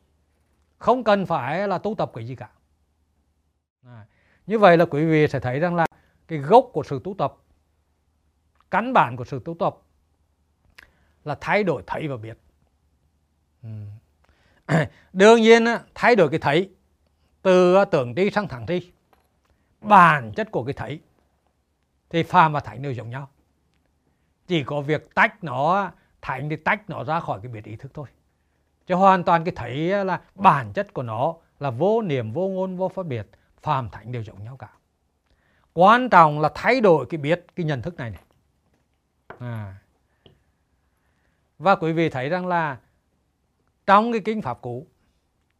Không 0.77 1.03
cần 1.03 1.25
phải 1.25 1.67
là 1.67 1.77
tu 1.77 1.95
tập 1.95 2.11
cái 2.13 2.27
gì 2.27 2.35
cả. 2.35 2.49
À, 3.85 4.05
như 4.47 4.59
vậy 4.59 4.77
là 4.77 4.85
quý 4.85 5.05
vị 5.05 5.27
sẽ 5.27 5.39
thấy 5.39 5.59
rằng 5.59 5.75
là 5.75 5.87
cái 6.27 6.39
gốc 6.39 6.69
của 6.73 6.83
sự 6.83 7.01
tu 7.03 7.15
tập 7.17 7.35
căn 8.71 8.93
bản 8.93 9.15
của 9.15 9.25
sự 9.25 9.41
tu 9.45 9.55
tập 9.59 9.77
là 11.23 11.37
thay 11.41 11.63
đổi 11.63 11.83
thấy 11.87 12.07
và 12.07 12.17
biết. 12.17 12.37
Ừ. 13.63 13.69
đương 15.13 15.41
nhiên 15.41 15.65
thay 15.95 16.15
đổi 16.15 16.29
cái 16.29 16.39
thấy 16.39 16.69
từ 17.41 17.75
à, 17.75 17.85
tưởng 17.85 18.15
tri 18.15 18.29
sang 18.29 18.47
thẳng 18.47 18.65
tri. 18.67 18.91
Bản 19.81 20.31
chất 20.35 20.51
của 20.51 20.63
cái 20.63 20.73
thấy 20.73 20.99
thì 22.15 22.23
phàm 22.23 22.53
và 22.53 22.59
thánh 22.59 22.81
đều 22.81 22.91
giống 22.91 23.09
nhau. 23.09 23.29
Chỉ 24.47 24.63
có 24.63 24.81
việc 24.81 25.15
tách 25.15 25.43
nó, 25.43 25.91
thánh 26.21 26.49
thì 26.49 26.55
tách 26.55 26.89
nó 26.89 27.03
ra 27.03 27.19
khỏi 27.19 27.39
cái 27.43 27.51
biệt 27.51 27.63
ý 27.63 27.75
thức 27.75 27.91
thôi. 27.93 28.07
Chứ 28.85 28.95
hoàn 28.95 29.23
toàn 29.23 29.43
cái 29.43 29.53
thấy 29.55 30.05
là 30.05 30.21
bản 30.35 30.73
chất 30.73 30.93
của 30.93 31.03
nó 31.03 31.35
là 31.59 31.69
vô 31.69 32.01
niệm, 32.01 32.31
vô 32.31 32.47
ngôn, 32.47 32.77
vô 32.77 32.89
phân 32.89 33.09
biệt 33.09 33.27
phàm 33.61 33.89
thánh 33.89 34.11
đều 34.11 34.23
giống 34.23 34.43
nhau 34.43 34.57
cả. 34.57 34.69
Quan 35.73 36.09
trọng 36.09 36.39
là 36.39 36.49
thay 36.55 36.81
đổi 36.81 37.05
cái 37.09 37.17
biết, 37.17 37.45
cái 37.55 37.65
nhận 37.65 37.81
thức 37.81 37.95
này 37.95 38.09
này. 38.09 38.21
À. 39.39 39.75
và 41.59 41.75
quý 41.75 41.93
vị 41.93 42.09
thấy 42.09 42.29
rằng 42.29 42.47
là 42.47 42.77
trong 43.85 44.11
cái 44.11 44.21
kinh 44.25 44.41
pháp 44.41 44.57
cũ 44.61 44.87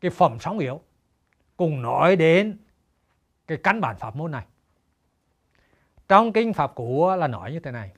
cái 0.01 0.11
phẩm 0.11 0.37
sóng 0.39 0.59
yếu 0.59 0.81
cùng 1.57 1.81
nói 1.81 2.15
đến 2.15 2.57
cái 3.47 3.57
căn 3.63 3.81
bản 3.81 3.97
pháp 3.97 4.15
môn 4.15 4.31
này 4.31 4.45
trong 6.07 6.33
kinh 6.33 6.53
pháp 6.53 6.71
cũ 6.75 7.09
là 7.17 7.27
nói 7.27 7.51
như 7.51 7.59
thế 7.59 7.71
này. 7.71 7.91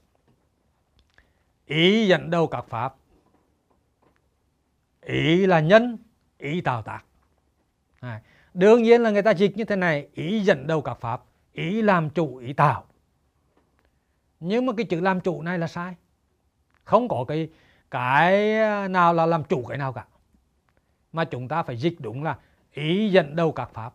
Ý 1.65 2.07
dẫn 2.07 2.29
đầu 2.29 2.47
các 2.47 2.65
pháp. 2.69 2.95
Ý 5.01 5.45
là 5.45 5.59
nhân 5.59 5.97
ý 6.37 6.61
tạo 6.61 6.81
tác. 6.81 7.05
À, 7.99 8.21
đương 8.53 8.83
nhiên 8.83 9.01
là 9.01 9.09
người 9.09 9.21
ta 9.21 9.31
dịch 9.31 9.57
như 9.57 9.63
thế 9.63 9.75
này 9.75 10.07
ý 10.13 10.39
dẫn 10.39 10.67
đầu 10.67 10.81
các 10.81 10.93
pháp 10.93 11.21
ý 11.53 11.81
làm 11.81 12.09
chủ 12.09 12.37
ý 12.37 12.53
tạo. 12.53 12.85
Nhưng 14.39 14.65
mà 14.65 14.73
cái 14.77 14.85
chữ 14.85 14.99
làm 14.99 15.21
chủ 15.21 15.41
này 15.41 15.59
là 15.59 15.67
sai. 15.67 15.95
Không 16.83 17.07
có 17.07 17.25
cái 17.27 17.49
cái 17.91 18.59
à, 18.59 18.87
nào 18.87 19.13
là 19.13 19.25
làm 19.25 19.43
chủ 19.43 19.65
cái 19.65 19.77
nào 19.77 19.93
cả. 19.93 20.05
Mà 21.11 21.25
chúng 21.25 21.47
ta 21.47 21.63
phải 21.63 21.77
dịch 21.77 21.95
đúng 21.99 22.23
là 22.23 22.37
ý 22.73 23.09
dẫn 23.09 23.35
đầu 23.35 23.51
các 23.51 23.69
pháp. 23.73 23.93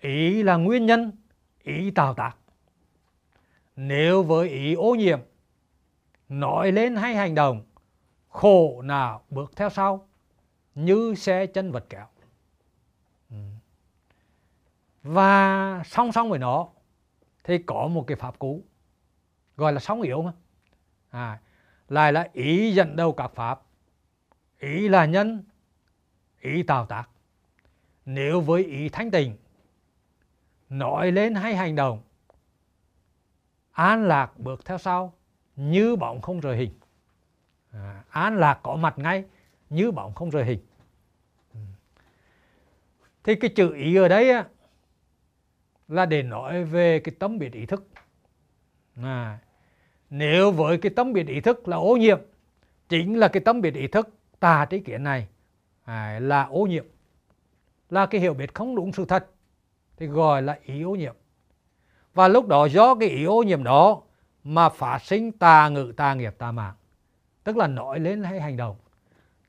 Ý 0.00 0.42
là 0.42 0.56
nguyên 0.56 0.86
nhân 0.86 1.12
ý 1.62 1.90
tạo 1.90 2.14
tác 2.14 2.36
nếu 3.76 4.22
với 4.22 4.48
ý 4.48 4.74
ô 4.74 4.94
nhiễm 4.94 5.20
nói 6.28 6.72
lên 6.72 6.96
hay 6.96 7.14
hành 7.14 7.34
động 7.34 7.62
khổ 8.28 8.82
nào 8.82 9.22
bước 9.30 9.52
theo 9.56 9.70
sau 9.70 10.08
như 10.74 11.14
xe 11.14 11.46
chân 11.46 11.72
vật 11.72 11.86
kéo. 11.88 12.06
Ừ. 13.30 13.36
Và 15.02 15.82
song 15.86 16.12
song 16.12 16.30
với 16.30 16.38
nó 16.38 16.68
thì 17.44 17.58
có 17.58 17.88
một 17.88 18.04
cái 18.06 18.16
pháp 18.16 18.38
cú 18.38 18.62
gọi 19.56 19.72
là 19.72 19.80
sóng 19.80 20.02
yếu 20.02 20.22
mà. 20.22 20.32
À, 21.10 21.40
lại 21.88 22.12
là 22.12 22.28
ý 22.32 22.74
dẫn 22.74 22.96
đầu 22.96 23.12
các 23.12 23.34
pháp. 23.34 23.62
Ý 24.58 24.88
là 24.88 25.04
nhân 25.04 25.44
ý 26.40 26.62
tạo 26.62 26.86
tác. 26.86 27.08
Nếu 28.04 28.40
với 28.40 28.64
ý 28.64 28.88
thanh 28.88 29.10
tịnh 29.10 29.36
nói 30.68 31.12
lên 31.12 31.34
hay 31.34 31.56
hành 31.56 31.74
động 31.74 32.02
an 33.74 34.08
lạc 34.08 34.38
bước 34.38 34.64
theo 34.64 34.78
sau 34.78 35.14
như 35.56 35.96
bóng 35.96 36.20
không 36.20 36.40
rời 36.40 36.56
hình. 36.56 36.70
À, 37.72 38.04
an 38.10 38.36
lạc 38.36 38.60
có 38.62 38.76
mặt 38.76 38.98
ngay 38.98 39.24
như 39.70 39.90
bóng 39.90 40.14
không 40.14 40.30
rời 40.30 40.44
hình. 40.44 40.60
Ừ. 41.54 41.60
Thì 43.24 43.34
cái 43.34 43.50
chữ 43.56 43.74
ý 43.74 43.96
ở 43.96 44.08
đây 44.08 44.30
á, 44.30 44.44
là 45.88 46.06
để 46.06 46.22
nói 46.22 46.64
về 46.64 47.00
cái 47.00 47.14
tấm 47.18 47.38
biệt 47.38 47.52
ý 47.52 47.66
thức. 47.66 47.88
À, 49.02 49.38
nếu 50.10 50.50
với 50.50 50.78
cái 50.78 50.92
tấm 50.96 51.12
biệt 51.12 51.26
ý 51.26 51.40
thức 51.40 51.68
là 51.68 51.76
ô 51.76 51.96
nhiễm 51.96 52.20
chính 52.88 53.18
là 53.18 53.28
cái 53.28 53.40
tấm 53.40 53.60
biệt 53.60 53.74
ý 53.74 53.86
thức 53.86 54.08
tà 54.40 54.66
trí 54.70 54.80
kiến 54.80 55.04
này 55.04 55.28
à, 55.84 56.18
là 56.22 56.44
ô 56.44 56.66
nhiễm. 56.66 56.84
Là 57.90 58.06
cái 58.06 58.20
hiểu 58.20 58.34
biết 58.34 58.54
không 58.54 58.76
đúng 58.76 58.92
sự 58.92 59.04
thật 59.04 59.30
thì 59.96 60.06
gọi 60.06 60.42
là 60.42 60.58
ý 60.62 60.82
ô 60.82 60.94
nhiễm 60.94 61.14
và 62.14 62.28
lúc 62.28 62.48
đó 62.48 62.64
do 62.64 62.94
cái 62.94 63.08
ý 63.08 63.24
ô 63.24 63.42
nhiễm 63.42 63.64
đó 63.64 64.02
mà 64.44 64.68
phát 64.68 64.98
sinh 65.02 65.32
tà 65.32 65.68
ngự 65.68 65.92
tà 65.96 66.14
nghiệp 66.14 66.34
tà 66.38 66.52
mạng. 66.52 66.74
Tức 67.44 67.56
là 67.56 67.66
nói 67.66 68.00
lên 68.00 68.22
hay 68.22 68.40
hành 68.40 68.56
động 68.56 68.76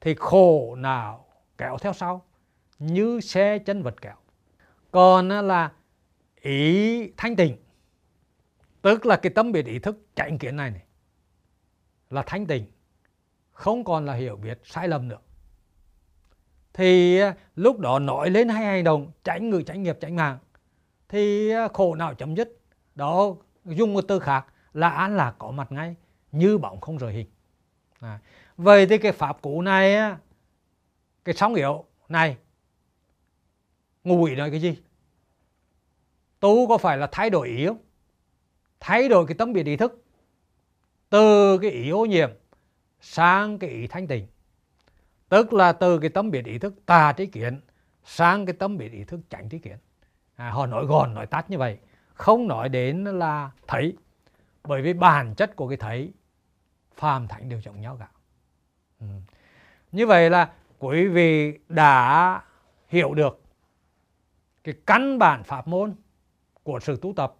thì 0.01 0.16
khổ 0.20 0.76
nào 0.76 1.26
kéo 1.57 1.78
theo 1.78 1.93
sau? 1.93 2.26
Như 2.80 3.20
xe 3.20 3.59
chân 3.59 3.84
vật 3.84 3.95
kéo. 4.01 4.16
Còn 4.91 5.30
là 5.30 5.72
ý 6.41 7.11
thanh 7.18 7.36
tịnh. 7.36 7.57
Tức 8.82 9.05
là 9.05 9.16
cái 9.16 9.32
tâm 9.36 9.51
biệt 9.51 9.66
ý 9.66 9.80
thức 9.80 9.97
chánh 10.16 10.38
kiến 10.38 10.55
này, 10.55 10.72
này. 10.72 10.84
Là 12.09 12.24
thanh 12.26 12.45
tịnh. 12.45 12.66
Không 13.51 13.84
còn 13.84 14.05
là 14.05 14.13
hiểu 14.13 14.36
biết 14.36 14.59
sai 14.63 14.88
lầm 14.88 15.07
nữa. 15.07 15.18
Thì 16.74 17.20
lúc 17.55 17.80
đó 17.80 17.99
nói 17.99 18.30
lên 18.30 18.49
hay 18.49 18.66
hành 18.66 18.84
động 18.84 19.11
tránh 19.24 19.49
ngự 19.49 19.61
tránh 19.61 19.84
nghiệp 19.84 19.97
tránh 20.01 20.16
mạng 20.16 20.38
thì 21.10 21.49
à, 21.49 21.68
khổ 21.74 21.95
não 21.95 22.14
chấm 22.14 22.36
dứt? 22.36 22.60
Đó, 22.95 23.36
dùng 23.66 23.93
một 23.93 24.01
từ 24.08 24.20
khác 24.20 24.45
là 24.74 24.89
an 24.89 25.16
lạc 25.16 25.36
có 25.38 25.51
mặt 25.51 25.72
ngay, 25.72 25.95
như 26.32 26.58
bóng 26.58 26.82
không 26.82 26.97
rời 26.97 27.14
hình. 27.14 27.28
À. 27.99 28.20
vậy 28.58 28.88
thì 28.88 28.97
cái 28.97 29.12
pháp 29.12 29.41
cũ 29.41 29.62
này 29.62 30.16
cái 31.26 31.36
sóng 31.36 31.53
yếu 31.53 31.86
này 32.10 32.38
ngụy 34.03 34.36
nói 34.36 34.51
cái 34.51 34.62
gì? 34.62 34.78
Tu 36.39 36.68
có 36.68 36.78
phải 36.78 36.97
là 36.97 37.08
thay 37.12 37.30
đổi 37.30 37.47
ý 37.47 37.66
không? 37.66 37.78
Thay 38.80 39.10
đổi 39.10 39.28
cái 39.28 39.36
tâm 39.36 39.53
biệt 39.53 39.66
ý 39.66 39.78
thức, 39.78 40.03
từ 41.10 41.58
cái 41.58 41.72
ý 41.72 41.89
ô 41.89 42.06
nhiễm 42.06 42.30
sang 43.01 43.60
cái 43.60 43.70
ý 43.70 43.88
thanh 43.88 44.08
tịnh. 44.08 44.28
Tức 45.30 45.53
là 45.53 45.74
từ 45.74 45.99
cái 45.99 46.10
tâm 46.10 46.32
biệt 46.32 46.45
ý 46.45 46.60
thức 46.60 46.74
tà 46.86 47.14
trí 47.14 47.26
kiến 47.26 47.62
sang 48.03 48.45
cái 48.45 48.53
tâm 48.53 48.78
biệt 48.78 48.91
ý 48.91 49.03
thức 49.03 49.20
chánh 49.30 49.49
trí 49.49 49.60
kiến 49.60 49.78
à, 50.36 50.50
họ 50.50 50.66
nói 50.66 50.86
gòn 50.86 51.14
nói 51.14 51.28
tắt 51.28 51.50
như 51.50 51.58
vậy. 51.58 51.78
Không 52.14 52.48
nói 52.48 52.70
đến 52.70 53.04
là 53.04 53.52
thấy. 53.68 53.98
Bởi 54.64 54.82
vì 54.82 54.94
bản 54.94 55.36
chất 55.36 55.56
của 55.56 55.68
cái 55.68 55.78
thấy 55.78 56.14
phàm 56.96 57.28
thánh 57.28 57.50
đều 57.50 57.62
giống 57.62 57.82
nhau 57.82 57.98
cả. 58.00 58.08
Ừ. 59.00 59.06
như 59.92 60.08
vậy 60.08 60.30
là 60.30 60.52
quý 60.80 61.08
vị 61.08 61.60
đã 61.70 62.42
hiểu 62.88 63.14
được 63.14 63.42
cái 64.64 64.76
căn 64.86 65.20
bản 65.20 65.44
pháp 65.44 65.68
môn 65.68 65.96
của 66.64 66.80
sự 66.80 67.00
tu 67.02 67.14
tập 67.14 67.36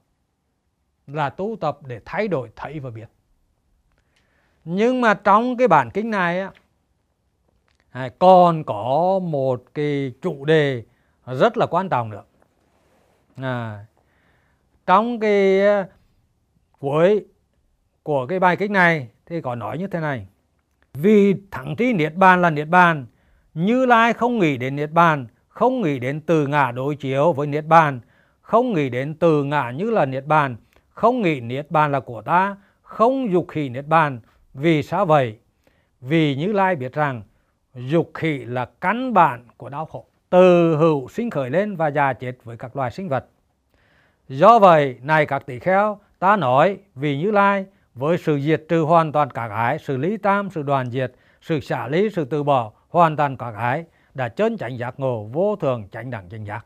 là 1.08 1.30
tu 1.30 1.56
tập 1.62 1.80
để 1.86 2.02
thay 2.06 2.28
đổi 2.28 2.52
thấy 2.56 2.80
và 2.80 2.89
biết. 2.89 3.10
Nhưng 4.66 5.02
mà 5.02 5.14
trong 5.14 5.58
cái 5.58 5.68
bản 5.68 5.89
kinh 5.93 6.12
này 6.12 6.39
á, 6.39 6.52
à, 7.89 8.10
còn 8.20 8.64
có 8.64 9.20
một 9.24 9.64
cái 9.74 10.14
chủ 10.22 10.46
đề 10.46 10.84
rất 11.26 11.58
là 11.58 11.66
quan 11.66 11.89
trọng 11.89 12.10
nữa 12.10 12.24
à, 13.36 13.86
trong 14.86 15.20
cái 15.20 15.62
ờ, 15.62 15.86
cuối 16.80 17.26
của 18.04 18.26
cái 18.28 18.40
bài 18.40 18.58
kích 18.58 18.72
này 18.72 19.08
thì 19.26 19.42
có 19.42 19.56
nói 19.56 19.78
như 19.78 19.88
thế 19.88 20.00
này. 20.00 20.28
Vì 20.94 21.36
thẳng 21.52 21.76
trí 21.76 21.94
niết 21.94 22.16
bàn 22.16 22.42
là 22.42 22.50
niết 22.50 22.68
bàn 22.68 23.06
như 23.54 23.86
lai 23.86 24.14
không 24.14 24.40
nghĩ 24.40 24.58
đến 24.58 24.76
niết 24.76 24.92
bàn 24.92 25.28
không 25.48 25.82
nghĩ 25.82 26.00
đến 26.00 26.22
từ 26.22 26.48
ngã 26.48 26.72
đối 26.72 26.96
chiếu 26.96 27.34
với 27.34 27.48
niết 27.48 27.66
bàn 27.66 28.00
không 28.42 28.74
nghĩ 28.74 28.90
đến 28.90 29.16
từ 29.16 29.44
ngã 29.44 29.72
như 29.72 29.92
là 29.92 30.06
niết 30.06 30.26
bàn 30.26 30.56
không 30.90 31.22
nghĩ 31.22 31.40
niết 31.40 31.72
bàn 31.72 31.92
là 31.92 32.00
của 32.00 32.22
ta 32.22 32.56
không 32.82 33.32
dục 33.32 33.46
khỉ 33.48 33.70
niết 33.70 33.88
bàn. 33.88 34.20
Vì 34.54 34.84
sao 34.84 35.06
vậy? 35.06 35.38
Vì 36.02 36.36
như 36.36 36.54
lai 36.54 36.76
biết 36.76 36.94
rằng 36.94 37.22
dục 37.76 38.12
khỉ 38.14 38.38
là 38.38 38.66
căn 38.66 39.14
bản 39.14 39.46
của 39.58 39.70
đau 39.70 39.86
khổ 39.86 40.06
từ 40.36 40.76
hữu 40.78 41.08
sinh 41.10 41.30
khởi 41.30 41.50
lên 41.50 41.76
và 41.76 41.88
già 41.88 42.14
chết 42.14 42.34
với 42.44 42.58
các 42.58 42.76
loài 42.76 42.92
sinh 42.92 43.10
vật. 43.10 43.26
Do 44.28 44.60
vậy, 44.60 44.98
này 45.02 45.26
các 45.26 45.46
tỷ 45.46 45.60
kheo, 45.60 46.00
ta 46.20 46.36
nói 46.36 46.78
vì 46.96 47.18
như 47.18 47.32
lai, 47.32 47.66
với 47.94 48.18
sự 48.18 48.40
diệt 48.40 48.64
trừ 48.70 48.82
hoàn 48.82 49.12
toàn 49.12 49.32
các 49.32 49.52
ái, 49.52 49.80
sự 49.80 49.98
lý 49.98 50.18
tam, 50.18 50.50
sự 50.50 50.62
đoàn 50.62 50.92
diệt, 50.92 51.12
sự 51.42 51.60
xả 51.60 51.88
lý 51.88 52.10
sự 52.10 52.26
từ 52.26 52.44
bỏ, 52.44 52.72
hoàn 52.90 53.18
toàn 53.18 53.38
các 53.38 53.56
ái, 53.56 53.86
đã 54.14 54.30
chân 54.30 54.58
chánh 54.58 54.78
giác 54.78 55.00
ngộ, 55.00 55.24
vô 55.24 55.56
thường 55.56 55.88
chánh 55.92 56.10
đẳng 56.10 56.30
chánh 56.30 56.46
giác. 56.46 56.66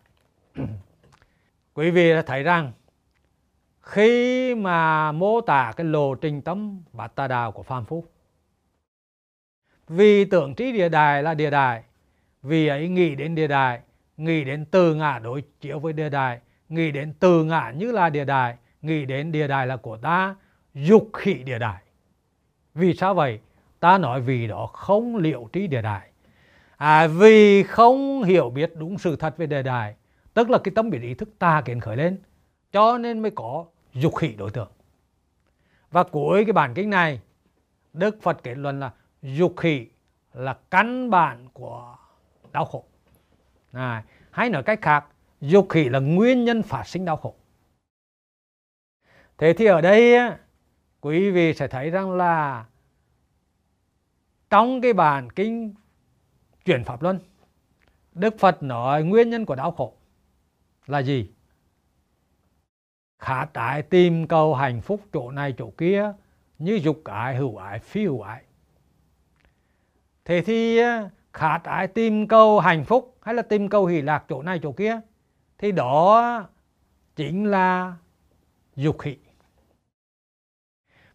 Quý 1.74 1.92
vị 1.92 2.14
đã 2.14 2.22
thấy 2.22 2.44
rằng, 2.44 2.72
khi 3.82 4.56
mà 4.56 5.12
mô 5.12 5.42
tả 5.42 5.74
cái 5.78 5.86
lộ 5.86 6.16
trình 6.16 6.42
tâm 6.42 6.84
bát 6.94 7.16
tà 7.16 7.28
đạo 7.28 7.52
của 7.52 7.64
phàm 7.64 7.86
Phu, 7.86 8.04
vì 9.88 10.26
tưởng 10.26 10.56
trí 10.56 10.72
địa 10.72 10.90
đài 10.90 11.24
là 11.24 11.34
địa 11.34 11.50
đài 11.50 11.84
vì 12.44 12.68
ấy 12.68 12.90
nghĩ 12.90 13.16
đến 13.16 13.36
địa 13.36 13.48
đài 13.48 13.82
nghĩ 14.18 14.44
đến 14.44 14.66
từ 14.72 14.96
ngã 14.96 15.20
đối 15.20 15.44
chiếu 15.62 15.80
với 15.80 15.94
địa 15.94 16.10
đài 16.10 16.40
nghĩ 16.70 16.92
đến 16.92 17.14
từ 17.20 17.44
ngã 17.44 17.74
như 17.76 17.92
là 17.92 18.10
địa 18.10 18.26
đài 18.26 18.58
nghĩ 18.82 19.06
đến 19.06 19.32
địa 19.32 19.48
đài 19.48 19.68
là 19.68 19.78
của 19.78 19.98
ta 19.98 20.36
dục 20.74 21.10
khỉ 21.14 21.34
địa 21.34 21.60
đài. 21.60 21.84
Vì 22.74 22.94
sao 22.94 23.14
vậy? 23.14 23.40
Ta 23.80 23.98
nói 23.98 24.22
vì 24.22 24.48
đó 24.48 24.68
không 24.74 25.16
liệu 25.16 25.50
trí 25.54 25.68
địa 25.68 25.82
đài. 25.82 26.10
À, 26.78 27.08
vì 27.08 27.64
không 27.64 28.24
hiểu 28.24 28.50
biết 28.50 28.72
đúng 28.76 28.98
sự 28.98 29.16
thật 29.16 29.38
về 29.38 29.48
địa 29.48 29.64
đài 29.64 29.96
tức 30.34 30.50
là 30.50 30.58
cái 30.64 30.72
tâm 30.76 30.90
biệt 30.90 31.02
ý 31.02 31.14
thức 31.14 31.30
ta 31.40 31.62
kiến 31.62 31.80
khởi 31.80 31.98
lên 31.98 32.18
cho 32.72 32.98
nên 32.98 33.20
mới 33.20 33.32
có 33.32 33.66
dục 33.94 34.16
khỉ 34.16 34.34
đối 34.38 34.52
tượng. 34.52 34.72
Và 35.92 36.04
cuối 36.04 36.46
cái 36.46 36.54
bản 36.54 36.74
kinh 36.74 36.90
này 36.90 37.22
Đức 37.94 38.18
Phật 38.22 38.44
kết 38.44 38.58
luận 38.58 38.80
là 38.80 38.92
dục 39.22 39.54
khỉ 39.58 39.88
là 40.34 40.58
căn 40.72 41.10
bản 41.10 41.48
của 41.54 41.96
đau 42.52 42.66
khổ 42.66 42.84
à, 43.72 44.04
hay 44.32 44.50
nói 44.50 44.64
cách 44.64 44.80
khác 44.82 45.06
dục 45.42 45.68
khỉ 45.70 45.90
là 45.90 46.00
nguyên 46.00 46.46
nhân 46.46 46.64
phát 46.64 46.88
sinh 46.88 47.06
đau 47.06 47.18
khổ 47.18 47.36
thế 49.38 49.54
thì 49.54 49.66
ở 49.66 49.82
đây 49.82 50.16
quý 51.02 51.32
vị 51.32 51.54
sẽ 51.54 51.68
thấy 51.68 51.90
rằng 51.90 52.12
là 52.12 52.66
trong 54.50 54.82
cái 54.82 54.94
bản 54.94 55.30
kinh 55.30 55.74
chuyển 56.66 56.84
pháp 56.84 57.02
luân 57.04 57.20
Đức 58.14 58.40
Phật 58.40 58.64
nói 58.64 59.04
nguyên 59.04 59.30
nhân 59.30 59.46
của 59.46 59.56
đau 59.56 59.72
khổ 59.72 59.94
là 60.88 61.00
gì? 61.00 61.32
Khả 63.20 63.46
tại 63.46 63.82
tìm 63.82 64.28
cầu 64.28 64.56
hạnh 64.56 64.82
phúc 64.82 65.02
chỗ 65.14 65.32
này 65.32 65.54
chỗ 65.58 65.72
kia 65.78 66.14
như 66.60 66.80
dục 66.84 67.02
ái, 67.04 67.36
hữu 67.36 67.58
ái, 67.58 67.80
phi 67.80 68.04
hữu 68.04 68.22
ái. 68.22 68.44
Thế 70.26 70.42
thì 70.42 70.80
khát 71.34 71.64
ái 71.64 71.88
tìm 71.88 72.28
cầu 72.28 72.60
hạnh 72.60 72.86
phúc 72.86 73.18
hay 73.22 73.36
là 73.36 73.42
tìm 73.42 73.70
cầu 73.70 73.86
hỷ 73.86 74.02
lạc 74.02 74.26
chỗ 74.30 74.42
này 74.42 74.60
chỗ 74.64 74.72
kia 74.72 75.00
thì 75.58 75.72
đó 75.72 76.48
chính 77.16 77.46
là 77.46 77.96
dục 78.76 79.00
khỉ. 79.00 79.18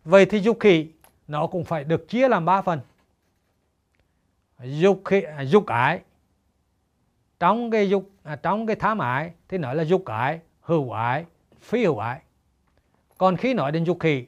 Vậy 0.05 0.27
thì 0.27 0.39
dục 0.39 0.57
khỉ 0.61 0.89
nó 1.29 1.47
cũng 1.47 1.65
phải 1.65 1.85
được 1.85 2.09
chia 2.09 2.29
làm 2.29 2.45
ba 2.45 2.63
phần. 2.63 2.81
Dục 4.63 5.03
khỉ, 5.05 5.21
à, 5.21 5.43
dục 5.43 5.67
ái 5.67 6.01
trong 7.41 7.71
cái 7.71 7.89
dục 7.89 8.11
à, 8.23 8.37
trong 8.37 8.67
cái 8.67 8.77
tham 8.77 8.99
ái 8.99 9.33
thì 9.49 9.59
nói 9.59 9.77
là 9.77 9.85
dục 9.85 10.05
ái 10.05 10.41
hữu 10.61 10.91
ái 10.91 11.25
phi 11.61 11.85
hữu 11.85 11.99
ái 11.99 12.21
còn 13.19 13.37
khi 13.37 13.55
nói 13.55 13.73
đến 13.73 13.85
dục 13.85 13.97
khỉ 14.01 14.27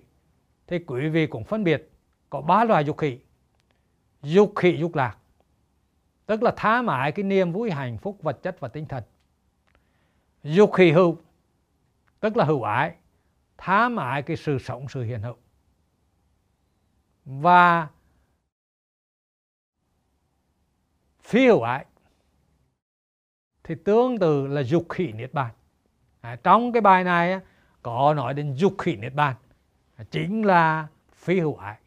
thì 0.66 0.78
quý 0.78 1.08
vị 1.08 1.26
cũng 1.26 1.44
phân 1.44 1.64
biệt 1.64 1.90
có 2.30 2.40
ba 2.40 2.64
loại 2.64 2.84
dục 2.84 2.98
khỉ 2.98 3.18
dục 4.22 4.52
khỉ 4.56 4.76
dục 4.76 4.94
lạc 4.94 5.16
tức 6.26 6.42
là 6.42 6.52
tha 6.56 6.82
mãi 6.82 7.12
cái 7.12 7.22
niềm 7.22 7.52
vui 7.52 7.70
hạnh 7.70 7.98
phúc 7.98 8.18
vật 8.22 8.38
chất 8.42 8.60
và 8.60 8.68
tinh 8.68 8.86
thần. 8.86 9.04
Dục 10.42 10.76
hỷ 10.76 10.90
hữu 10.90 11.18
tức 12.20 12.36
là 12.36 12.44
hữu 12.44 12.62
ái 12.62 12.94
tha 13.58 13.88
mãi 13.88 14.22
cái 14.22 14.36
sự 14.36 14.58
sống 14.58 14.88
sự 14.88 15.02
hiện 15.02 15.22
hữu. 15.22 15.36
Và 17.24 17.88
phi 21.20 21.46
hữu 21.46 21.62
ái 21.62 21.84
thì 23.64 23.74
tương 23.84 24.18
tự 24.18 24.46
là 24.46 24.62
dục 24.62 24.86
khỉ 24.88 25.12
niết 25.12 25.32
bàn. 25.34 25.54
À, 26.20 26.36
trong 26.42 26.72
cái 26.72 26.80
bài 26.80 27.04
này 27.04 27.40
có 27.82 28.14
nói 28.14 28.34
đến 28.34 28.54
dục 28.54 28.74
khỉ 28.78 28.96
niết 28.96 29.14
bàn 29.14 29.36
à, 29.96 30.04
chính 30.10 30.42
là 30.42 30.88
phi 31.12 31.40
hữu 31.40 31.56
ái. 31.56 31.78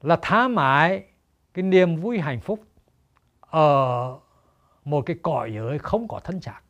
Là 0.00 0.18
tha 0.22 0.48
mãi 0.48 1.04
cái 1.54 1.62
niềm 1.62 1.96
vui 1.96 2.18
hạnh 2.18 2.40
phúc 2.40 2.64
ở 3.40 4.18
một 4.84 5.02
cái 5.06 5.18
cõi 5.22 5.52
giới 5.54 5.78
không 5.78 6.08
có 6.08 6.20
thân 6.20 6.40
xác. 6.40 6.60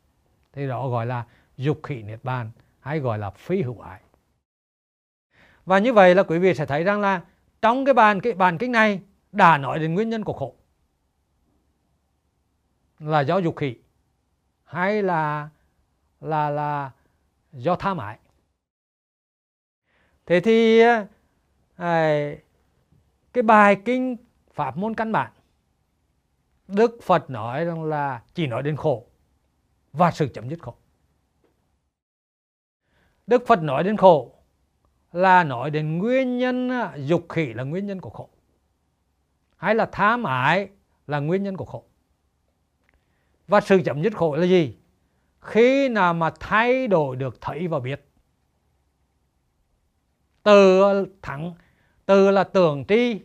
Thì 0.53 0.68
đó 0.68 0.89
gọi 0.89 1.07
là 1.07 1.24
dục 1.57 1.80
khỉ 1.82 2.03
niết 2.03 2.24
bàn 2.24 2.51
hay 2.80 3.01
gọi 3.01 3.18
là 3.18 3.30
phi 3.30 3.62
hữu 3.62 3.80
ái. 3.80 4.01
Và 5.66 5.78
như 5.78 5.93
vậy 5.93 6.14
là 6.14 6.22
quý 6.22 6.39
vị 6.39 6.55
sẽ 6.55 6.66
thấy 6.66 6.85
rằng 6.85 7.01
là 7.01 7.22
trong 7.62 7.85
cái 7.85 7.95
bàn 7.95 8.20
cái 8.20 8.32
bàn 8.32 8.59
kinh 8.59 8.72
này 8.72 9.01
đã 9.32 9.59
nói 9.59 9.78
đến 9.78 9.95
nguyên 9.95 10.11
nhân 10.11 10.24
của 10.24 10.32
khổ. 10.32 10.55
Là 12.99 13.20
do 13.20 13.39
dục 13.39 13.57
khí 13.57 13.76
hay 14.64 15.03
là 15.03 15.49
là 16.20 16.51
là 16.51 16.91
do 17.53 17.76
tham 17.76 17.99
ái. 17.99 18.18
Thế 20.26 20.41
thì 20.41 20.80
à, 21.76 22.35
cái 23.32 23.43
bài 23.43 23.76
kinh 23.85 24.16
pháp 24.55 24.76
môn 24.76 24.94
căn 24.94 25.12
bản. 25.12 25.32
Đức 26.68 26.98
phật 27.02 27.30
nói 27.30 27.64
rằng 27.64 27.84
là 27.84 28.22
chỉ 28.34 28.46
nói 28.46 28.62
đến 28.62 28.76
khổ 28.76 29.07
và 29.92 30.11
sự 30.11 30.28
chấm 30.34 30.48
dứt 30.48 30.62
khổ. 30.62 30.74
Đức 33.26 33.46
phật 33.46 33.62
nói 33.62 33.84
đến 33.84 33.96
khổ 33.96 34.34
là 35.12 35.44
nói 35.44 35.70
đến 35.70 35.98
nguyên 35.98 36.38
nhân 36.38 36.68
à, 36.70 36.96
dục 36.96 37.26
khỉ 37.28 37.52
là 37.52 37.62
nguyên 37.62 37.86
nhân 37.86 38.00
của 38.00 38.11
khổ, 38.11 38.28
hay 39.57 39.74
là 39.74 39.88
tham 39.92 40.24
ái 40.24 40.68
là 41.07 41.18
nguyên 41.18 41.42
nhân 41.42 41.57
của 41.57 41.64
khổ. 41.64 41.84
Và 43.48 43.61
sự 43.61 43.82
chấm 43.84 44.02
dứt 44.02 44.16
khổ 44.16 44.36
là 44.36 44.46
gì? 44.46 44.76
Khi 45.40 45.88
nào 45.88 46.14
mà 46.14 46.30
thay 46.40 46.88
đổi 46.88 47.16
được 47.16 47.40
thấy 47.40 47.68
và 47.68 47.80
biết. 47.80 48.09
Từ 50.42 50.82
thẳng, 51.22 51.55
từ 52.07 52.30
là 52.30 52.44
tưởng 52.44 52.84
tri 52.88 53.20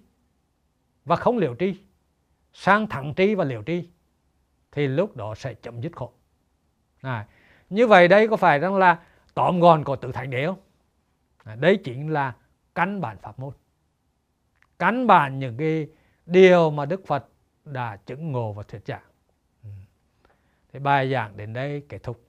và 1.10 1.16
không 1.16 1.38
liều 1.38 1.55
tri 1.60 1.76
sang 2.53 2.88
thẳng 2.88 3.14
tri 3.18 3.36
và 3.36 3.43
liều 3.43 3.64
tri 3.64 3.89
thì 4.72 4.88
lúc 4.88 5.16
đó 5.16 5.36
sẽ 5.36 5.53
chấm 5.53 5.82
dứt 5.82 5.95
khổ. 5.95 6.12
À, 7.01 7.28
như 7.70 7.88
vậy 7.88 8.07
đây 8.07 8.28
có 8.28 8.38
phải 8.38 8.60
rằng 8.60 8.76
là 8.76 8.99
tóm 9.34 9.60
gọn 9.60 9.84
của 9.84 9.95
tự 9.95 10.12
thánh 10.12 10.30
đế 10.30 10.45
không? 10.45 10.60
À, 11.43 11.55
đấy 11.55 11.80
chính 11.84 12.10
là 12.14 12.36
căn 12.76 13.01
bản 13.01 13.18
pháp 13.18 13.39
môn. 13.39 13.53
Căn 14.80 15.07
bản 15.07 15.39
những 15.39 15.57
cái 15.57 15.88
điều 16.26 16.72
mà 16.72 16.86
đức 16.86 17.07
phật 17.07 17.26
đã 17.66 17.97
chứng 18.05 18.32
ngộ 18.32 18.53
và 18.53 18.64
thuyết 18.64 18.82
giảng. 18.86 19.05
Ừ. 19.64 19.70
Thì 20.74 20.80
bài 20.80 21.12
giảng 21.12 21.38
đến 21.38 21.53
đây 21.53 21.84
kết 21.89 22.03
thúc. 22.03 22.28